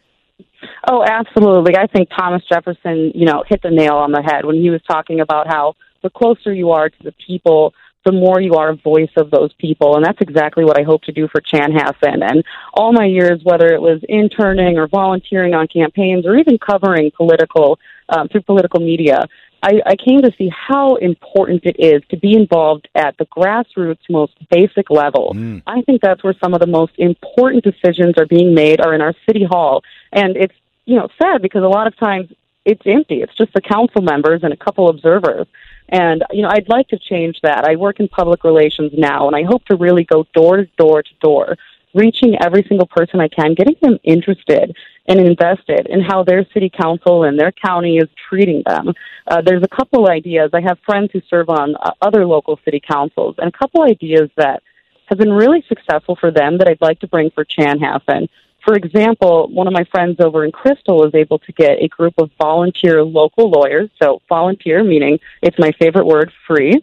Oh, 0.90 1.04
absolutely. 1.06 1.76
I 1.76 1.86
think 1.86 2.08
Thomas 2.08 2.42
Jefferson, 2.50 3.12
you 3.14 3.26
know, 3.26 3.44
hit 3.46 3.60
the 3.62 3.70
nail 3.70 3.96
on 3.96 4.10
the 4.10 4.22
head 4.22 4.46
when 4.46 4.56
he 4.56 4.70
was 4.70 4.80
talking 4.88 5.20
about 5.20 5.46
how 5.46 5.74
the 6.02 6.08
closer 6.08 6.52
you 6.52 6.70
are 6.70 6.88
to 6.88 7.02
the 7.02 7.12
people, 7.26 7.74
the 8.06 8.12
more 8.12 8.40
you 8.40 8.54
are 8.54 8.70
a 8.70 8.76
voice 8.76 9.10
of 9.18 9.30
those 9.30 9.52
people. 9.58 9.96
And 9.96 10.04
that's 10.04 10.20
exactly 10.22 10.64
what 10.64 10.80
I 10.80 10.84
hope 10.84 11.02
to 11.02 11.12
do 11.12 11.28
for 11.28 11.42
Chan 11.42 11.72
Chanhassen. 11.72 12.22
And 12.22 12.42
all 12.72 12.92
my 12.92 13.04
years, 13.04 13.40
whether 13.44 13.66
it 13.66 13.82
was 13.82 14.00
interning 14.08 14.78
or 14.78 14.88
volunteering 14.88 15.52
on 15.52 15.66
campaigns 15.66 16.24
or 16.24 16.36
even 16.36 16.56
covering 16.56 17.10
political, 17.14 17.78
um, 18.08 18.28
through 18.28 18.42
political 18.42 18.80
media, 18.80 19.26
I, 19.62 19.82
I 19.84 19.96
came 19.96 20.22
to 20.22 20.32
see 20.38 20.50
how 20.50 20.94
important 20.94 21.64
it 21.64 21.76
is 21.78 22.00
to 22.10 22.16
be 22.16 22.32
involved 22.34 22.88
at 22.94 23.18
the 23.18 23.26
grassroots, 23.26 23.98
most 24.08 24.32
basic 24.50 24.88
level. 24.88 25.34
Mm. 25.36 25.62
I 25.66 25.82
think 25.82 26.00
that's 26.00 26.24
where 26.24 26.34
some 26.42 26.54
of 26.54 26.60
the 26.60 26.66
most 26.66 26.92
important 26.96 27.64
decisions 27.64 28.14
are 28.16 28.26
being 28.26 28.54
made 28.54 28.80
are 28.80 28.94
in 28.94 29.02
our 29.02 29.12
city 29.26 29.44
hall. 29.44 29.82
And 30.12 30.36
it's, 30.36 30.54
you 30.88 30.96
know, 30.96 31.08
sad 31.22 31.42
because 31.42 31.62
a 31.62 31.68
lot 31.68 31.86
of 31.86 31.94
times 31.98 32.30
it's 32.64 32.80
empty. 32.86 33.20
It's 33.20 33.36
just 33.36 33.52
the 33.52 33.60
council 33.60 34.00
members 34.00 34.40
and 34.42 34.54
a 34.54 34.56
couple 34.56 34.88
observers. 34.88 35.46
And, 35.90 36.24
you 36.30 36.40
know, 36.40 36.48
I'd 36.50 36.68
like 36.70 36.88
to 36.88 36.98
change 36.98 37.36
that. 37.42 37.64
I 37.64 37.76
work 37.76 38.00
in 38.00 38.08
public 38.08 38.42
relations 38.42 38.92
now, 38.96 39.26
and 39.26 39.36
I 39.36 39.42
hope 39.42 39.66
to 39.66 39.76
really 39.76 40.04
go 40.04 40.26
door 40.32 40.56
to 40.56 40.66
door 40.78 41.02
to 41.02 41.10
door, 41.22 41.56
reaching 41.94 42.36
every 42.40 42.64
single 42.66 42.86
person 42.86 43.20
I 43.20 43.28
can, 43.28 43.52
getting 43.52 43.76
them 43.82 43.98
interested 44.02 44.74
and 45.06 45.20
invested 45.20 45.88
in 45.90 46.00
how 46.00 46.24
their 46.24 46.46
city 46.54 46.70
council 46.70 47.24
and 47.24 47.38
their 47.38 47.52
county 47.52 47.98
is 47.98 48.08
treating 48.28 48.62
them. 48.64 48.94
Uh, 49.26 49.42
there's 49.42 49.62
a 49.62 49.68
couple 49.68 50.08
ideas. 50.08 50.50
I 50.54 50.62
have 50.62 50.78
friends 50.86 51.10
who 51.12 51.20
serve 51.28 51.50
on 51.50 51.76
uh, 51.76 51.90
other 52.00 52.24
local 52.24 52.58
city 52.64 52.80
councils, 52.80 53.34
and 53.36 53.48
a 53.48 53.58
couple 53.58 53.82
ideas 53.82 54.30
that 54.38 54.62
have 55.06 55.18
been 55.18 55.32
really 55.32 55.62
successful 55.68 56.16
for 56.16 56.30
them 56.30 56.56
that 56.58 56.68
I'd 56.68 56.80
like 56.80 57.00
to 57.00 57.08
bring 57.08 57.30
for 57.30 57.44
Chanhassen. 57.44 58.28
For 58.68 58.74
example, 58.74 59.48
one 59.50 59.66
of 59.66 59.72
my 59.72 59.84
friends 59.84 60.16
over 60.20 60.44
in 60.44 60.52
Crystal 60.52 60.98
was 60.98 61.14
able 61.14 61.38
to 61.38 61.52
get 61.52 61.82
a 61.82 61.88
group 61.88 62.12
of 62.18 62.30
volunteer 62.38 63.02
local 63.02 63.48
lawyers, 63.48 63.88
so 63.98 64.20
volunteer 64.28 64.84
meaning 64.84 65.18
it's 65.40 65.58
my 65.58 65.72
favorite 65.80 66.04
word, 66.04 66.30
free, 66.46 66.74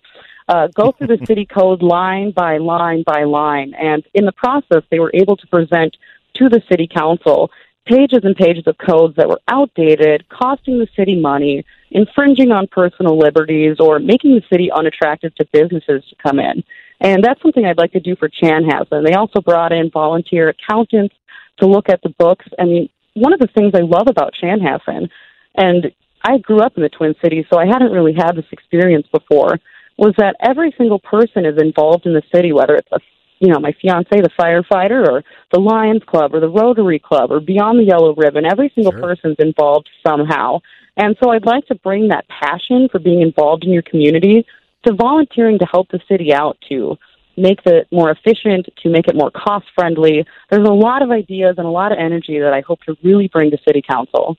uh, 0.49 0.67
go 0.73 0.93
through 0.93 1.15
the 1.15 1.23
city 1.27 1.45
code 1.45 1.83
line 1.83 2.31
by 2.31 2.57
line 2.57 3.03
by 3.05 3.25
line. 3.25 3.75
And 3.75 4.03
in 4.15 4.25
the 4.25 4.31
process, 4.31 4.81
they 4.89 4.99
were 4.99 5.11
able 5.13 5.37
to 5.37 5.45
present 5.45 5.95
to 6.37 6.49
the 6.49 6.63
city 6.71 6.87
council 6.87 7.51
pages 7.85 8.21
and 8.23 8.35
pages 8.35 8.63
of 8.65 8.79
codes 8.79 9.15
that 9.17 9.29
were 9.29 9.41
outdated, 9.47 10.27
costing 10.29 10.79
the 10.79 10.87
city 10.95 11.21
money, 11.21 11.63
infringing 11.91 12.51
on 12.51 12.65
personal 12.65 13.15
liberties, 13.15 13.77
or 13.79 13.99
making 13.99 14.33
the 14.33 14.41
city 14.51 14.71
unattractive 14.71 15.35
to 15.35 15.45
businesses 15.53 16.03
to 16.09 16.15
come 16.15 16.39
in. 16.39 16.63
And 16.99 17.23
that's 17.23 17.39
something 17.43 17.63
I'd 17.63 17.77
like 17.77 17.91
to 17.91 17.99
do 17.99 18.15
for 18.15 18.27
Chanhassen. 18.27 19.05
They 19.05 19.13
also 19.13 19.39
brought 19.39 19.71
in 19.71 19.91
volunteer 19.91 20.49
accountants 20.49 21.13
to 21.59 21.67
look 21.67 21.89
at 21.89 22.01
the 22.01 22.13
books. 22.17 22.45
And 22.57 22.89
one 23.13 23.33
of 23.33 23.39
the 23.39 23.47
things 23.47 23.73
I 23.75 23.81
love 23.81 24.07
about 24.07 24.33
Chanhassen, 24.41 25.09
and 25.55 25.91
I 26.23 26.37
grew 26.39 26.59
up 26.59 26.73
in 26.75 26.83
the 26.83 26.89
Twin 26.89 27.15
Cities, 27.23 27.45
so 27.51 27.59
I 27.59 27.65
hadn't 27.65 27.91
really 27.91 28.13
had 28.13 28.33
this 28.33 28.45
experience 28.51 29.07
before, 29.11 29.59
was 29.97 30.13
that 30.17 30.35
every 30.41 30.73
single 30.77 30.99
person 30.99 31.45
is 31.45 31.61
involved 31.61 32.05
in 32.05 32.13
the 32.13 32.23
city, 32.33 32.51
whether 32.51 32.75
it's 32.75 32.91
a 32.91 32.99
you 33.39 33.49
know, 33.49 33.59
my 33.59 33.73
fiance, 33.81 34.09
the 34.09 34.29
firefighter, 34.39 35.07
or 35.07 35.23
the 35.51 35.59
Lions 35.59 36.01
Club, 36.07 36.33
or 36.33 36.39
the 36.39 36.49
Rotary 36.49 36.99
Club, 36.99 37.31
or 37.31 37.39
Beyond 37.39 37.79
the 37.79 37.83
Yellow 37.83 38.15
Ribbon. 38.15 38.45
Every 38.45 38.71
single 38.73 38.93
sure. 38.93 39.01
person's 39.01 39.35
involved 39.39 39.89
somehow. 40.05 40.59
And 40.97 41.17
so 41.21 41.31
I'd 41.31 41.45
like 41.45 41.65
to 41.67 41.75
bring 41.75 42.07
that 42.09 42.25
passion 42.29 42.87
for 42.89 42.99
being 42.99 43.21
involved 43.21 43.65
in 43.65 43.71
your 43.71 43.81
community 43.81 44.45
to 44.85 44.93
volunteering 44.93 45.59
to 45.59 45.65
help 45.69 45.89
the 45.89 45.99
city 46.07 46.33
out 46.33 46.57
to 46.69 46.95
make 47.37 47.59
it 47.65 47.87
more 47.91 48.11
efficient, 48.11 48.67
to 48.83 48.89
make 48.89 49.07
it 49.07 49.15
more 49.15 49.31
cost 49.31 49.65
friendly. 49.75 50.25
There's 50.49 50.67
a 50.67 50.73
lot 50.73 51.01
of 51.01 51.11
ideas 51.11 51.55
and 51.57 51.65
a 51.65 51.69
lot 51.71 51.91
of 51.91 51.97
energy 51.99 52.39
that 52.39 52.53
I 52.53 52.61
hope 52.61 52.81
to 52.83 52.95
really 53.03 53.27
bring 53.27 53.51
to 53.51 53.57
City 53.67 53.81
Council. 53.81 54.37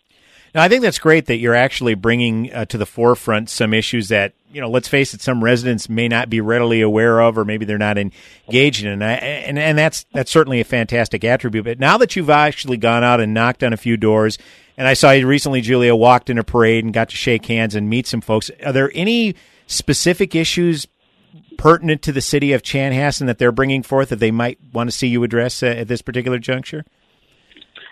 Now, 0.55 0.63
I 0.63 0.69
think 0.69 0.81
that's 0.81 0.99
great 0.99 1.27
that 1.27 1.37
you're 1.37 1.55
actually 1.55 1.95
bringing 1.95 2.51
uh, 2.53 2.65
to 2.67 2.79
the 2.79 2.87
forefront 2.87 3.51
some 3.51 3.75
issues 3.75 4.09
that, 4.09 4.33
you 4.51 4.61
know, 4.63 4.71
let's 4.71 4.89
face 4.89 5.13
it, 5.13 5.21
some 5.21 5.45
residents 5.45 5.91
may 5.91 6.09
not 6.09 6.31
be 6.31 6.41
readily 6.41 6.81
aware 6.81 7.21
of, 7.21 7.37
or 7.37 7.45
maybe 7.45 7.67
they're 7.67 7.77
not 7.77 7.99
engaged 7.99 8.83
in. 8.83 8.91
And, 8.91 9.03
and, 9.03 9.59
and 9.59 9.77
that's, 9.77 10.07
that's 10.15 10.31
certainly 10.31 10.61
a 10.61 10.65
fantastic 10.65 11.25
attribute. 11.25 11.67
But 11.67 11.79
now 11.79 11.99
that 11.99 12.17
you've 12.17 12.31
actually 12.31 12.79
gone 12.79 13.05
out 13.05 13.21
and 13.21 13.35
knocked 13.35 13.63
on 13.63 13.75
a 13.75 13.77
few 13.77 13.99
doors 13.99 14.39
And 14.77 14.87
I 14.87 14.95
saw 14.95 15.11
you 15.13 15.27
recently, 15.27 15.61
Julia, 15.61 15.97
walked 15.97 16.29
in 16.29 16.39
a 16.39 16.45
parade 16.45 16.85
and 16.85 16.93
got 16.93 17.09
to 17.09 17.17
shake 17.17 17.47
hands 17.47 17.75
and 17.75 17.89
meet 17.89 18.07
some 18.07 18.21
folks. 18.21 18.51
Are 18.65 18.73
there 18.73 18.91
any 18.95 19.35
specific 19.67 20.35
issues 20.35 20.87
pertinent 21.59 22.03
to 22.03 22.13
the 22.13 22.21
city 22.21 22.53
of 22.53 22.63
Chanhassen 22.63 23.27
that 23.27 23.39
they're 23.39 23.53
bringing 23.53 23.83
forth 23.83 24.09
that 24.11 24.21
they 24.21 24.31
might 24.31 24.59
want 24.73 24.91
to 24.91 24.97
see 24.97 25.09
you 25.09 25.23
address 25.25 25.63
uh, 25.63 25.67
at 25.67 25.89
this 25.89 26.03
particular 26.03 26.39
juncture? 26.39 26.85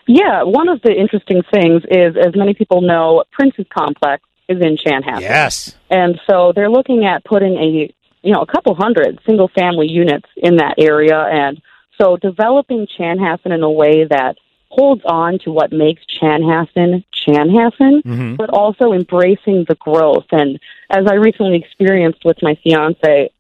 Yeah, 0.07 0.43
one 0.43 0.69
of 0.69 0.83
the 0.83 0.93
interesting 0.93 1.43
things 1.53 1.83
is, 1.91 2.15
as 2.17 2.37
many 2.37 2.55
people 2.55 2.83
know, 2.83 3.25
Prince's 3.33 3.67
Complex 3.77 4.23
is 4.49 4.59
in 4.61 4.77
Chanhassen. 4.77 5.23
Yes. 5.23 5.77
And 5.89 6.21
so 6.29 6.53
they're 6.55 6.69
looking 6.69 7.07
at 7.07 7.25
putting 7.25 7.57
a, 7.57 7.95
you 8.23 8.33
know, 8.33 8.43
a 8.43 8.47
couple 8.47 8.75
hundred 8.75 9.19
single 9.27 9.49
family 9.59 9.87
units 9.89 10.29
in 10.37 10.57
that 10.57 10.75
area. 10.79 11.19
And 11.19 11.61
so 11.99 12.19
developing 12.19 12.87
Chanhassen 12.99 13.55
in 13.55 13.63
a 13.63 13.71
way 13.71 14.05
that 14.05 14.37
holds 14.77 15.03
on 15.05 15.39
to 15.39 15.53
what 15.53 15.73
makes 15.73 16.03
Chanhassen 16.21 17.05
Chanhassen, 17.15 18.03
Mhm. 18.03 18.37
but 18.37 18.51
also 18.51 18.93
embracing 18.93 19.65
the 19.69 19.77
growth. 19.77 20.27
And 20.33 20.59
as 20.91 21.07
I 21.07 21.15
recently 21.15 21.57
experienced 21.57 22.25
with 22.25 22.43
my 22.43 22.55
fiance, 22.57 23.31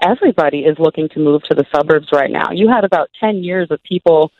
everybody 0.00 0.60
is 0.60 0.78
looking 0.78 1.08
to 1.10 1.18
move 1.18 1.42
to 1.44 1.54
the 1.54 1.66
suburbs 1.74 2.08
right 2.12 2.30
now. 2.30 2.50
You 2.52 2.68
had 2.68 2.84
about 2.84 3.10
10 3.18 3.42
years 3.42 3.70
of 3.70 3.82
people 3.82 4.30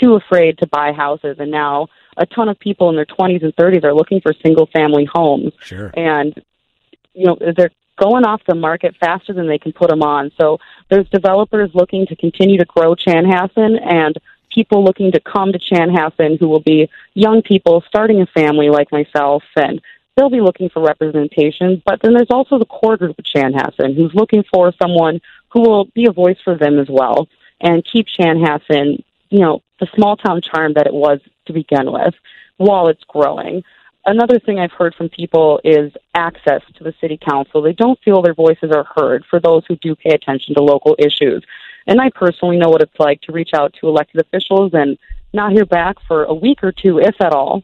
too 0.00 0.14
afraid 0.14 0.58
to 0.58 0.66
buy 0.66 0.92
houses, 0.92 1.36
and 1.38 1.50
now 1.50 1.88
a 2.16 2.26
ton 2.26 2.48
of 2.48 2.58
people 2.58 2.88
in 2.90 2.96
their 2.96 3.04
20s 3.04 3.42
and 3.42 3.54
30s 3.56 3.84
are 3.84 3.94
looking 3.94 4.20
for 4.20 4.32
single 4.44 4.66
family 4.66 5.06
homes. 5.12 5.52
Sure. 5.60 5.90
And, 5.94 6.32
you 7.12 7.26
know, 7.26 7.36
they're 7.56 7.70
going 7.96 8.24
off 8.24 8.42
the 8.46 8.54
market 8.54 8.94
faster 8.98 9.32
than 9.32 9.46
they 9.46 9.58
can 9.58 9.72
put 9.72 9.88
them 9.88 10.02
on. 10.02 10.32
So 10.40 10.58
there's 10.90 11.08
developers 11.10 11.70
looking 11.74 12.06
to 12.06 12.16
continue 12.16 12.58
to 12.58 12.64
grow 12.64 12.94
Chanhassen 12.94 13.80
and 13.84 14.16
people 14.54 14.84
looking 14.84 15.12
to 15.12 15.20
come 15.20 15.52
to 15.52 15.58
Chanhassen 15.58 16.38
who 16.38 16.48
will 16.48 16.60
be 16.60 16.88
young 17.14 17.42
people 17.42 17.82
starting 17.88 18.20
a 18.20 18.26
family 18.26 18.70
like 18.70 18.92
myself 18.92 19.42
and 19.56 19.80
they'll 20.16 20.30
be 20.30 20.40
looking 20.40 20.68
for 20.68 20.82
representation. 20.82 21.82
But 21.84 22.00
then 22.02 22.14
there's 22.14 22.30
also 22.30 22.58
the 22.58 22.64
core 22.64 22.96
group 22.96 23.18
of 23.18 23.24
Chanhassen 23.24 23.96
who's 23.96 24.14
looking 24.14 24.44
for 24.52 24.72
someone 24.80 25.20
who 25.50 25.60
will 25.60 25.86
be 25.86 26.06
a 26.06 26.12
voice 26.12 26.38
for 26.44 26.56
them 26.56 26.78
as 26.78 26.88
well 26.88 27.28
and 27.60 27.84
keep 27.84 28.06
Chanhassen, 28.06 29.02
you 29.30 29.40
know, 29.40 29.62
the 29.80 29.88
small 29.94 30.16
town 30.16 30.40
charm 30.40 30.74
that 30.74 30.86
it 30.86 30.94
was 30.94 31.20
to 31.46 31.52
begin 31.52 31.90
with 31.90 32.14
while 32.56 32.88
it's 32.88 33.02
growing. 33.04 33.62
Another 34.06 34.38
thing 34.38 34.58
I've 34.58 34.72
heard 34.72 34.94
from 34.94 35.08
people 35.08 35.60
is 35.64 35.92
access 36.14 36.60
to 36.76 36.84
the 36.84 36.94
city 37.00 37.18
council. 37.18 37.62
They 37.62 37.72
don't 37.72 37.98
feel 38.04 38.20
their 38.20 38.34
voices 38.34 38.70
are 38.70 38.86
heard 38.94 39.24
for 39.28 39.40
those 39.40 39.64
who 39.66 39.76
do 39.76 39.96
pay 39.96 40.10
attention 40.10 40.54
to 40.54 40.62
local 40.62 40.94
issues. 40.98 41.42
And 41.86 42.00
I 42.00 42.10
personally 42.14 42.56
know 42.56 42.68
what 42.68 42.82
it's 42.82 42.98
like 42.98 43.20
to 43.22 43.32
reach 43.32 43.50
out 43.54 43.74
to 43.80 43.88
elected 43.88 44.20
officials 44.20 44.72
and 44.74 44.98
not 45.32 45.52
hear 45.52 45.66
back 45.66 45.96
for 46.06 46.24
a 46.24 46.34
week 46.34 46.62
or 46.62 46.72
two, 46.72 46.98
if 46.98 47.20
at 47.20 47.32
all. 47.32 47.62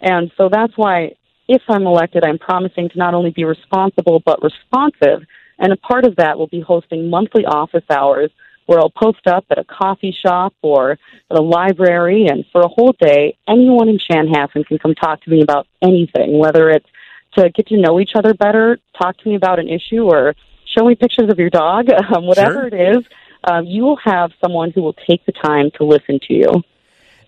And 0.00 0.30
so 0.36 0.48
that's 0.50 0.76
why, 0.76 1.16
if 1.48 1.62
I'm 1.68 1.86
elected, 1.86 2.24
I'm 2.24 2.38
promising 2.38 2.88
to 2.90 2.98
not 2.98 3.14
only 3.14 3.30
be 3.30 3.44
responsible 3.44 4.20
but 4.24 4.42
responsive. 4.42 5.26
And 5.58 5.72
a 5.72 5.76
part 5.76 6.04
of 6.04 6.16
that 6.16 6.38
will 6.38 6.48
be 6.48 6.60
hosting 6.60 7.08
monthly 7.08 7.44
office 7.44 7.84
hours 7.90 8.30
where 8.66 8.78
I'll 8.78 8.90
post 8.90 9.26
up 9.26 9.44
at 9.50 9.58
a 9.58 9.64
coffee 9.64 10.16
shop 10.24 10.54
or 10.62 10.92
at 10.92 11.38
a 11.38 11.42
library. 11.42 12.26
And 12.26 12.44
for 12.50 12.62
a 12.62 12.68
whole 12.68 12.94
day, 12.98 13.36
anyone 13.48 13.88
in 13.88 13.98
Chanhassen 13.98 14.66
can 14.66 14.78
come 14.78 14.94
talk 14.94 15.22
to 15.22 15.30
me 15.30 15.42
about 15.42 15.66
anything, 15.82 16.38
whether 16.38 16.70
it's 16.70 16.88
to 17.36 17.50
get 17.50 17.66
to 17.68 17.76
know 17.76 18.00
each 18.00 18.12
other 18.14 18.32
better, 18.34 18.78
talk 18.98 19.18
to 19.18 19.28
me 19.28 19.34
about 19.34 19.58
an 19.58 19.68
issue, 19.68 20.04
or 20.04 20.34
show 20.66 20.86
me 20.86 20.94
pictures 20.94 21.30
of 21.30 21.38
your 21.38 21.50
dog, 21.50 21.86
um, 22.14 22.26
whatever 22.26 22.66
it 22.66 22.74
is. 22.74 23.04
Um, 23.46 23.66
you 23.66 23.82
will 23.82 23.98
have 24.04 24.30
someone 24.42 24.70
who 24.70 24.82
will 24.82 24.96
take 25.08 25.24
the 25.26 25.32
time 25.32 25.70
to 25.78 25.84
listen 25.84 26.18
to 26.28 26.34
you. 26.34 26.62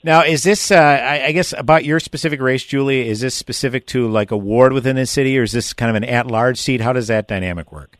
Now, 0.02 0.22
is 0.22 0.44
this, 0.44 0.70
uh, 0.70 0.76
I, 0.76 1.26
I 1.26 1.32
guess, 1.32 1.52
about 1.56 1.84
your 1.84 1.98
specific 1.98 2.40
race, 2.40 2.64
Julie, 2.64 3.08
Is 3.08 3.20
this 3.20 3.34
specific 3.34 3.86
to 3.88 4.08
like 4.08 4.30
a 4.30 4.36
ward 4.36 4.72
within 4.72 4.96
the 4.96 5.06
city, 5.06 5.36
or 5.38 5.42
is 5.42 5.52
this 5.52 5.72
kind 5.72 5.90
of 5.90 5.96
an 5.96 6.04
at-large 6.04 6.58
seat? 6.58 6.80
How 6.80 6.92
does 6.92 7.08
that 7.08 7.26
dynamic 7.26 7.72
work? 7.72 7.96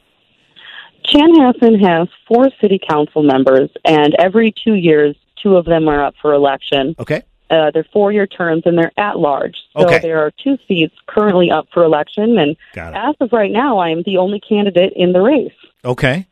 Chanhassen 1.04 1.80
has 1.84 2.08
four 2.26 2.48
city 2.60 2.80
council 2.88 3.22
members, 3.22 3.70
and 3.84 4.14
every 4.18 4.52
two 4.64 4.74
years, 4.74 5.16
two 5.42 5.56
of 5.56 5.64
them 5.64 5.88
are 5.88 6.04
up 6.04 6.14
for 6.20 6.32
election. 6.32 6.94
Okay. 6.98 7.22
Uh, 7.48 7.70
they're 7.72 7.86
four-year 7.92 8.26
terms, 8.26 8.62
and 8.66 8.76
they're 8.76 8.92
at 8.96 9.18
large. 9.18 9.56
So 9.76 9.84
Okay. 9.84 9.98
there 10.00 10.18
are 10.18 10.32
two 10.42 10.58
seats 10.66 10.94
currently 11.06 11.50
up 11.50 11.68
for 11.72 11.84
election, 11.84 12.38
and 12.38 12.56
as 12.76 13.14
of 13.20 13.32
right 13.32 13.52
now, 13.52 13.78
I 13.78 13.90
am 13.90 14.02
the 14.04 14.16
only 14.16 14.40
candidate 14.40 14.92
in 14.96 15.12
the 15.12 15.20
race. 15.20 15.52
Okay. 15.84 16.26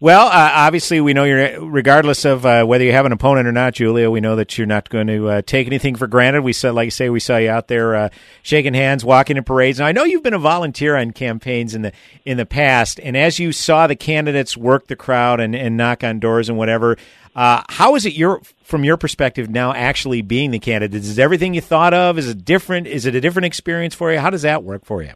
Well, 0.00 0.26
uh, 0.26 0.50
obviously, 0.54 1.00
we 1.00 1.14
know 1.14 1.22
you're, 1.22 1.64
regardless 1.64 2.24
of 2.24 2.44
uh, 2.44 2.64
whether 2.64 2.84
you 2.84 2.92
have 2.92 3.06
an 3.06 3.12
opponent 3.12 3.46
or 3.46 3.52
not, 3.52 3.74
Julia, 3.74 4.10
we 4.10 4.20
know 4.20 4.34
that 4.36 4.58
you're 4.58 4.66
not 4.66 4.90
going 4.90 5.06
to 5.06 5.28
uh, 5.28 5.42
take 5.42 5.68
anything 5.68 5.94
for 5.94 6.08
granted. 6.08 6.42
We 6.42 6.52
saw, 6.52 6.72
like 6.72 6.86
you 6.86 6.90
say, 6.90 7.08
we 7.10 7.20
saw 7.20 7.36
you 7.36 7.48
out 7.48 7.68
there 7.68 7.94
uh, 7.94 8.08
shaking 8.42 8.74
hands, 8.74 9.04
walking 9.04 9.36
in 9.36 9.44
parades. 9.44 9.78
Now, 9.78 9.86
I 9.86 9.92
know 9.92 10.02
you've 10.02 10.24
been 10.24 10.34
a 10.34 10.38
volunteer 10.38 10.96
on 10.96 11.12
campaigns 11.12 11.74
in 11.74 11.82
the 11.82 11.92
in 12.24 12.36
the 12.36 12.44
past, 12.44 12.98
and 13.02 13.16
as 13.16 13.38
you 13.38 13.52
saw 13.52 13.86
the 13.86 13.96
candidates 13.96 14.56
work 14.56 14.88
the 14.88 14.96
crowd 14.96 15.38
and, 15.38 15.54
and 15.54 15.76
knock 15.76 16.02
on 16.02 16.18
doors 16.18 16.48
and 16.48 16.58
whatever, 16.58 16.98
uh, 17.36 17.62
how 17.68 17.94
is 17.94 18.04
it 18.04 18.14
your 18.14 18.42
from 18.64 18.84
your 18.84 18.96
perspective 18.96 19.48
now 19.48 19.72
actually 19.72 20.22
being 20.22 20.50
the 20.50 20.58
candidate? 20.58 21.02
Is 21.02 21.20
everything 21.20 21.54
you 21.54 21.60
thought 21.60 21.94
of? 21.94 22.18
Is 22.18 22.28
it 22.28 22.44
different? 22.44 22.88
Is 22.88 23.06
it 23.06 23.14
a 23.14 23.20
different 23.20 23.46
experience 23.46 23.94
for 23.94 24.12
you? 24.12 24.18
How 24.18 24.30
does 24.30 24.42
that 24.42 24.64
work 24.64 24.84
for 24.84 25.02
you? 25.02 25.12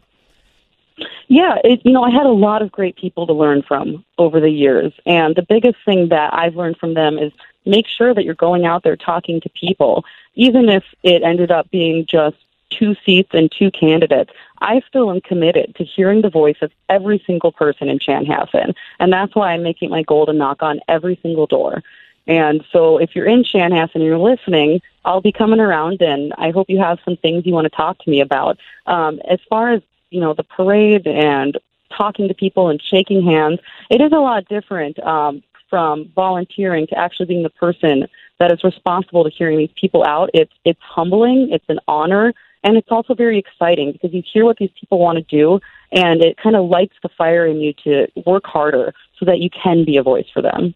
Yeah, 1.28 1.57
it, 1.64 1.80
you 1.84 1.92
know, 1.92 2.03
I 2.03 2.11
had 2.11 2.26
a 2.26 2.30
lot 2.30 2.62
of 2.62 2.72
great 2.72 2.96
people 2.96 3.26
to 3.26 3.32
learn 3.32 3.62
from 3.62 4.05
over 4.16 4.40
the 4.40 4.51
years. 4.51 4.92
And 5.07 5.36
the 5.36 5.46
biggest 5.46 5.76
thing 5.84 6.09
that 6.09 6.32
I've 6.34 6.57
learned 6.57 6.78
from 6.78 6.94
them 6.94 7.18
is 7.18 7.32
make 7.66 7.86
sure 7.86 8.14
that 8.14 8.24
you're 8.24 8.34
going 8.34 8.66
out 8.66 8.82
there 8.82 8.96
talking 8.96 9.40
to 9.42 9.49
people. 9.51 10.05
Even 10.34 10.68
if 10.68 10.84
it 11.03 11.22
ended 11.22 11.51
up 11.51 11.70
being 11.70 12.07
just 12.09 12.36
two 12.70 12.94
seats 13.05 13.30
and 13.32 13.51
two 13.51 13.70
candidates, 13.70 14.30
I 14.61 14.82
still 14.88 15.11
am 15.11 15.20
committed 15.20 15.74
to 15.76 15.84
hearing 15.84 16.22
the 16.22 16.30
voice 16.30 16.57
of 16.62 16.70
every 16.88 17.22
single 17.26 17.53
person 17.53 17.88
in 17.88 17.99
Chanhassen. 17.99 18.74
And 18.99 19.12
that's 19.12 19.34
why 19.34 19.53
I'm 19.53 19.62
making 19.62 19.90
my 19.90 20.03
goal 20.03 20.26
to 20.26 20.32
knock 20.32 20.62
on 20.62 20.80
every 20.88 21.18
single 21.22 21.46
door. 21.46 21.82
And 22.26 22.62
so 22.72 22.99
if 22.99 23.16
you're 23.16 23.26
in 23.26 23.42
Chanhassen 23.42 23.96
and 23.96 24.05
you're 24.05 24.18
listening, 24.18 24.82
I'll 25.05 25.22
be 25.22 25.32
coming 25.32 25.61
around 25.61 26.03
and 26.03 26.34
I 26.36 26.51
hope 26.51 26.68
you 26.68 26.78
have 26.78 26.99
some 27.05 27.16
things 27.16 27.46
you 27.46 27.55
want 27.55 27.64
to 27.64 27.74
talk 27.74 27.99
to 28.01 28.11
me 28.11 28.20
about. 28.20 28.59
Um, 28.86 29.20
as 29.28 29.40
far 29.49 29.72
as, 29.72 29.82
you 30.11 30.20
know, 30.20 30.34
the 30.34 30.42
parade 30.42 31.06
and 31.06 31.59
talking 31.96 32.28
to 32.28 32.34
people 32.34 32.68
and 32.68 32.80
shaking 32.90 33.24
hands, 33.24 33.61
it 33.90 34.00
is 34.00 34.12
a 34.12 34.18
lot 34.18 34.46
different 34.48 34.98
um, 35.00 35.42
from 35.70 36.11
volunteering 36.14 36.86
to 36.86 36.98
actually 36.98 37.26
being 37.26 37.42
the 37.42 37.50
person 37.50 38.06
that 38.38 38.52
is 38.52 38.62
responsible 38.62 39.24
to 39.24 39.30
hearing 39.30 39.59
these 39.59 39.72
people 39.80 40.04
out. 40.04 40.30
It's, 40.32 40.52
it's 40.64 40.80
humbling, 40.82 41.48
it's 41.50 41.64
an 41.68 41.80
honor, 41.88 42.32
and 42.62 42.76
it's 42.76 42.88
also 42.90 43.14
very 43.14 43.38
exciting 43.38 43.92
because 43.92 44.12
you 44.12 44.22
hear 44.32 44.44
what 44.44 44.56
these 44.59 44.70
people 44.78 44.98
want 44.98 45.16
to 45.16 45.24
do 45.24 45.61
and 45.92 46.22
it 46.22 46.36
kind 46.36 46.56
of 46.56 46.68
lights 46.68 46.94
the 47.02 47.09
fire 47.16 47.46
in 47.46 47.61
you 47.61 47.72
to 47.84 48.06
work 48.26 48.44
harder 48.46 48.92
so 49.18 49.26
that 49.26 49.38
you 49.38 49.48
can 49.50 49.84
be 49.84 49.96
a 49.96 50.02
voice 50.02 50.26
for 50.32 50.42
them. 50.42 50.74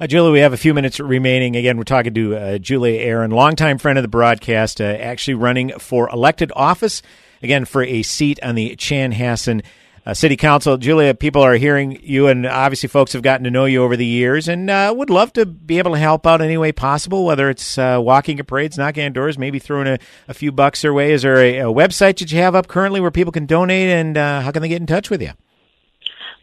Uh, 0.00 0.06
Julie, 0.06 0.32
we 0.32 0.40
have 0.40 0.54
a 0.54 0.56
few 0.56 0.72
minutes 0.72 0.98
remaining. 0.98 1.56
Again, 1.56 1.76
we're 1.76 1.84
talking 1.84 2.14
to 2.14 2.36
uh, 2.36 2.58
Julia 2.58 3.00
Aaron, 3.00 3.30
longtime 3.30 3.76
friend 3.76 3.98
of 3.98 4.02
the 4.02 4.08
broadcast, 4.08 4.80
uh, 4.80 4.84
actually 4.84 5.34
running 5.34 5.78
for 5.78 6.08
elected 6.08 6.50
office, 6.56 7.02
again, 7.42 7.64
for 7.64 7.82
a 7.82 8.02
seat 8.02 8.38
on 8.42 8.54
the 8.54 8.76
Chanhassen 8.76 9.62
uh, 10.06 10.14
City 10.14 10.36
Council. 10.36 10.76
Julia, 10.76 11.14
people 11.14 11.42
are 11.42 11.54
hearing 11.54 11.98
you, 12.02 12.26
and 12.26 12.46
obviously 12.46 12.88
folks 12.88 13.12
have 13.12 13.22
gotten 13.22 13.44
to 13.44 13.50
know 13.50 13.64
you 13.64 13.82
over 13.82 13.96
the 13.96 14.06
years, 14.06 14.48
and 14.48 14.70
uh, 14.70 14.92
would 14.96 15.10
love 15.10 15.32
to 15.34 15.46
be 15.46 15.78
able 15.78 15.92
to 15.92 15.98
help 15.98 16.26
out 16.26 16.40
any 16.40 16.56
way 16.56 16.72
possible, 16.72 17.24
whether 17.24 17.50
it's 17.50 17.78
uh, 17.78 17.98
walking 18.00 18.40
at 18.40 18.46
parades, 18.46 18.78
knocking 18.78 19.04
on 19.04 19.12
doors, 19.12 19.38
maybe 19.38 19.58
throwing 19.58 19.86
a, 19.86 19.98
a 20.28 20.34
few 20.34 20.52
bucks 20.52 20.82
their 20.82 20.94
way. 20.94 21.12
Is 21.12 21.22
there 21.22 21.36
a, 21.36 21.58
a 21.58 21.64
website 21.64 22.18
that 22.18 22.32
you 22.32 22.38
have 22.38 22.54
up 22.54 22.68
currently 22.68 23.00
where 23.00 23.10
people 23.10 23.32
can 23.32 23.46
donate, 23.46 23.90
and 23.90 24.16
uh, 24.16 24.40
how 24.40 24.50
can 24.50 24.62
they 24.62 24.68
get 24.68 24.80
in 24.80 24.86
touch 24.86 25.10
with 25.10 25.22
you? 25.22 25.32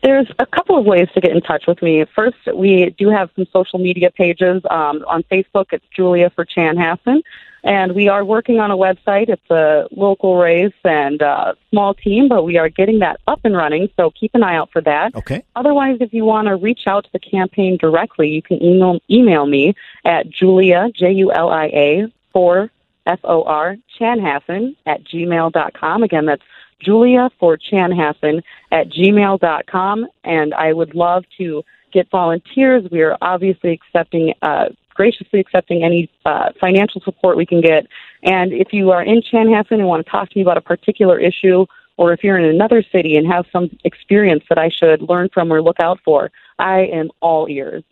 There's 0.04 0.28
a 0.38 0.46
couple 0.46 0.78
of 0.78 0.86
ways 0.86 1.08
to 1.16 1.22
get 1.22 1.32
in 1.32 1.42
touch 1.42 1.64
with 1.68 1.82
me. 1.82 2.06
First, 2.16 2.38
we 2.54 2.96
do 3.00 3.10
have 3.10 3.32
some 3.36 3.48
social 3.52 3.80
media 3.80 4.12
pages. 4.12 4.62
Um, 4.70 5.04
on 5.08 5.24
Facebook, 5.24 5.66
it's 5.72 5.84
Julia 5.96 6.30
for 6.30 6.46
Chanhassen. 6.46 7.24
And 7.68 7.96
we 7.96 8.08
are 8.08 8.24
working 8.24 8.62
on 8.62 8.72
a 8.72 8.78
website. 8.78 9.28
It's 9.28 9.52
a 9.52 9.90
local 9.92 10.38
race 10.38 10.72
and 10.86 11.22
uh, 11.22 11.54
small 11.70 11.94
team, 11.94 12.30
but 12.30 12.44
we 12.44 12.58
are 12.58 12.70
getting 12.70 13.00
that 13.00 13.20
up 13.28 13.42
and 13.44 13.58
running. 13.58 13.90
So 13.98 14.10
keep 14.10 14.34
an 14.36 14.42
eye 14.42 14.56
out 14.56 14.72
for 14.72 14.82
that. 14.84 15.14
Okay. 15.16 15.44
Otherwise, 15.54 15.98
if 16.00 16.14
you 16.14 16.24
want 16.24 16.48
to 16.48 16.56
reach 16.56 16.88
out 16.88 17.04
to 17.04 17.10
the 17.12 17.20
campaign 17.20 17.76
directly, 17.76 18.30
you 18.30 18.42
can 18.42 18.64
email, 18.64 19.02
email 19.12 19.46
me 19.46 19.76
at 20.06 20.30
Julia, 20.30 20.88
J 20.96 21.12
U 21.12 21.34
L 21.34 21.50
I 21.50 21.66
A, 21.66 22.14
for 22.32 22.72
F 23.06 23.20
O 23.26 23.44
R, 23.44 23.76
Chanhassen 24.00 24.78
at 24.86 25.04
gmail.com. 25.04 26.04
Again, 26.04 26.26
that's 26.26 26.44
Julia 26.80 27.30
for 27.38 27.58
Chanhassen 27.58 28.44
at 28.72 28.88
gmail.com. 28.88 30.08
And 30.24 30.54
I 30.54 30.72
would 30.72 30.96
love 30.96 31.26
to 31.38 31.64
get 31.92 32.10
volunteers. 32.10 32.90
We 32.90 33.02
are 33.02 33.18
obviously 33.22 33.72
accepting, 33.74 34.36
uh, 34.42 34.70
graciously 34.98 35.40
accepting 35.40 35.84
any 35.84 36.10
uh, 36.26 36.50
financial 36.60 37.00
support 37.02 37.38
we 37.38 37.46
can 37.46 37.62
get. 37.62 37.88
And 38.24 38.52
if 38.52 38.70
you 38.74 38.92
are 38.92 39.04
in 39.04 39.22
Chanhassen 39.22 39.74
and 39.74 39.88
want 39.88 40.06
to 40.06 40.12
talk 40.12 40.30
to 40.30 40.38
me 40.38 40.42
about 40.42 40.58
a 40.58 40.62
particular 40.62 41.18
issue, 41.20 41.66
or 41.96 42.14
if 42.14 42.24
you're 42.24 42.38
in 42.38 42.46
another 42.46 42.84
city 42.92 43.16
and 43.16 43.26
have 43.32 43.46
some 43.52 43.70
experience 43.86 44.44
that 44.50 44.58
I 44.58 44.70
should 44.70 45.02
learn 45.02 45.30
from 45.34 45.54
or 45.54 45.62
look 45.62 45.80
out 45.80 46.00
for, 46.04 46.32
I 46.60 46.80
am 46.92 47.10
all 47.22 47.48
ears. 47.48 47.84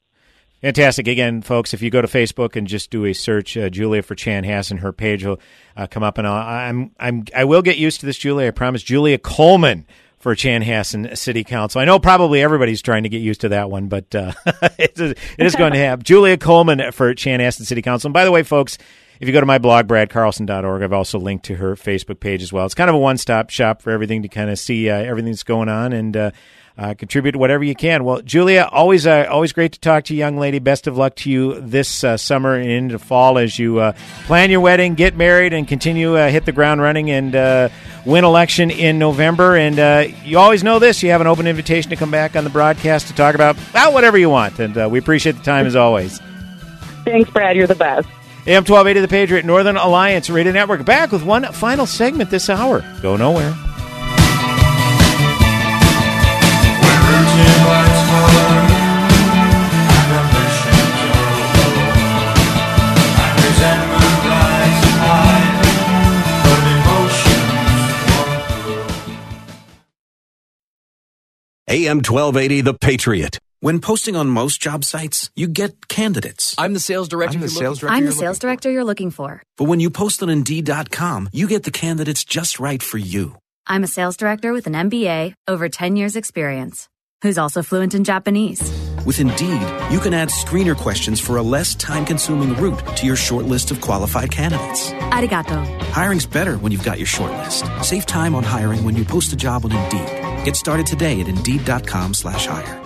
Fantastic. 0.62 1.08
Again, 1.08 1.42
folks, 1.42 1.74
if 1.76 1.82
you 1.84 1.92
go 1.92 2.02
to 2.02 2.08
Facebook 2.08 2.56
and 2.56 2.66
just 2.66 2.90
do 2.90 3.06
a 3.06 3.14
search, 3.14 3.56
uh, 3.56 3.70
Julia 3.70 4.02
for 4.02 4.16
Chanhassen, 4.16 4.80
her 4.80 4.92
page 4.92 5.24
will 5.24 5.40
uh, 5.78 5.86
come 5.86 6.02
up. 6.02 6.18
And 6.18 6.26
I'll, 6.26 6.70
I'm, 6.70 6.92
I'm, 7.00 7.26
I 7.36 7.46
will 7.46 7.62
get 7.62 7.78
used 7.78 8.00
to 8.00 8.08
this, 8.08 8.18
Julia. 8.18 8.48
I 8.48 8.52
promise. 8.52 8.82
Julia 8.82 9.20
Coleman 9.20 9.86
for 10.26 10.34
Chanhassen 10.34 11.16
City 11.16 11.44
Council. 11.44 11.80
I 11.80 11.86
know 11.86 12.00
probably 12.00 12.42
everybody's 12.42 12.82
trying 12.82 13.04
to 13.04 13.10
get 13.10 13.22
used 13.22 13.42
to 13.42 13.50
that 13.50 13.70
one, 13.70 13.90
but 13.90 14.16
uh, 14.16 14.32
it 14.80 15.00
is- 15.00 15.12
it 15.12 15.46
is 15.46 15.56
going 15.56 15.74
to 15.74 15.78
happen. 15.78 16.04
Julia 16.04 16.36
Coleman 16.36 16.92
for 16.94 17.14
Chanhassen 17.14 17.62
City 17.64 17.84
Council. 17.84 18.08
And 18.08 18.14
by 18.16 18.26
the 18.26 18.32
way, 18.32 18.42
folks, 18.42 18.80
if 19.20 19.28
you 19.28 19.34
go 19.34 19.40
to 19.40 19.46
my 19.46 19.60
blog, 19.60 19.86
bradcarlson.org, 19.86 20.82
I've 20.82 20.94
also 20.94 21.20
linked 21.20 21.46
to 21.46 21.56
her 21.58 21.76
Facebook 21.76 22.20
page 22.20 22.42
as 22.42 22.52
well. 22.52 22.66
It's 22.66 22.74
kind 22.74 22.90
of 22.90 22.96
a 22.96 22.98
one 22.98 23.18
stop 23.18 23.52
shop 23.52 23.84
for 23.84 23.92
everything 23.92 24.24
to 24.24 24.28
kind 24.28 24.50
of 24.50 24.58
see 24.58 24.90
uh, 24.90 24.96
everything 24.98 25.32
that's 25.32 25.44
going 25.44 25.70
on 25.70 25.94
and 25.94 26.18
uh, 26.18 26.32
uh, 26.78 26.94
contribute 26.94 27.36
whatever 27.36 27.64
you 27.64 27.76
can. 27.76 28.04
Well, 28.04 28.22
Julia, 28.22 28.68
always 28.72 29.08
uh, 29.08 29.28
always 29.30 29.54
great 29.54 29.74
to 29.74 29.80
talk 29.80 30.06
to 30.06 30.14
you, 30.14 30.20
young 30.20 30.38
lady. 30.38 30.60
Best 30.60 30.88
of 30.88 30.98
luck 30.98 31.16
to 31.18 31.30
you 31.30 31.60
this 31.62 32.04
uh, 32.04 32.18
summer 32.18 32.56
and 32.56 32.70
into 32.70 33.00
fall 33.00 33.38
as 33.38 33.58
you 33.58 33.80
uh, 33.80 33.94
plan 34.26 34.52
your 34.52 34.60
wedding, 34.60 34.96
get 34.96 35.16
married, 35.16 35.54
and 35.54 35.68
continue 35.68 36.18
uh, 36.18 36.30
hit 36.30 36.46
the 36.46 36.52
ground 36.52 36.82
running 36.82 37.10
and 37.10 37.36
uh, 37.36 37.70
win 38.06 38.26
election 38.26 38.72
in 38.72 39.00
November. 39.00 39.56
And 39.56 39.80
uh, 39.80 40.08
you 40.24 40.38
always 40.38 40.64
know 40.64 40.80
this: 40.80 41.02
you 41.02 41.12
have 41.12 41.22
an 41.22 41.28
open 41.28 41.48
invitation 41.48 41.90
to 41.92 41.96
come 41.96 42.12
back 42.12 42.36
on 42.36 42.44
the 42.44 42.50
broadcast 42.50 43.08
to 43.08 43.14
talk 43.14 43.36
about 43.36 43.56
well, 43.74 43.94
whatever 43.94 44.18
you 44.18 44.30
want. 44.30 44.60
And 44.60 44.78
uh, 44.78 44.90
we 44.92 45.00
appreciate 45.00 45.38
the 45.38 45.44
time 45.44 45.66
as 45.66 45.76
always. 45.76 46.20
Thanks, 47.06 47.30
Brad. 47.30 47.56
You're 47.56 47.68
the 47.68 47.76
best. 47.76 48.08
AM 48.48 48.64
1280 48.64 49.00
The 49.00 49.08
Patriot 49.08 49.46
Northern 49.46 49.76
Alliance 49.76 50.30
Radio 50.30 50.52
Network 50.52 50.86
back 50.86 51.12
with 51.12 51.24
one 51.24 51.52
final 51.54 51.88
segment 51.88 52.30
this 52.30 52.48
hour. 52.48 52.84
Go 53.02 53.18
nowhere. 53.18 53.56
AM 71.68 71.98
1280 71.98 72.62
The 72.62 72.76
Patriot. 72.76 73.40
When 73.60 73.82
posting 73.82 74.16
on 74.16 74.30
most 74.30 74.62
job 74.62 74.86
sites, 74.86 75.32
you 75.36 75.48
get 75.48 75.88
candidates. 75.88 76.54
I'm 76.60 76.76
the 76.76 76.80
sales 76.80 77.08
director. 77.08 77.38
I'm 77.38 77.42
the 77.42 77.50
sales 77.50 77.80
director. 77.80 77.98
I'm 77.98 78.06
the 78.06 78.12
sales 78.12 78.38
director 78.38 78.70
you're 78.70 78.84
looking 78.84 79.10
for. 79.10 79.42
But 79.58 79.64
when 79.64 79.80
you 79.80 79.90
post 79.90 80.22
on 80.22 80.30
Indeed.com, 80.30 81.30
you 81.34 81.48
get 81.48 81.64
the 81.64 81.72
candidates 81.72 82.24
just 82.24 82.60
right 82.60 82.84
for 82.84 83.00
you. 83.00 83.38
I'm 83.66 83.84
a 83.84 83.88
sales 83.88 84.16
director 84.16 84.54
with 84.54 84.68
an 84.68 84.74
MBA, 84.74 85.34
over 85.48 85.68
10 85.68 85.96
years 85.96 86.16
experience, 86.16 86.88
who's 87.24 87.40
also 87.40 87.64
fluent 87.64 87.96
in 87.96 88.04
Japanese. 88.04 88.62
With 89.04 89.20
Indeed, 89.20 89.62
you 89.90 90.00
can 90.00 90.14
add 90.14 90.30
screener 90.30 90.78
questions 90.78 91.20
for 91.20 91.38
a 91.38 91.42
less 91.42 91.74
time 91.74 92.06
consuming 92.06 92.54
route 92.62 92.78
to 92.98 93.08
your 93.08 93.16
short 93.16 93.46
list 93.46 93.72
of 93.72 93.82
qualified 93.82 94.30
candidates. 94.30 94.92
Arigato. 94.92 95.66
Hiring's 95.90 96.28
better 96.28 96.60
when 96.60 96.72
you've 96.72 96.84
got 96.84 97.00
your 97.00 97.08
short 97.08 97.32
list. 97.32 97.66
Save 97.82 98.06
time 98.06 98.36
on 98.36 98.44
hiring 98.44 98.84
when 98.84 98.96
you 98.96 99.04
post 99.04 99.34
a 99.34 99.36
job 99.36 99.66
on 99.66 99.72
Indeed. 99.72 100.25
Get 100.46 100.56
started 100.56 100.86
today 100.86 101.20
at 101.22 101.28
Indeed.com 101.28 102.14
slash 102.14 102.46
hire. 102.46 102.84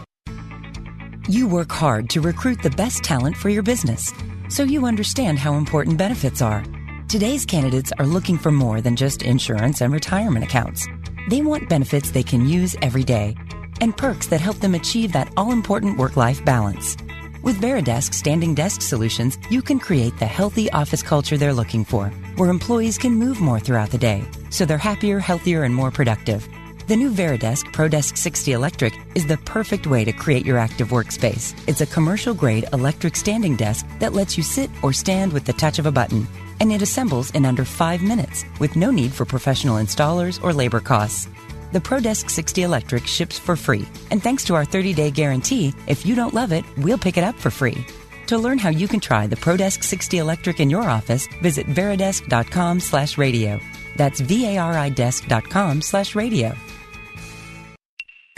You 1.28 1.45
work 1.45 1.70
hard 1.70 2.10
to 2.12 2.22
recruit 2.22 2.64
the 2.64 2.70
best 2.70 3.03
talent 3.03 3.36
for 3.36 3.49
your 3.49 3.64
business, 3.64 4.14
so 4.47 4.64
you 4.64 4.86
understand 4.86 5.39
how 5.39 5.55
important 5.55 5.97
benefits 5.97 6.41
are. 6.41 6.64
Today's 7.10 7.45
candidates 7.45 7.91
are 7.99 8.05
looking 8.05 8.38
for 8.38 8.49
more 8.53 8.80
than 8.80 8.95
just 8.95 9.24
insurance 9.24 9.82
and 9.82 9.91
retirement 9.91 10.45
accounts. 10.45 10.88
They 11.30 11.41
want 11.41 11.68
benefits 11.68 12.12
they 12.12 12.24
can 12.24 12.47
use 12.47 12.78
every 12.82 13.03
day 13.03 13.36
and 13.82 13.97
perks 13.97 14.28
that 14.28 14.39
help 14.39 14.60
them 14.60 14.74
achieve 14.74 15.12
that 15.12 15.34
all 15.36 15.51
important 15.51 15.97
work 15.97 16.16
life 16.16 16.43
balance. 16.45 16.95
With 17.43 17.60
Varidesk 17.60 18.14
standing 18.14 18.55
desk 18.55 18.82
solutions, 18.82 19.38
you 19.49 19.62
can 19.62 19.80
create 19.80 20.18
the 20.18 20.26
healthy 20.26 20.72
office 20.72 21.03
culture 21.03 21.38
they're 21.38 21.62
looking 21.62 21.84
for, 21.84 22.07
where 22.38 22.49
employees 22.49 22.97
can 22.97 23.16
move 23.16 23.41
more 23.41 23.60
throughout 23.60 23.89
the 23.89 23.97
day, 23.97 24.24
so 24.49 24.64
they're 24.64 24.78
happier, 24.78 25.20
healthier, 25.20 25.64
and 25.64 25.76
more 25.76 25.91
productive. 25.91 26.47
The 26.89 26.97
new 26.97 27.11
Varidesk 27.11 27.65
ProDesk 27.65 28.17
60 28.17 28.53
Electric 28.53 28.99
is 29.13 29.27
the 29.27 29.37
perfect 29.37 29.85
way 29.85 30.03
to 30.03 30.11
create 30.11 30.43
your 30.43 30.57
active 30.57 30.89
workspace. 30.89 31.53
It's 31.67 31.81
a 31.81 31.85
commercial 31.85 32.33
grade 32.33 32.67
electric 32.73 33.15
standing 33.15 33.55
desk 33.55 33.85
that 33.99 34.13
lets 34.13 34.37
you 34.37 34.41
sit 34.41 34.71
or 34.81 34.91
stand 34.91 35.31
with 35.31 35.45
the 35.45 35.53
touch 35.53 35.77
of 35.77 35.85
a 35.85 35.91
button. 35.91 36.27
And 36.59 36.71
it 36.71 36.81
assembles 36.81 37.29
in 37.35 37.45
under 37.45 37.63
five 37.63 38.01
minutes 38.01 38.43
with 38.59 38.75
no 38.75 38.89
need 38.89 39.13
for 39.13 39.23
professional 39.23 39.75
installers 39.75 40.43
or 40.43 40.51
labor 40.51 40.79
costs. 40.79 41.27
The 41.73 41.79
ProDesk 41.79 42.27
60 42.27 42.63
Electric 42.63 43.05
ships 43.05 43.37
for 43.37 43.55
free. 43.55 43.87
And 44.09 44.23
thanks 44.23 44.43
to 44.45 44.55
our 44.55 44.65
30 44.65 44.95
day 44.95 45.11
guarantee, 45.11 45.75
if 45.85 46.07
you 46.07 46.15
don't 46.15 46.33
love 46.33 46.51
it, 46.51 46.65
we'll 46.75 46.97
pick 46.97 47.19
it 47.19 47.23
up 47.23 47.35
for 47.35 47.51
free. 47.51 47.85
To 48.25 48.37
learn 48.39 48.57
how 48.57 48.69
you 48.69 48.87
can 48.87 48.99
try 48.99 49.27
the 49.27 49.35
ProDesk 49.35 49.83
60 49.83 50.17
Electric 50.17 50.59
in 50.59 50.71
your 50.71 50.89
office, 50.89 51.27
visit 51.39 51.67
varidesk.com 51.67 52.79
slash 52.79 53.15
radio. 53.15 53.59
That's 53.95 54.21
V-A-R-I 54.21 54.89
desk.com 54.89 55.83
slash 55.83 56.15
radio. 56.15 56.55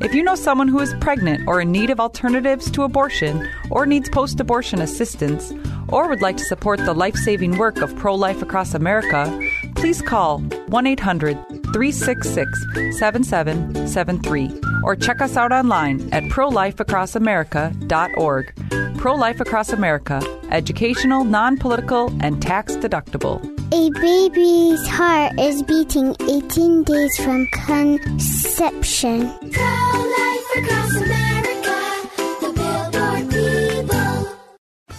If 0.00 0.14
you 0.14 0.22
know 0.22 0.34
someone 0.34 0.68
who 0.68 0.80
is 0.80 0.92
pregnant 1.00 1.48
or 1.48 1.58
in 1.60 1.72
need 1.72 1.90
of 1.90 1.98
alternatives 1.98 2.70
to 2.72 2.82
abortion 2.82 3.48
or 3.70 3.86
needs 3.86 4.10
post 4.10 4.38
abortion 4.40 4.82
assistance 4.82 5.54
or 5.88 6.06
would 6.08 6.20
like 6.20 6.36
to 6.36 6.44
support 6.44 6.80
the 6.80 6.92
life 6.92 7.16
saving 7.16 7.56
work 7.56 7.80
of 7.80 7.96
Pro 7.96 8.14
Life 8.14 8.42
Across 8.42 8.74
America, 8.74 9.40
please 9.74 10.02
call 10.02 10.40
1 10.40 10.86
800 10.86 11.38
366 11.72 12.98
7773 12.98 14.60
or 14.84 14.96
check 14.96 15.22
us 15.22 15.36
out 15.36 15.52
online 15.52 16.06
at 16.12 16.24
prolifeacrossamerica.org. 16.24 18.98
Pro 18.98 19.14
Life 19.14 19.40
Across 19.40 19.72
America, 19.72 20.20
educational, 20.50 21.24
non 21.24 21.56
political, 21.56 22.12
and 22.20 22.42
tax 22.42 22.76
deductible. 22.76 23.55
A 23.72 23.90
baby's 23.90 24.86
heart 24.86 25.40
is 25.40 25.60
beating 25.64 26.14
18 26.20 26.84
days 26.84 27.16
from 27.18 27.48
conception. 27.48 29.22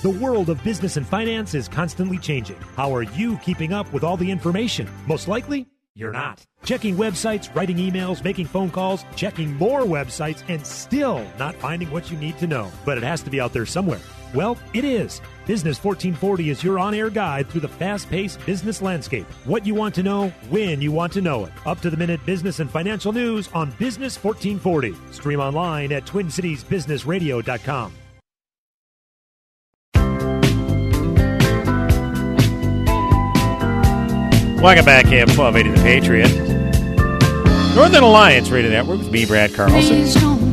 The 0.02 0.18
world 0.20 0.50
of 0.50 0.62
business 0.66 0.98
and 0.98 1.08
finance 1.08 1.54
is 1.54 1.70
constantly 1.70 2.18
changing. 2.18 2.58
How 2.76 2.94
are 2.94 3.04
you 3.04 3.38
keeping 3.38 3.72
up 3.72 3.92
with 3.94 4.04
all 4.04 4.18
the 4.18 4.30
information? 4.30 4.90
Most 5.08 5.30
likely, 5.30 5.66
you're 5.96 6.12
not. 6.12 6.46
Checking 6.66 6.98
websites, 6.98 7.54
writing 7.56 7.78
emails, 7.78 8.22
making 8.22 8.48
phone 8.48 8.70
calls, 8.70 9.06
checking 9.16 9.56
more 9.56 9.84
websites, 9.84 10.44
and 10.50 10.66
still 10.68 11.26
not 11.40 11.56
finding 11.56 11.90
what 11.90 12.12
you 12.12 12.18
need 12.18 12.38
to 12.40 12.48
know. 12.48 12.70
But 12.84 12.98
it 12.98 13.04
has 13.04 13.22
to 13.22 13.30
be 13.30 13.40
out 13.40 13.54
there 13.54 13.66
somewhere. 13.66 14.02
Well, 14.38 14.56
it 14.76 14.86
is. 14.86 15.20
Business 15.48 15.84
1440 15.84 16.52
is 16.52 16.64
your 16.64 16.78
on 16.78 16.94
air 16.94 17.10
guide 17.10 17.50
through 17.50 17.62
the 17.62 17.68
fast 17.68 18.08
paced 18.08 18.46
business 18.46 18.84
landscape. 18.84 19.26
What 19.46 19.66
you 19.66 19.74
want 19.74 19.96
to 19.96 20.04
know, 20.04 20.30
when 20.52 20.80
you 20.80 20.92
want 20.92 21.12
to 21.14 21.22
know 21.22 21.46
it. 21.46 21.54
Up 21.66 21.80
to 21.80 21.90
the 21.90 21.98
minute 21.98 22.24
business 22.24 22.60
and 22.60 22.70
financial 22.70 23.12
news 23.12 23.50
on 23.56 23.72
Business 23.80 24.24
1440. 24.24 24.94
Stream 25.12 25.40
online 25.40 25.92
at 25.92 26.06
TwinCitiesBusinessRadio.com. 26.06 27.94
Welcome 34.62 34.86
back, 34.86 35.08
AM 35.08 35.30
1280 35.30 35.70
The 35.72 35.82
Patriot. 35.82 37.76
Northern 37.76 38.04
Alliance 38.04 38.52
Radio 38.52 38.70
Network 38.70 39.00
with 39.00 39.12
me, 39.12 39.26
Brad 39.26 39.56
Carlson. 39.56 40.47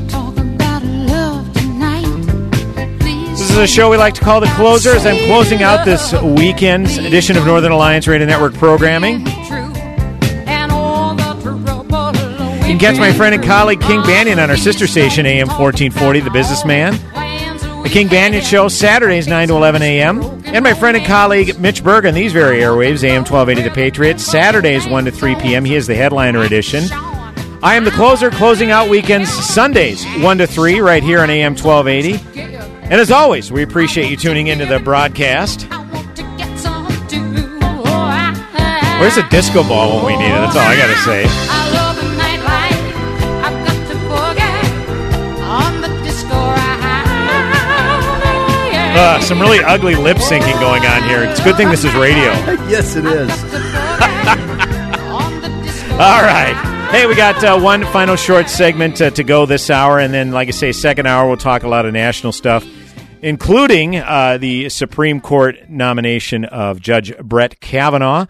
Is 3.55 3.61
a 3.61 3.67
show 3.69 3.89
we 3.89 3.97
like 3.97 4.15
to 4.15 4.21
call 4.21 4.41
The 4.41 4.49
Closers. 4.57 5.07
I'm 5.07 5.17
closing 5.27 5.63
out 5.63 5.85
this 5.85 6.13
weekend's 6.13 6.99
edition 6.99 7.37
of 7.37 7.47
Northern 7.47 7.71
Alliance 7.71 8.09
Radio 8.09 8.27
Network 8.27 8.55
programming. 8.55 9.21
You 9.21 9.27
can 12.67 12.81
catch 12.81 12.99
my 12.99 13.13
friend 13.13 13.33
and 13.33 13.45
colleague 13.45 13.81
King 13.81 14.01
Banaian 14.01 14.43
on 14.43 14.51
our 14.51 14.57
sister 14.57 14.89
station, 14.89 15.25
AM 15.25 15.47
1440, 15.47 16.19
The 16.19 16.31
Businessman. 16.31 16.95
The 17.85 17.89
King 17.89 18.09
Banaian 18.09 18.43
Show, 18.43 18.67
Saturdays, 18.67 19.29
9 19.29 19.47
to 19.47 19.55
11 19.55 19.83
a.m. 19.83 20.21
And 20.47 20.65
my 20.65 20.75
friend 20.75 20.97
and 20.97 21.07
colleague 21.07 21.57
Mitch 21.61 21.85
Berg 21.85 22.07
on 22.07 22.15
these 22.15 22.33
very 22.33 22.59
airwaves, 22.59 23.05
AM 23.05 23.23
1280 23.23 23.69
The 23.69 23.73
Patriot, 23.73 24.19
Saturdays, 24.19 24.89
1 24.89 25.05
to 25.05 25.13
3 25.13 25.37
p.m. 25.37 25.65
He 25.65 25.77
is 25.77 25.87
the 25.87 25.95
headliner 25.95 26.43
edition. 26.43 26.83
I 27.63 27.77
am 27.77 27.85
the 27.85 27.93
closer, 27.93 28.31
closing 28.31 28.73
out 28.73 28.89
weekends, 28.89 29.31
Sundays, 29.33 30.05
1 30.19 30.39
to 30.39 30.47
3, 30.49 30.81
right 30.81 31.05
here 31.05 31.21
on 31.21 31.31
AM 31.31 31.55
1280. 31.55 32.54
And 32.85 33.01
as 33.01 33.11
always, 33.11 33.51
we 33.51 33.63
appreciate 33.63 34.11
you 34.11 34.17
tuning 34.17 34.49
into 34.49 34.67
the 34.67 34.79
broadcast. 34.79 35.67
Where's 39.01 39.17
the 39.17 39.27
disco 39.31 39.63
ball 39.63 39.97
when 39.97 40.05
we 40.07 40.17
need 40.17 40.29
it? 40.29 40.39
That's 40.39 40.55
all 40.55 40.63
I 40.63 40.77
got 40.77 40.87
to 40.87 40.97
say. 41.01 41.23
The 41.25 41.29
nightlife. 42.17 42.81
I've 43.43 43.67
got 43.67 43.89
to 43.89 43.97
forget 44.05 44.65
on 45.43 45.81
the 45.81 45.89
disco 46.05 46.35
ride. 46.35 46.65
Uh, 48.97 49.21
some 49.21 49.41
really 49.41 49.61
ugly 49.65 49.95
lip 49.95 50.19
syncing 50.19 50.59
going 50.61 50.85
on 50.87 51.03
here. 51.09 51.23
It's 51.25 51.41
a 51.41 51.43
good 51.43 51.57
thing 51.57 51.71
this 51.71 51.85
is 51.85 51.95
radio. 51.95 52.31
yes, 52.69 52.97
it 52.97 53.07
is. 53.07 53.31
All 55.95 56.23
right. 56.23 56.55
Hey, 56.91 57.07
we 57.07 57.17
got 57.17 57.43
uh, 57.43 57.59
one 57.59 57.85
final 57.87 58.15
short 58.15 58.49
segment 58.49 59.01
uh, 59.01 59.11
to 59.11 59.25
go 59.25 59.47
this 59.47 59.69
hour, 59.69 59.99
and 59.99 60.15
then, 60.15 60.31
like 60.31 60.47
I 60.49 60.53
say, 60.53 60.71
second 60.71 61.07
hour 61.07 61.27
we'll 61.27 61.37
talk 61.37 61.65
a 61.65 61.69
lot 61.69 61.87
of 61.87 61.93
national 61.93 62.31
stuff, 62.33 62.65
including 63.25 63.97
uh, 63.97 64.37
the 64.37 64.69
Supreme 64.69 65.19
Court 65.19 65.71
nomination 65.71 66.45
of 66.45 66.79
Judge 66.79 67.17
Brett 67.17 67.59
Kavanaugh. 67.59 68.27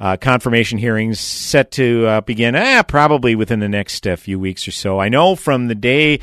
Uh, 0.00 0.16
confirmation 0.16 0.78
hearings 0.78 1.20
set 1.20 1.70
to 1.70 2.04
uh, 2.06 2.20
begin 2.22 2.56
eh, 2.56 2.82
probably 2.82 3.36
within 3.36 3.60
the 3.60 3.68
next 3.68 4.04
uh, 4.04 4.16
few 4.16 4.40
weeks 4.40 4.66
or 4.66 4.72
so. 4.72 4.98
I 4.98 5.08
know 5.08 5.36
from 5.36 5.68
the 5.68 5.76
day 5.76 6.18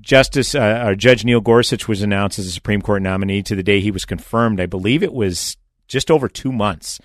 Justice 0.00 0.56
uh, 0.56 0.82
or 0.84 0.96
Judge 0.96 1.24
Neil 1.24 1.40
Gorsuch 1.40 1.86
was 1.86 2.02
announced 2.02 2.40
as 2.40 2.48
a 2.48 2.50
Supreme 2.50 2.82
Court 2.82 3.02
nominee 3.02 3.44
to 3.44 3.54
the 3.54 3.62
day 3.62 3.78
he 3.78 3.92
was 3.92 4.04
confirmed, 4.04 4.60
I 4.60 4.66
believe 4.66 5.04
it 5.04 5.12
was 5.12 5.56
just 5.86 6.10
over 6.10 6.28
two 6.28 6.50
months. 6.50 6.98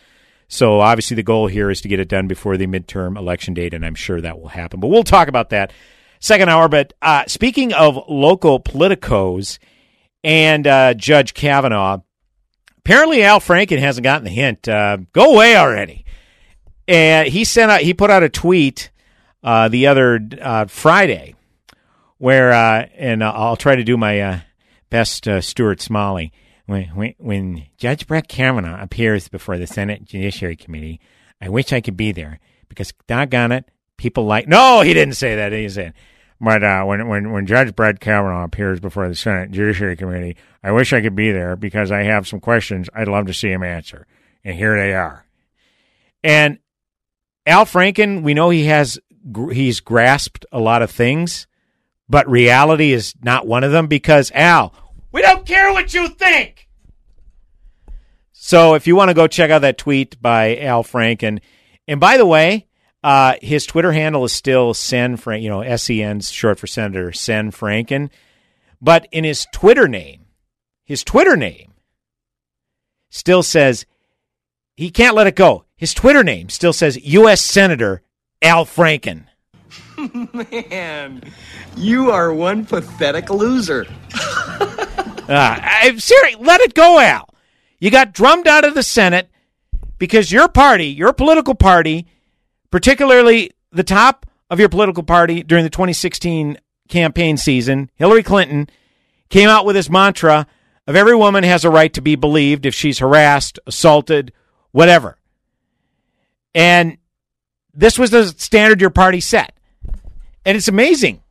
So 0.47 0.79
obviously 0.79 1.13
the 1.13 1.21
goal 1.21 1.45
here 1.45 1.69
is 1.69 1.79
to 1.81 1.87
get 1.87 1.99
it 1.99 2.07
done 2.07 2.27
before 2.27 2.57
the 2.57 2.65
midterm 2.65 3.19
election 3.19 3.53
date, 3.53 3.75
and 3.75 3.85
I'm 3.85 3.93
sure 3.93 4.19
that 4.19 4.39
will 4.39 4.47
happen. 4.47 4.79
But 4.79 4.87
we'll 4.87 5.03
talk 5.03 5.27
about 5.27 5.51
that 5.51 5.71
second 6.19 6.49
hour. 6.49 6.67
But 6.67 6.93
uh, 7.03 7.25
speaking 7.27 7.71
of 7.71 7.99
local 8.07 8.59
politicos 8.59 9.59
and 10.23 10.65
uh, 10.67 10.93
Judge 10.93 11.33
Kavanaugh, 11.33 12.01
apparently 12.77 13.23
Al 13.23 13.39
Franken 13.39 13.79
hasn't 13.79 14.03
gotten 14.03 14.25
the 14.25 14.29
hint. 14.31 14.67
Uh, 14.67 14.97
go 15.13 15.33
away 15.33 15.55
already. 15.55 16.05
And 16.87 17.27
he 17.27 17.43
sent 17.43 17.71
out, 17.71 17.81
he 17.81 17.93
put 17.93 18.09
out 18.09 18.23
a 18.23 18.29
tweet 18.29 18.89
uh, 19.43 19.69
the 19.69 19.87
other 19.87 20.19
uh, 20.41 20.65
Friday 20.65 21.35
where, 22.17 22.51
uh, 22.51 22.87
and 22.95 23.23
I'll 23.23 23.55
try 23.55 23.75
to 23.75 23.83
do 23.83 23.95
my 23.95 24.19
uh, 24.19 24.39
best 24.89 25.27
Stuart 25.41 25.81
Smalley. 25.81 26.33
When, 26.65 26.85
when, 26.89 27.15
when 27.17 27.65
Judge 27.77 28.05
Brett 28.05 28.27
Kavanaugh 28.27 28.81
appears 28.81 29.27
before 29.27 29.57
the 29.57 29.65
Senate 29.65 30.03
Judiciary 30.03 30.55
Committee, 30.55 30.99
I 31.41 31.49
wish 31.49 31.71
I 31.71 31.81
could 31.81 31.97
be 31.97 32.11
there 32.11 32.39
because 32.67 32.93
doggone 33.07 33.51
it, 33.51 33.65
people 33.97 34.25
like. 34.25 34.47
No, 34.47 34.81
he 34.81 34.93
didn't 34.93 35.15
say 35.15 35.35
that. 35.37 35.51
He 35.51 35.69
said, 35.69 35.93
but 36.41 36.63
uh, 36.63 36.83
when 36.83 37.07
when 37.07 37.31
when 37.31 37.45
Judge 37.45 37.75
Brett 37.75 37.99
Kavanaugh 37.99 38.45
appears 38.45 38.79
before 38.79 39.07
the 39.07 39.15
Senate 39.15 39.51
Judiciary 39.51 39.95
Committee, 39.95 40.37
I 40.63 40.71
wish 40.71 40.93
I 40.93 41.01
could 41.01 41.15
be 41.15 41.31
there 41.31 41.55
because 41.55 41.91
I 41.91 42.03
have 42.03 42.27
some 42.27 42.39
questions 42.39 42.89
I'd 42.93 43.07
love 43.07 43.25
to 43.27 43.33
see 43.33 43.51
him 43.51 43.63
answer, 43.63 44.07
and 44.43 44.55
here 44.55 44.77
they 44.77 44.93
are. 44.93 45.25
And 46.23 46.59
Al 47.45 47.65
Franken, 47.65 48.23
we 48.23 48.33
know 48.33 48.49
he 48.49 48.65
has 48.65 48.99
he's 49.51 49.81
grasped 49.81 50.45
a 50.51 50.59
lot 50.59 50.81
of 50.81 50.89
things, 50.89 51.45
but 52.07 52.29
reality 52.29 52.93
is 52.93 53.13
not 53.21 53.45
one 53.45 53.65
of 53.65 53.71
them 53.71 53.87
because 53.87 54.31
Al, 54.33 54.73
we 55.11 55.21
don't 55.21 55.45
care 55.45 55.73
what 55.73 55.93
you 55.93 56.07
think. 56.07 56.69
So 58.31 58.75
if 58.75 58.87
you 58.87 58.95
want 58.95 59.09
to 59.09 59.13
go 59.13 59.27
check 59.27 59.51
out 59.51 59.59
that 59.63 59.77
tweet 59.77 60.21
by 60.21 60.55
Al 60.57 60.83
Franken, 60.83 61.39
and 61.85 61.99
by 61.99 62.15
the 62.15 62.25
way, 62.25 62.68
uh, 63.03 63.35
his 63.41 63.65
Twitter 63.65 63.91
handle 63.91 64.25
is 64.25 64.33
still 64.33 64.73
Sen 64.73 65.17
Frank, 65.17 65.43
you 65.43 65.49
know, 65.49 65.61
S 65.61 65.89
E 65.89 66.01
N's 66.03 66.29
short 66.31 66.59
for 66.59 66.67
Senator 66.67 67.11
Sen 67.11 67.51
Franken, 67.51 68.09
but 68.81 69.07
in 69.11 69.23
his 69.23 69.47
Twitter 69.53 69.87
name, 69.87 70.25
his 70.83 71.03
Twitter 71.03 71.35
name 71.35 71.73
still 73.09 73.43
says 73.43 73.85
he 74.75 74.89
can't 74.89 75.15
let 75.15 75.27
it 75.27 75.35
go. 75.35 75.65
His 75.75 75.93
Twitter 75.93 76.23
name 76.23 76.49
still 76.49 76.73
says 76.73 76.97
U.S. 77.05 77.41
Senator 77.41 78.01
Al 78.41 78.65
Franken. 78.65 79.25
Man, 80.61 81.21
you 81.75 82.11
are 82.11 82.33
one 82.33 82.65
pathetic 82.65 83.29
loser. 83.29 83.85
Uh, 85.29 85.59
I'm 85.61 85.99
serious. 85.99 86.37
Let 86.39 86.59
it 86.61 86.73
go, 86.73 86.97
Al. 86.97 87.29
You 87.79 87.91
got 87.91 88.13
drummed 88.13 88.47
out 88.47 88.65
of 88.65 88.73
the 88.73 88.81
Senate 88.81 89.29
because 89.99 90.31
your 90.31 90.47
party, 90.47 90.87
your 90.87 91.13
political 91.13 91.53
party, 91.53 92.07
particularly 92.71 93.51
the 93.71 93.83
top 93.83 94.25
of 94.49 94.59
your 94.59 94.69
political 94.69 95.03
party 95.03 95.43
during 95.43 95.63
the 95.63 95.69
2016 95.69 96.57
campaign 96.87 97.37
season, 97.37 97.89
Hillary 97.95 98.23
Clinton, 98.23 98.67
came 99.29 99.49
out 99.49 99.65
with 99.65 99.75
this 99.75 99.89
mantra 99.89 100.47
of 100.87 100.95
every 100.95 101.15
woman 101.15 101.43
has 101.43 101.63
a 101.63 101.69
right 101.69 101.93
to 101.93 102.01
be 102.01 102.15
believed 102.15 102.65
if 102.65 102.73
she's 102.73 102.97
harassed, 102.97 103.59
assaulted, 103.67 104.33
whatever. 104.71 105.17
And 106.55 106.97
this 107.73 107.99
was 107.99 108.09
the 108.09 108.27
standard 108.27 108.81
your 108.81 108.89
party 108.89 109.19
set. 109.19 109.53
And 110.45 110.57
it's 110.57 110.67
amazing. 110.67 111.21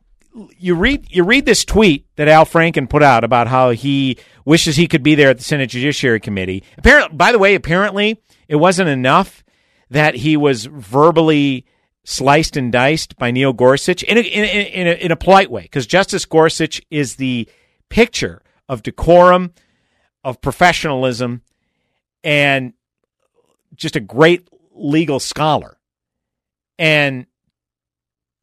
You 0.57 0.75
read 0.75 1.07
you 1.09 1.23
read 1.23 1.45
this 1.45 1.65
tweet 1.65 2.05
that 2.15 2.29
Al 2.29 2.45
Franken 2.45 2.89
put 2.89 3.03
out 3.03 3.25
about 3.25 3.47
how 3.47 3.71
he 3.71 4.17
wishes 4.45 4.77
he 4.77 4.87
could 4.87 5.03
be 5.03 5.15
there 5.15 5.31
at 5.31 5.37
the 5.39 5.43
Senate 5.43 5.69
Judiciary 5.69 6.21
Committee. 6.21 6.63
Apparently, 6.77 7.17
by 7.17 7.33
the 7.33 7.39
way, 7.39 7.55
apparently 7.55 8.21
it 8.47 8.55
wasn't 8.55 8.87
enough 8.87 9.43
that 9.89 10.15
he 10.15 10.37
was 10.37 10.65
verbally 10.65 11.65
sliced 12.03 12.57
and 12.57 12.71
diced 12.71 13.17
by 13.17 13.31
Neil 13.31 13.53
Gorsuch 13.53 14.03
in 14.03 14.17
a, 14.17 14.21
in 14.21 14.43
a, 14.43 14.47
in 14.47 14.87
a, 14.87 14.91
in 15.05 15.11
a 15.11 15.15
polite 15.15 15.51
way, 15.51 15.63
because 15.63 15.85
Justice 15.85 16.25
Gorsuch 16.25 16.81
is 16.89 17.15
the 17.15 17.47
picture 17.89 18.41
of 18.67 18.83
decorum, 18.83 19.53
of 20.23 20.41
professionalism, 20.41 21.41
and 22.23 22.73
just 23.75 23.95
a 23.95 23.99
great 23.99 24.47
legal 24.73 25.19
scholar. 25.19 25.77
And 26.77 27.25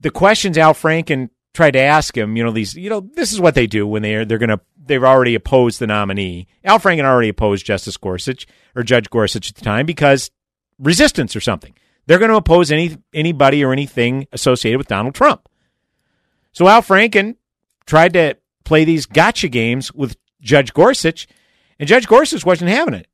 the 0.01 0.11
questions 0.11 0.59
Al 0.59 0.74
Franken 0.74 1.30
tried 1.55 1.72
to 1.72 1.80
ask 1.80 2.16
him, 2.16 2.36
you 2.36 2.44
know, 2.44 2.51
these, 2.51 2.74
you 2.74 2.90
know, 2.90 3.01
this 3.01 3.32
is 3.32 3.40
what 3.40 3.55
they 3.55 3.66
do 3.66 3.86
when 3.86 4.03
they're 4.03 4.24
they're 4.24 4.38
going 4.38 4.51
to 4.51 4.61
they've 4.76 5.03
already 5.03 5.34
opposed 5.34 5.80
the 5.80 5.86
nominee. 5.86 6.47
Al 6.64 6.78
Franken 6.78 7.05
already 7.05 7.28
opposed 7.28 7.66
Justice 7.66 7.97
Gorsuch 7.97 8.47
or 8.74 8.82
Judge 8.82 9.09
Gorsuch 9.11 9.49
at 9.49 9.57
the 9.57 9.64
time 9.64 9.86
because 9.86 10.30
resistance 10.78 11.34
or 11.34 11.40
something. 11.40 11.74
They're 12.06 12.18
going 12.18 12.30
to 12.30 12.36
oppose 12.36 12.70
any 12.70 12.96
anybody 13.12 13.64
or 13.64 13.72
anything 13.72 14.28
associated 14.32 14.78
with 14.78 14.86
Donald 14.86 15.14
Trump. 15.14 15.48
So 16.52 16.68
Al 16.68 16.82
Franken 16.82 17.36
tried 17.86 18.12
to 18.14 18.36
play 18.64 18.84
these 18.84 19.06
gotcha 19.06 19.48
games 19.48 19.92
with 19.92 20.16
Judge 20.40 20.72
Gorsuch, 20.72 21.26
and 21.78 21.88
Judge 21.88 22.06
Gorsuch 22.06 22.44
wasn't 22.44 22.70
having 22.70 22.94
it. 22.94 23.08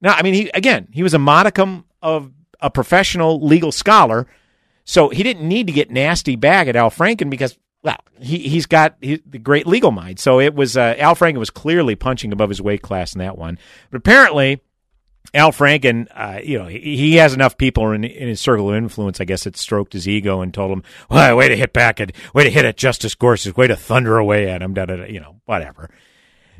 Now, 0.00 0.14
I 0.14 0.22
mean, 0.22 0.34
he 0.34 0.50
again, 0.54 0.88
he 0.92 1.02
was 1.02 1.14
a 1.14 1.18
modicum 1.18 1.84
of 2.00 2.32
a 2.60 2.70
professional 2.70 3.44
legal 3.44 3.72
scholar, 3.72 4.26
so 4.84 5.10
he 5.10 5.22
didn't 5.22 5.46
need 5.46 5.66
to 5.66 5.72
get 5.72 5.90
nasty 5.90 6.36
back 6.36 6.68
at 6.68 6.76
Al 6.76 6.90
Franken 6.90 7.30
because 7.30 7.58
well, 7.82 7.98
he 8.20 8.38
he's 8.38 8.66
got 8.66 8.96
he, 9.00 9.22
the 9.26 9.38
great 9.38 9.66
legal 9.66 9.90
mind. 9.90 10.18
So 10.18 10.40
it 10.40 10.54
was 10.54 10.76
uh, 10.76 10.94
Al 10.98 11.14
Franken 11.14 11.38
was 11.38 11.50
clearly 11.50 11.94
punching 11.94 12.32
above 12.32 12.48
his 12.48 12.60
weight 12.60 12.82
class 12.82 13.14
in 13.14 13.20
that 13.20 13.38
one. 13.38 13.58
But 13.90 13.98
apparently, 13.98 14.60
Al 15.34 15.52
Franken, 15.52 16.06
uh, 16.14 16.40
you 16.42 16.58
know, 16.58 16.66
he, 16.66 17.16
has 17.16 17.34
enough 17.34 17.58
people 17.58 17.92
in, 17.92 18.04
in 18.04 18.28
his 18.28 18.40
circle 18.40 18.70
of 18.70 18.76
influence, 18.76 19.20
I 19.20 19.24
guess, 19.24 19.44
that 19.44 19.56
stroked 19.56 19.92
his 19.92 20.08
ego 20.08 20.40
and 20.40 20.54
told 20.54 20.70
him, 20.70 20.82
"Well, 21.10 21.36
way 21.36 21.48
to 21.48 21.56
hit 21.56 21.72
back 21.72 22.00
at, 22.00 22.12
way 22.34 22.44
to 22.44 22.50
hit 22.50 22.64
at 22.64 22.76
Justice 22.76 23.14
Gorsuch, 23.14 23.56
way 23.56 23.66
to 23.66 23.76
thunder 23.76 24.16
away 24.16 24.48
at 24.48 24.62
him, 24.62 24.74
da 24.74 24.86
da 24.86 24.96
da, 24.96 25.04
you 25.04 25.20
know, 25.20 25.36
whatever." 25.44 25.90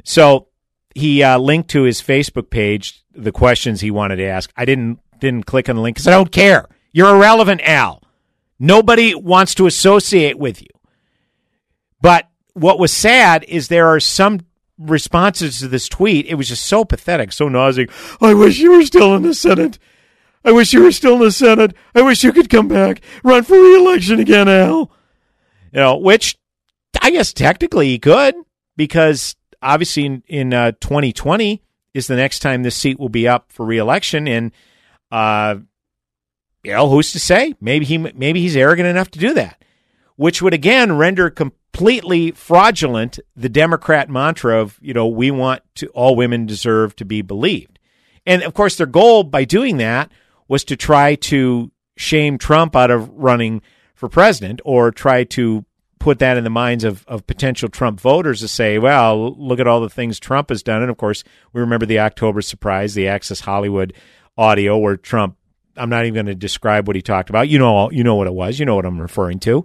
So 0.05 0.49
he 0.95 1.23
uh, 1.23 1.39
linked 1.39 1.71
to 1.71 1.83
his 1.83 2.03
Facebook 2.03 2.51
page 2.51 3.03
the 3.15 3.33
questions 3.33 3.81
he 3.81 3.91
wanted 3.91 4.17
to 4.17 4.25
ask. 4.25 4.53
I 4.57 4.65
didn't 4.65 5.01
didn't 5.19 5.47
click 5.47 5.69
on 5.69 5.77
the 5.77 5.83
link 5.83 5.97
because 5.97 6.09
I 6.09 6.13
don't 6.13 6.33
care. 6.33 6.67
You're 6.93 7.15
irrelevant, 7.15 7.61
Al. 7.65 8.03
Nobody 8.59 9.15
wants 9.15 9.55
to 9.57 9.67
associate 9.67 10.39
with 10.39 10.61
you. 10.61 10.69
But 12.01 12.29
what 12.55 12.79
was 12.79 12.93
sad 12.93 13.45
is 13.45 13.69
there 13.69 13.89
are 13.89 14.01
some 14.01 14.41
responses 14.79 15.59
to 15.59 15.69
this 15.69 15.89
tweet. 15.89 16.27
It 16.27 16.35
was 16.35 16.49
just 16.49 16.65
so 16.65 16.85
pathetic, 16.85 17.33
so 17.33 17.49
nauseating. 17.49 17.95
I 18.21 18.35
wish 18.35 18.59
you 18.59 18.73
were 18.73 18.85
still 18.85 19.15
in 19.15 19.23
the 19.23 19.35
Senate. 19.35 19.79
I 20.45 20.53
wish 20.53 20.73
you 20.73 20.83
were 20.83 20.93
still 20.93 21.15
in 21.15 21.21
the 21.21 21.33
Senate. 21.33 21.75
I 21.95 22.03
wish 22.03 22.23
you 22.23 22.33
could 22.33 22.49
come 22.49 22.69
back, 22.69 23.01
run 23.23 23.43
for 23.43 23.61
reelection 23.61 24.21
again, 24.21 24.49
Al. 24.49 24.91
You 25.73 25.81
know, 25.81 25.97
which 25.97 26.39
I 27.03 27.11
guess 27.11 27.33
technically 27.33 27.89
he 27.89 27.99
could 27.99 28.35
because 28.77 29.37
obviously 29.61 30.07
in, 30.07 30.23
in 30.27 30.55
uh, 30.55 30.73
2020 30.81 31.63
is 31.95 32.07
the 32.07 32.17
next 32.17 32.39
time 32.41 32.63
this 32.63 32.77
seat 32.77 32.99
will 32.99 33.09
be 33.09 33.29
up 33.29 33.53
for 33.53 33.67
reelection, 33.67 34.29
and 34.29 34.53
uh, 35.11 35.57
you 36.63 36.73
know 36.73 36.89
who's 36.89 37.13
to 37.13 37.21
say? 37.21 37.55
Maybe 37.61 37.85
he 37.85 37.99
maybe 37.99 38.41
he's 38.41 38.57
arrogant 38.57 38.89
enough 38.89 39.11
to 39.13 39.19
do 39.19 39.35
that, 39.35 39.63
which 40.19 40.43
would 40.43 40.53
again 40.53 40.97
render 40.97 41.31
completely 41.31 42.33
fraudulent 42.33 43.21
the 43.37 43.49
Democrat 43.49 44.11
mantra 44.11 44.61
of 44.61 44.77
you 44.83 44.93
know 44.93 45.07
we 45.07 45.31
want 45.31 45.63
to 45.77 45.87
all 45.91 46.17
women 46.17 46.45
deserve 46.45 46.95
to 46.97 47.05
be 47.05 47.23
believed, 47.23 47.79
and 48.27 48.43
of 48.43 48.53
course 48.53 48.75
their 48.75 48.87
goal 48.87 49.23
by 49.23 49.45
doing 49.45 49.77
that 49.77 50.11
was 50.49 50.65
to 50.65 50.77
try 50.77 51.15
to 51.15 51.71
shame 51.97 52.37
Trump 52.37 52.75
out 52.75 52.91
of 52.91 53.09
running 53.11 53.63
for 53.95 54.09
president 54.09 54.61
or 54.65 54.91
try 54.91 55.23
to 55.23 55.65
put 56.01 56.19
that 56.19 56.37
in 56.37 56.45
the 56.45 56.51
minds 56.51 56.85
of, 56.85 57.05
of 57.07 57.27
potential 57.27 57.69
Trump 57.69 58.01
voters 58.01 58.41
to 58.41 58.49
say, 58.49 58.79
well, 58.79 59.35
look 59.35 59.61
at 59.61 59.67
all 59.67 59.81
the 59.81 59.91
things 59.91 60.19
Trump 60.19 60.49
has 60.49 60.63
done. 60.63 60.81
And 60.81 60.91
of 60.91 60.97
course, 60.97 61.25
we 61.53 61.61
remember 61.61 61.87
the 61.87 61.99
October 61.99 62.41
surprise, 62.41 62.95
the 62.95 63.09
Access 63.09 63.41
Hollywood 63.41 63.93
audio 64.37 64.79
where 64.79 64.97
Trump 64.97 65.37
I'm 65.77 65.91
not 65.91 66.05
even 66.05 66.15
going 66.15 66.27
to 66.27 66.35
describe 66.35 66.87
what 66.87 66.97
he 66.97 67.03
talked 67.03 67.31
about. 67.31 67.49
You 67.49 67.59
know, 67.59 67.91
you 67.91 68.03
know 68.03 68.17
what 68.17 68.27
it 68.27 68.35
was. 68.35 68.59
You 68.59 68.67
know 68.67 68.75
what 68.75 68.85
I'm 68.85 69.01
referring 69.01 69.39
to. 69.41 69.65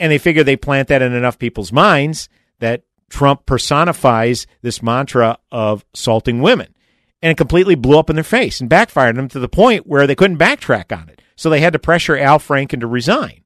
And 0.00 0.12
they 0.12 0.18
figure 0.18 0.44
they 0.44 0.56
plant 0.56 0.88
that 0.88 1.02
in 1.02 1.12
enough 1.12 1.38
people's 1.38 1.72
minds 1.72 2.28
that 2.60 2.82
Trump 3.08 3.46
personifies 3.46 4.46
this 4.62 4.82
mantra 4.82 5.38
of 5.50 5.84
assaulting 5.94 6.40
women. 6.40 6.74
And 7.20 7.32
it 7.32 7.36
completely 7.36 7.74
blew 7.74 7.98
up 7.98 8.10
in 8.10 8.16
their 8.16 8.22
face 8.22 8.60
and 8.60 8.70
backfired 8.70 9.16
them 9.16 9.28
to 9.28 9.40
the 9.40 9.48
point 9.48 9.86
where 9.86 10.06
they 10.06 10.14
couldn't 10.14 10.38
backtrack 10.38 10.96
on 10.96 11.08
it. 11.08 11.20
So 11.34 11.50
they 11.50 11.60
had 11.60 11.72
to 11.72 11.78
pressure 11.78 12.16
Al 12.16 12.38
Franken 12.38 12.80
to 12.80 12.86
resign. 12.86 13.42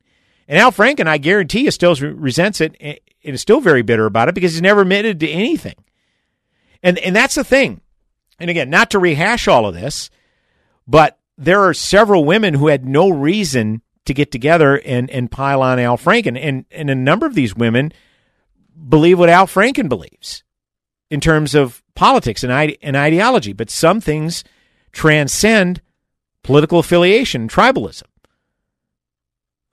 And 0.48 0.58
Al 0.58 0.72
Franken, 0.72 1.06
I 1.06 1.18
guarantee 1.18 1.64
you, 1.64 1.70
still 1.70 1.94
resents 1.94 2.60
it 2.60 2.76
and 2.80 2.98
is 3.22 3.40
still 3.40 3.60
very 3.60 3.82
bitter 3.82 4.06
about 4.06 4.28
it 4.28 4.34
because 4.34 4.52
he's 4.52 4.62
never 4.62 4.82
admitted 4.82 5.20
to 5.20 5.28
anything. 5.28 5.76
And 6.82 6.98
and 6.98 7.14
that's 7.14 7.36
the 7.36 7.44
thing. 7.44 7.80
And 8.38 8.50
again, 8.50 8.68
not 8.68 8.90
to 8.90 8.98
rehash 8.98 9.46
all 9.46 9.66
of 9.66 9.74
this, 9.74 10.10
but 10.86 11.18
there 11.38 11.62
are 11.62 11.74
several 11.74 12.24
women 12.24 12.54
who 12.54 12.66
had 12.66 12.84
no 12.84 13.08
reason 13.08 13.82
to 14.04 14.14
get 14.14 14.32
together 14.32 14.80
and, 14.80 15.10
and 15.10 15.30
pile 15.30 15.62
on 15.62 15.78
Al 15.78 15.96
Franken. 15.96 16.38
And, 16.40 16.64
and 16.70 16.90
a 16.90 16.94
number 16.94 17.26
of 17.26 17.34
these 17.34 17.54
women 17.54 17.92
believe 18.88 19.18
what 19.18 19.28
Al 19.28 19.46
Franken 19.46 19.88
believes 19.88 20.42
in 21.10 21.20
terms 21.20 21.54
of 21.54 21.82
politics 21.94 22.42
and, 22.42 22.52
ide- 22.52 22.78
and 22.82 22.96
ideology. 22.96 23.52
But 23.52 23.70
some 23.70 24.00
things 24.00 24.44
transcend 24.92 25.80
political 26.42 26.78
affiliation 26.78 27.48
tribalism. 27.48 28.04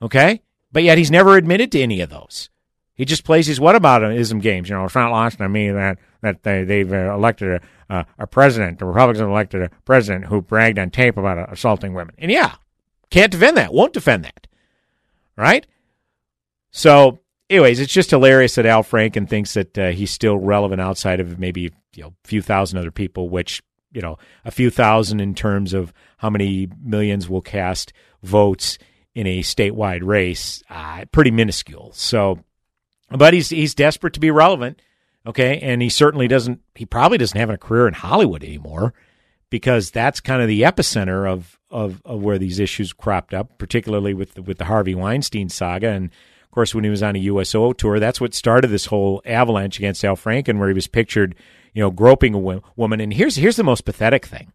Okay? 0.02 0.42
But 0.72 0.82
yet 0.82 0.98
he's 0.98 1.10
never 1.10 1.36
admitted 1.36 1.72
to 1.72 1.80
any 1.80 2.00
of 2.00 2.10
those. 2.10 2.48
He 2.94 3.04
just 3.06 3.24
plays 3.24 3.46
these 3.46 3.58
whataboutism 3.58 4.42
games. 4.42 4.68
You 4.68 4.76
know, 4.76 4.84
it's 4.84 4.94
not 4.94 5.10
lost 5.10 5.40
on 5.40 5.50
me 5.52 5.70
that 5.70 5.98
that 6.20 6.42
they, 6.42 6.64
they've 6.64 6.92
uh, 6.92 7.14
elected 7.14 7.62
a, 7.88 7.94
uh, 7.94 8.04
a 8.18 8.26
president. 8.26 8.78
The 8.78 8.84
Republicans 8.84 9.26
elected 9.26 9.62
a 9.62 9.70
president 9.86 10.26
who 10.26 10.42
bragged 10.42 10.78
on 10.78 10.90
tape 10.90 11.16
about 11.16 11.50
assaulting 11.50 11.94
women. 11.94 12.14
And 12.18 12.30
yeah, 12.30 12.56
can't 13.10 13.32
defend 13.32 13.56
that. 13.56 13.72
Won't 13.72 13.92
defend 13.92 14.24
that. 14.24 14.46
Right? 15.36 15.66
So, 16.70 17.20
anyways, 17.48 17.80
it's 17.80 17.92
just 17.92 18.10
hilarious 18.10 18.54
that 18.54 18.66
Al 18.66 18.84
Franken 18.84 19.28
thinks 19.28 19.54
that 19.54 19.78
uh, 19.78 19.90
he's 19.90 20.10
still 20.10 20.38
relevant 20.38 20.80
outside 20.80 21.20
of 21.20 21.38
maybe 21.38 21.72
you 21.94 22.02
know 22.02 22.14
a 22.24 22.28
few 22.28 22.42
thousand 22.42 22.78
other 22.78 22.90
people, 22.90 23.28
which 23.28 23.62
you 23.92 24.00
know 24.00 24.18
a 24.44 24.50
few 24.50 24.70
thousand 24.70 25.20
in 25.20 25.34
terms 25.34 25.72
of 25.74 25.92
how 26.18 26.30
many 26.30 26.68
millions 26.82 27.28
will 27.28 27.40
cast 27.40 27.92
votes 28.22 28.78
in 29.14 29.26
a 29.26 29.40
statewide 29.40 30.02
race, 30.04 30.62
uh, 30.70 31.04
pretty 31.10 31.30
minuscule. 31.30 31.90
So 31.92 32.38
but 33.10 33.34
he's 33.34 33.50
he's 33.50 33.74
desperate 33.74 34.14
to 34.14 34.20
be 34.20 34.30
relevant. 34.30 34.80
Okay, 35.26 35.58
and 35.60 35.82
he 35.82 35.88
certainly 35.88 36.28
doesn't. 36.28 36.60
He 36.74 36.86
probably 36.86 37.18
doesn't 37.18 37.38
have 37.38 37.50
a 37.50 37.58
career 37.58 37.88
in 37.88 37.94
Hollywood 37.94 38.44
anymore 38.44 38.94
because 39.50 39.90
that's 39.90 40.20
kind 40.20 40.40
of 40.40 40.48
the 40.48 40.62
epicenter 40.62 41.30
of 41.30 41.58
of, 41.70 42.02
of 42.04 42.20
where 42.20 42.38
these 42.38 42.58
issues 42.58 42.92
cropped 42.92 43.32
up, 43.32 43.56
particularly 43.58 44.12
with 44.12 44.34
the, 44.34 44.42
with 44.42 44.58
the 44.58 44.64
Harvey 44.64 44.94
Weinstein 44.94 45.48
saga. 45.48 45.88
And 45.88 46.06
of 46.06 46.50
course, 46.50 46.74
when 46.74 46.82
he 46.82 46.90
was 46.90 47.02
on 47.02 47.14
a 47.14 47.20
USO 47.20 47.72
tour, 47.72 48.00
that's 48.00 48.20
what 48.20 48.34
started 48.34 48.68
this 48.68 48.86
whole 48.86 49.22
avalanche 49.24 49.78
against 49.78 50.04
Al 50.04 50.16
Franken, 50.16 50.58
where 50.58 50.68
he 50.68 50.74
was 50.74 50.88
pictured, 50.88 51.36
you 51.72 51.80
know, 51.80 51.90
groping 51.90 52.34
a 52.34 52.38
woman. 52.76 53.00
And 53.00 53.14
here's 53.14 53.36
here's 53.36 53.56
the 53.56 53.62
most 53.62 53.84
pathetic 53.84 54.26
thing: 54.26 54.52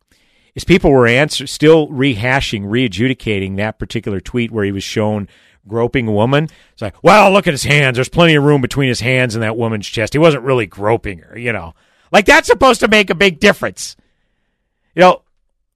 is 0.55 0.65
people 0.65 0.91
were 0.91 1.07
answer, 1.07 1.47
still 1.47 1.87
rehashing, 1.87 2.63
re-adjudicating 2.65 3.55
that 3.55 3.79
particular 3.79 4.19
tweet 4.19 4.51
where 4.51 4.65
he 4.65 4.73
was 4.73 4.83
shown 4.83 5.29
groping 5.67 6.07
a 6.07 6.11
woman. 6.11 6.49
It's 6.73 6.81
like, 6.81 7.01
well, 7.03 7.31
look 7.31 7.47
at 7.47 7.53
his 7.53 7.63
hands. 7.63 7.95
There's 7.95 8.09
plenty 8.09 8.35
of 8.35 8.43
room 8.43 8.61
between 8.61 8.89
his 8.89 8.99
hands 8.99 9.35
and 9.35 9.43
that 9.43 9.57
woman's 9.57 9.87
chest. 9.87 10.13
He 10.13 10.19
wasn't 10.19 10.43
really 10.43 10.65
groping 10.65 11.19
her, 11.19 11.37
you 11.37 11.53
know. 11.53 11.73
Like 12.11 12.25
that's 12.25 12.47
supposed 12.47 12.81
to 12.81 12.87
make 12.87 13.09
a 13.09 13.15
big 13.15 13.39
difference. 13.39 13.95
You 14.95 15.01
know, 15.01 15.21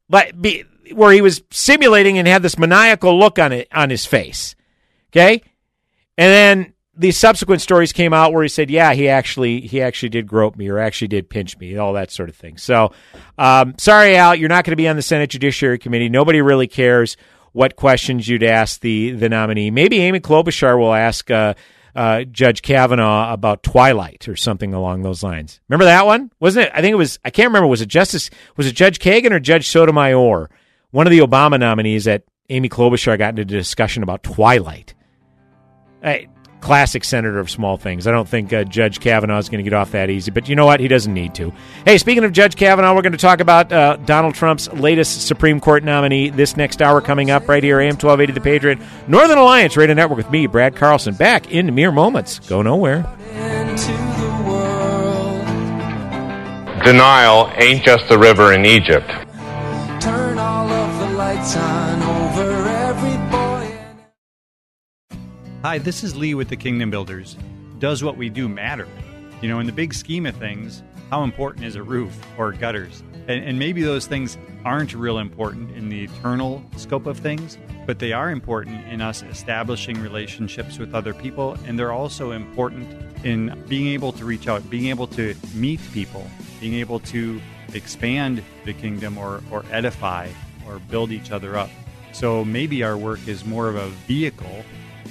but 0.09 0.41
be, 0.41 0.63
where 0.93 1.11
he 1.11 1.21
was 1.21 1.43
simulating 1.51 2.17
and 2.17 2.27
had 2.27 2.41
this 2.41 2.57
maniacal 2.57 3.17
look 3.17 3.37
on 3.37 3.51
it 3.51 3.67
on 3.71 3.89
his 3.89 4.05
face. 4.05 4.55
Okay? 5.11 5.43
And 6.17 6.31
then 6.31 6.73
the 6.99 7.11
subsequent 7.11 7.61
stories 7.61 7.93
came 7.93 8.13
out 8.13 8.33
where 8.33 8.43
he 8.43 8.49
said, 8.49 8.69
"Yeah, 8.69 8.93
he 8.93 9.07
actually 9.07 9.61
he 9.61 9.81
actually 9.81 10.09
did 10.09 10.27
grope 10.27 10.57
me 10.57 10.67
or 10.67 10.79
actually 10.79 11.07
did 11.07 11.29
pinch 11.29 11.57
me, 11.57 11.77
all 11.77 11.93
that 11.93 12.11
sort 12.11 12.27
of 12.27 12.35
thing." 12.35 12.57
So, 12.57 12.91
um, 13.37 13.75
sorry, 13.77 14.17
Al, 14.17 14.35
you're 14.35 14.49
not 14.49 14.65
going 14.65 14.73
to 14.73 14.77
be 14.77 14.87
on 14.87 14.97
the 14.97 15.01
Senate 15.01 15.29
Judiciary 15.29 15.79
Committee. 15.79 16.09
Nobody 16.09 16.41
really 16.41 16.67
cares 16.67 17.15
what 17.53 17.77
questions 17.77 18.27
you'd 18.27 18.43
ask 18.43 18.81
the 18.81 19.11
the 19.11 19.29
nominee. 19.29 19.71
Maybe 19.71 20.01
Amy 20.01 20.19
Klobuchar 20.19 20.77
will 20.77 20.93
ask 20.93 21.31
uh, 21.31 21.53
uh, 21.99 22.23
Judge 22.23 22.61
Kavanaugh 22.61 23.33
about 23.33 23.61
Twilight 23.61 24.29
or 24.29 24.37
something 24.37 24.73
along 24.73 25.01
those 25.01 25.21
lines. 25.21 25.59
Remember 25.67 25.83
that 25.83 26.05
one? 26.05 26.31
Wasn't 26.39 26.67
it? 26.67 26.71
I 26.73 26.79
think 26.79 26.93
it 26.93 26.97
was. 26.97 27.19
I 27.25 27.29
can't 27.29 27.49
remember. 27.49 27.67
Was 27.67 27.81
it 27.81 27.89
Justice? 27.89 28.29
Was 28.55 28.67
it 28.67 28.71
Judge 28.71 28.99
Kagan 28.99 29.31
or 29.31 29.39
Judge 29.41 29.67
Sotomayor? 29.67 30.49
One 30.91 31.07
of 31.07 31.11
the 31.11 31.19
Obama 31.19 31.59
nominees 31.59 32.05
that 32.05 32.23
Amy 32.47 32.69
Klobuchar 32.69 33.17
got 33.17 33.37
into 33.37 33.41
a 33.41 33.45
discussion 33.45 34.01
about 34.01 34.23
Twilight. 34.23 34.95
I, 36.01 36.29
classic 36.61 37.03
senator 37.03 37.39
of 37.39 37.49
small 37.49 37.77
things. 37.77 38.07
I 38.07 38.11
don't 38.11 38.27
think 38.27 38.51
uh, 38.51 38.63
Judge 38.63 38.99
Kavanaugh 38.99 39.37
is 39.37 39.49
going 39.49 39.63
to 39.63 39.69
get 39.69 39.73
off 39.73 39.91
that 39.91 40.09
easy, 40.09 40.31
but 40.31 40.49
you 40.49 40.55
know 40.55 40.65
what? 40.65 40.79
He 40.79 40.87
doesn't 40.87 41.13
need 41.13 41.35
to. 41.35 41.53
Hey, 41.85 41.97
speaking 41.97 42.23
of 42.23 42.31
Judge 42.31 42.55
Kavanaugh, 42.55 42.93
we're 42.95 43.01
going 43.01 43.13
to 43.13 43.17
talk 43.17 43.39
about 43.39 43.71
uh, 43.71 43.95
Donald 43.97 44.35
Trump's 44.35 44.71
latest 44.73 45.25
Supreme 45.27 45.59
Court 45.59 45.83
nominee 45.83 46.29
this 46.29 46.57
next 46.57 46.81
hour 46.81 47.01
coming 47.01 47.31
up 47.31 47.47
right 47.47 47.63
here, 47.63 47.79
AM 47.79 47.95
1280 47.95 48.33
The 48.33 48.41
Patriot, 48.41 48.79
Northern 49.07 49.37
Alliance 49.37 49.77
Radio 49.77 49.95
Network 49.95 50.17
with 50.17 50.31
me, 50.31 50.47
Brad 50.47 50.75
Carlson, 50.75 51.15
back 51.15 51.51
in 51.51 51.73
mere 51.73 51.91
moments. 51.91 52.39
Go 52.39 52.61
nowhere. 52.61 53.05
Denial 56.83 57.51
ain't 57.55 57.83
just 57.83 58.09
a 58.09 58.17
river 58.17 58.53
in 58.53 58.65
Egypt. 58.65 59.07
Turn 60.01 60.37
all 60.37 60.69
of 60.69 60.99
the 60.99 61.17
lights 61.17 61.55
on 61.57 61.88
Hi, 65.61 65.77
this 65.77 66.05
is 66.05 66.15
Lee 66.15 66.35
with 66.35 66.47
the 66.47 66.55
Kingdom 66.55 66.89
Builders. 66.89 67.35
Does 67.79 68.01
what 68.01 68.15
we 68.15 68.29
do 68.29 68.47
matter? 68.47 68.87
You 69.41 69.49
know, 69.49 69.59
in 69.59 69.65
the 69.65 69.73
big 69.73 69.93
scheme 69.93 70.25
of 70.25 70.37
things, 70.37 70.81
how 71.09 71.25
important 71.25 71.65
is 71.65 71.75
a 71.75 71.83
roof 71.83 72.17
or 72.37 72.53
gutters? 72.53 73.03
And, 73.27 73.43
and, 73.43 73.59
maybe 73.59 73.83
those 73.83 74.07
things 74.07 74.37
aren't 74.63 74.93
real 74.93 75.17
important 75.17 75.71
in 75.71 75.89
the 75.89 76.05
eternal 76.05 76.63
scope 76.77 77.07
of 77.07 77.19
things, 77.19 77.57
but 77.85 77.99
they 77.99 78.13
are 78.13 78.31
important 78.31 78.87
in 78.87 79.01
us 79.01 79.21
establishing 79.23 79.99
relationships 79.99 80.79
with 80.79 80.95
other 80.95 81.13
people. 81.13 81.57
And 81.65 81.77
they're 81.77 81.91
also 81.91 82.31
important 82.31 82.87
in 83.25 83.61
being 83.67 83.87
able 83.87 84.13
to 84.13 84.23
reach 84.23 84.47
out, 84.47 84.69
being 84.69 84.85
able 84.85 85.07
to 85.07 85.35
meet 85.53 85.81
people, 85.91 86.25
being 86.61 86.75
able 86.75 87.01
to 87.01 87.41
expand 87.73 88.41
the 88.63 88.71
kingdom 88.71 89.17
or, 89.17 89.43
or 89.51 89.65
edify 89.71 90.29
or 90.65 90.79
build 90.79 91.11
each 91.11 91.31
other 91.31 91.57
up. 91.57 91.69
So 92.13 92.45
maybe 92.45 92.81
our 92.81 92.97
work 92.97 93.27
is 93.27 93.43
more 93.43 93.67
of 93.67 93.75
a 93.75 93.89
vehicle 94.07 94.63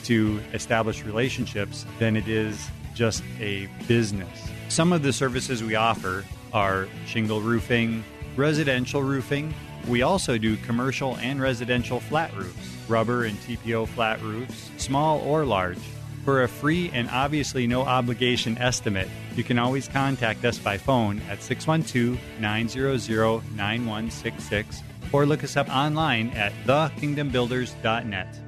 to 0.05 0.41
establish 0.53 1.05
relationships 1.05 1.87
than 1.99 2.17
it 2.17 2.29
is 2.29 2.69
just 2.95 3.23
a 3.41 3.69
business. 3.87 4.29
Some 4.69 4.93
of 4.93 5.03
the 5.03 5.13
services 5.13 5.63
we 5.63 5.75
offer 5.75 6.25
are 6.53 6.89
shingle 7.07 7.41
roofing, 7.41 8.05
residential 8.37 9.03
roofing. 9.03 9.55
We 9.87 10.03
also 10.03 10.39
do 10.39 10.57
commercial 10.59 11.17
and 11.19 11.41
residential 11.41 12.01
flat 12.01 12.35
roofs, 12.37 12.77
rubber 12.89 13.25
and 13.25 13.39
TPO 13.39 13.89
flat 13.89 14.21
roofs, 14.23 14.71
small 14.77 15.21
or 15.21 15.45
large. 15.45 15.79
For 16.25 16.43
a 16.43 16.49
free 16.49 16.91
and 16.93 17.09
obviously 17.09 17.67
no 17.67 17.83
obligation 17.83 18.59
estimate, 18.59 19.09
you 19.35 19.45
can 19.45 19.59
always 19.59 19.89
contact 19.89 20.45
us 20.45 20.59
by 20.59 20.77
phone 20.77 21.23
at 21.31 21.43
612 21.43 22.19
900 22.41 23.57
9166 23.57 24.83
or 25.13 25.25
look 25.25 25.43
us 25.43 25.57
up 25.57 25.69
online 25.71 26.31
at 26.31 26.53
thekingdombuilders.net. 26.67 28.48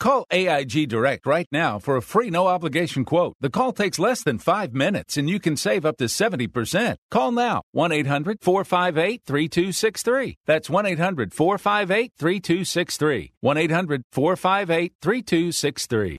Call 0.00 0.26
AIG 0.30 0.88
Direct 0.88 1.26
right 1.26 1.46
now 1.52 1.78
for 1.78 1.96
a 1.96 2.02
free 2.02 2.30
no 2.30 2.46
obligation 2.46 3.04
quote. 3.04 3.34
The 3.40 3.50
call 3.50 3.72
takes 3.72 3.98
less 3.98 4.22
than 4.22 4.38
five 4.38 4.72
minutes 4.74 5.16
and 5.16 5.28
you 5.28 5.38
can 5.40 5.56
save 5.56 5.86
up 5.86 5.96
to 5.98 6.04
70%. 6.04 6.96
Call 7.10 7.32
now 7.32 7.62
1 7.72 7.92
800 7.92 8.38
458 8.40 9.22
3263. 9.24 10.36
That's 10.46 10.68
1 10.70 10.86
800 10.86 11.32
458 11.32 12.12
3263. 12.18 13.32
1 13.40 13.56
800 13.56 14.02
458 14.10 14.92
3263. 15.00 16.18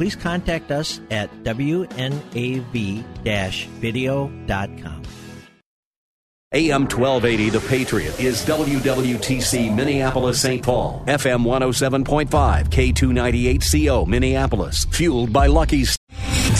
Please 0.00 0.16
contact 0.16 0.70
us 0.70 0.98
at 1.10 1.28
wnav-video.com. 1.44 2.22
AM 6.52 6.82
1280 6.88 7.50
The 7.50 7.60
Patriot 7.68 8.18
is 8.18 8.42
WWTC 8.46 9.76
Minneapolis 9.76 10.40
St. 10.40 10.62
Paul, 10.62 11.04
FM 11.06 11.44
107.5, 11.44 12.30
K298CO 12.70 14.06
Minneapolis, 14.06 14.86
fueled 14.86 15.34
by 15.34 15.46
Lucky's. 15.48 15.99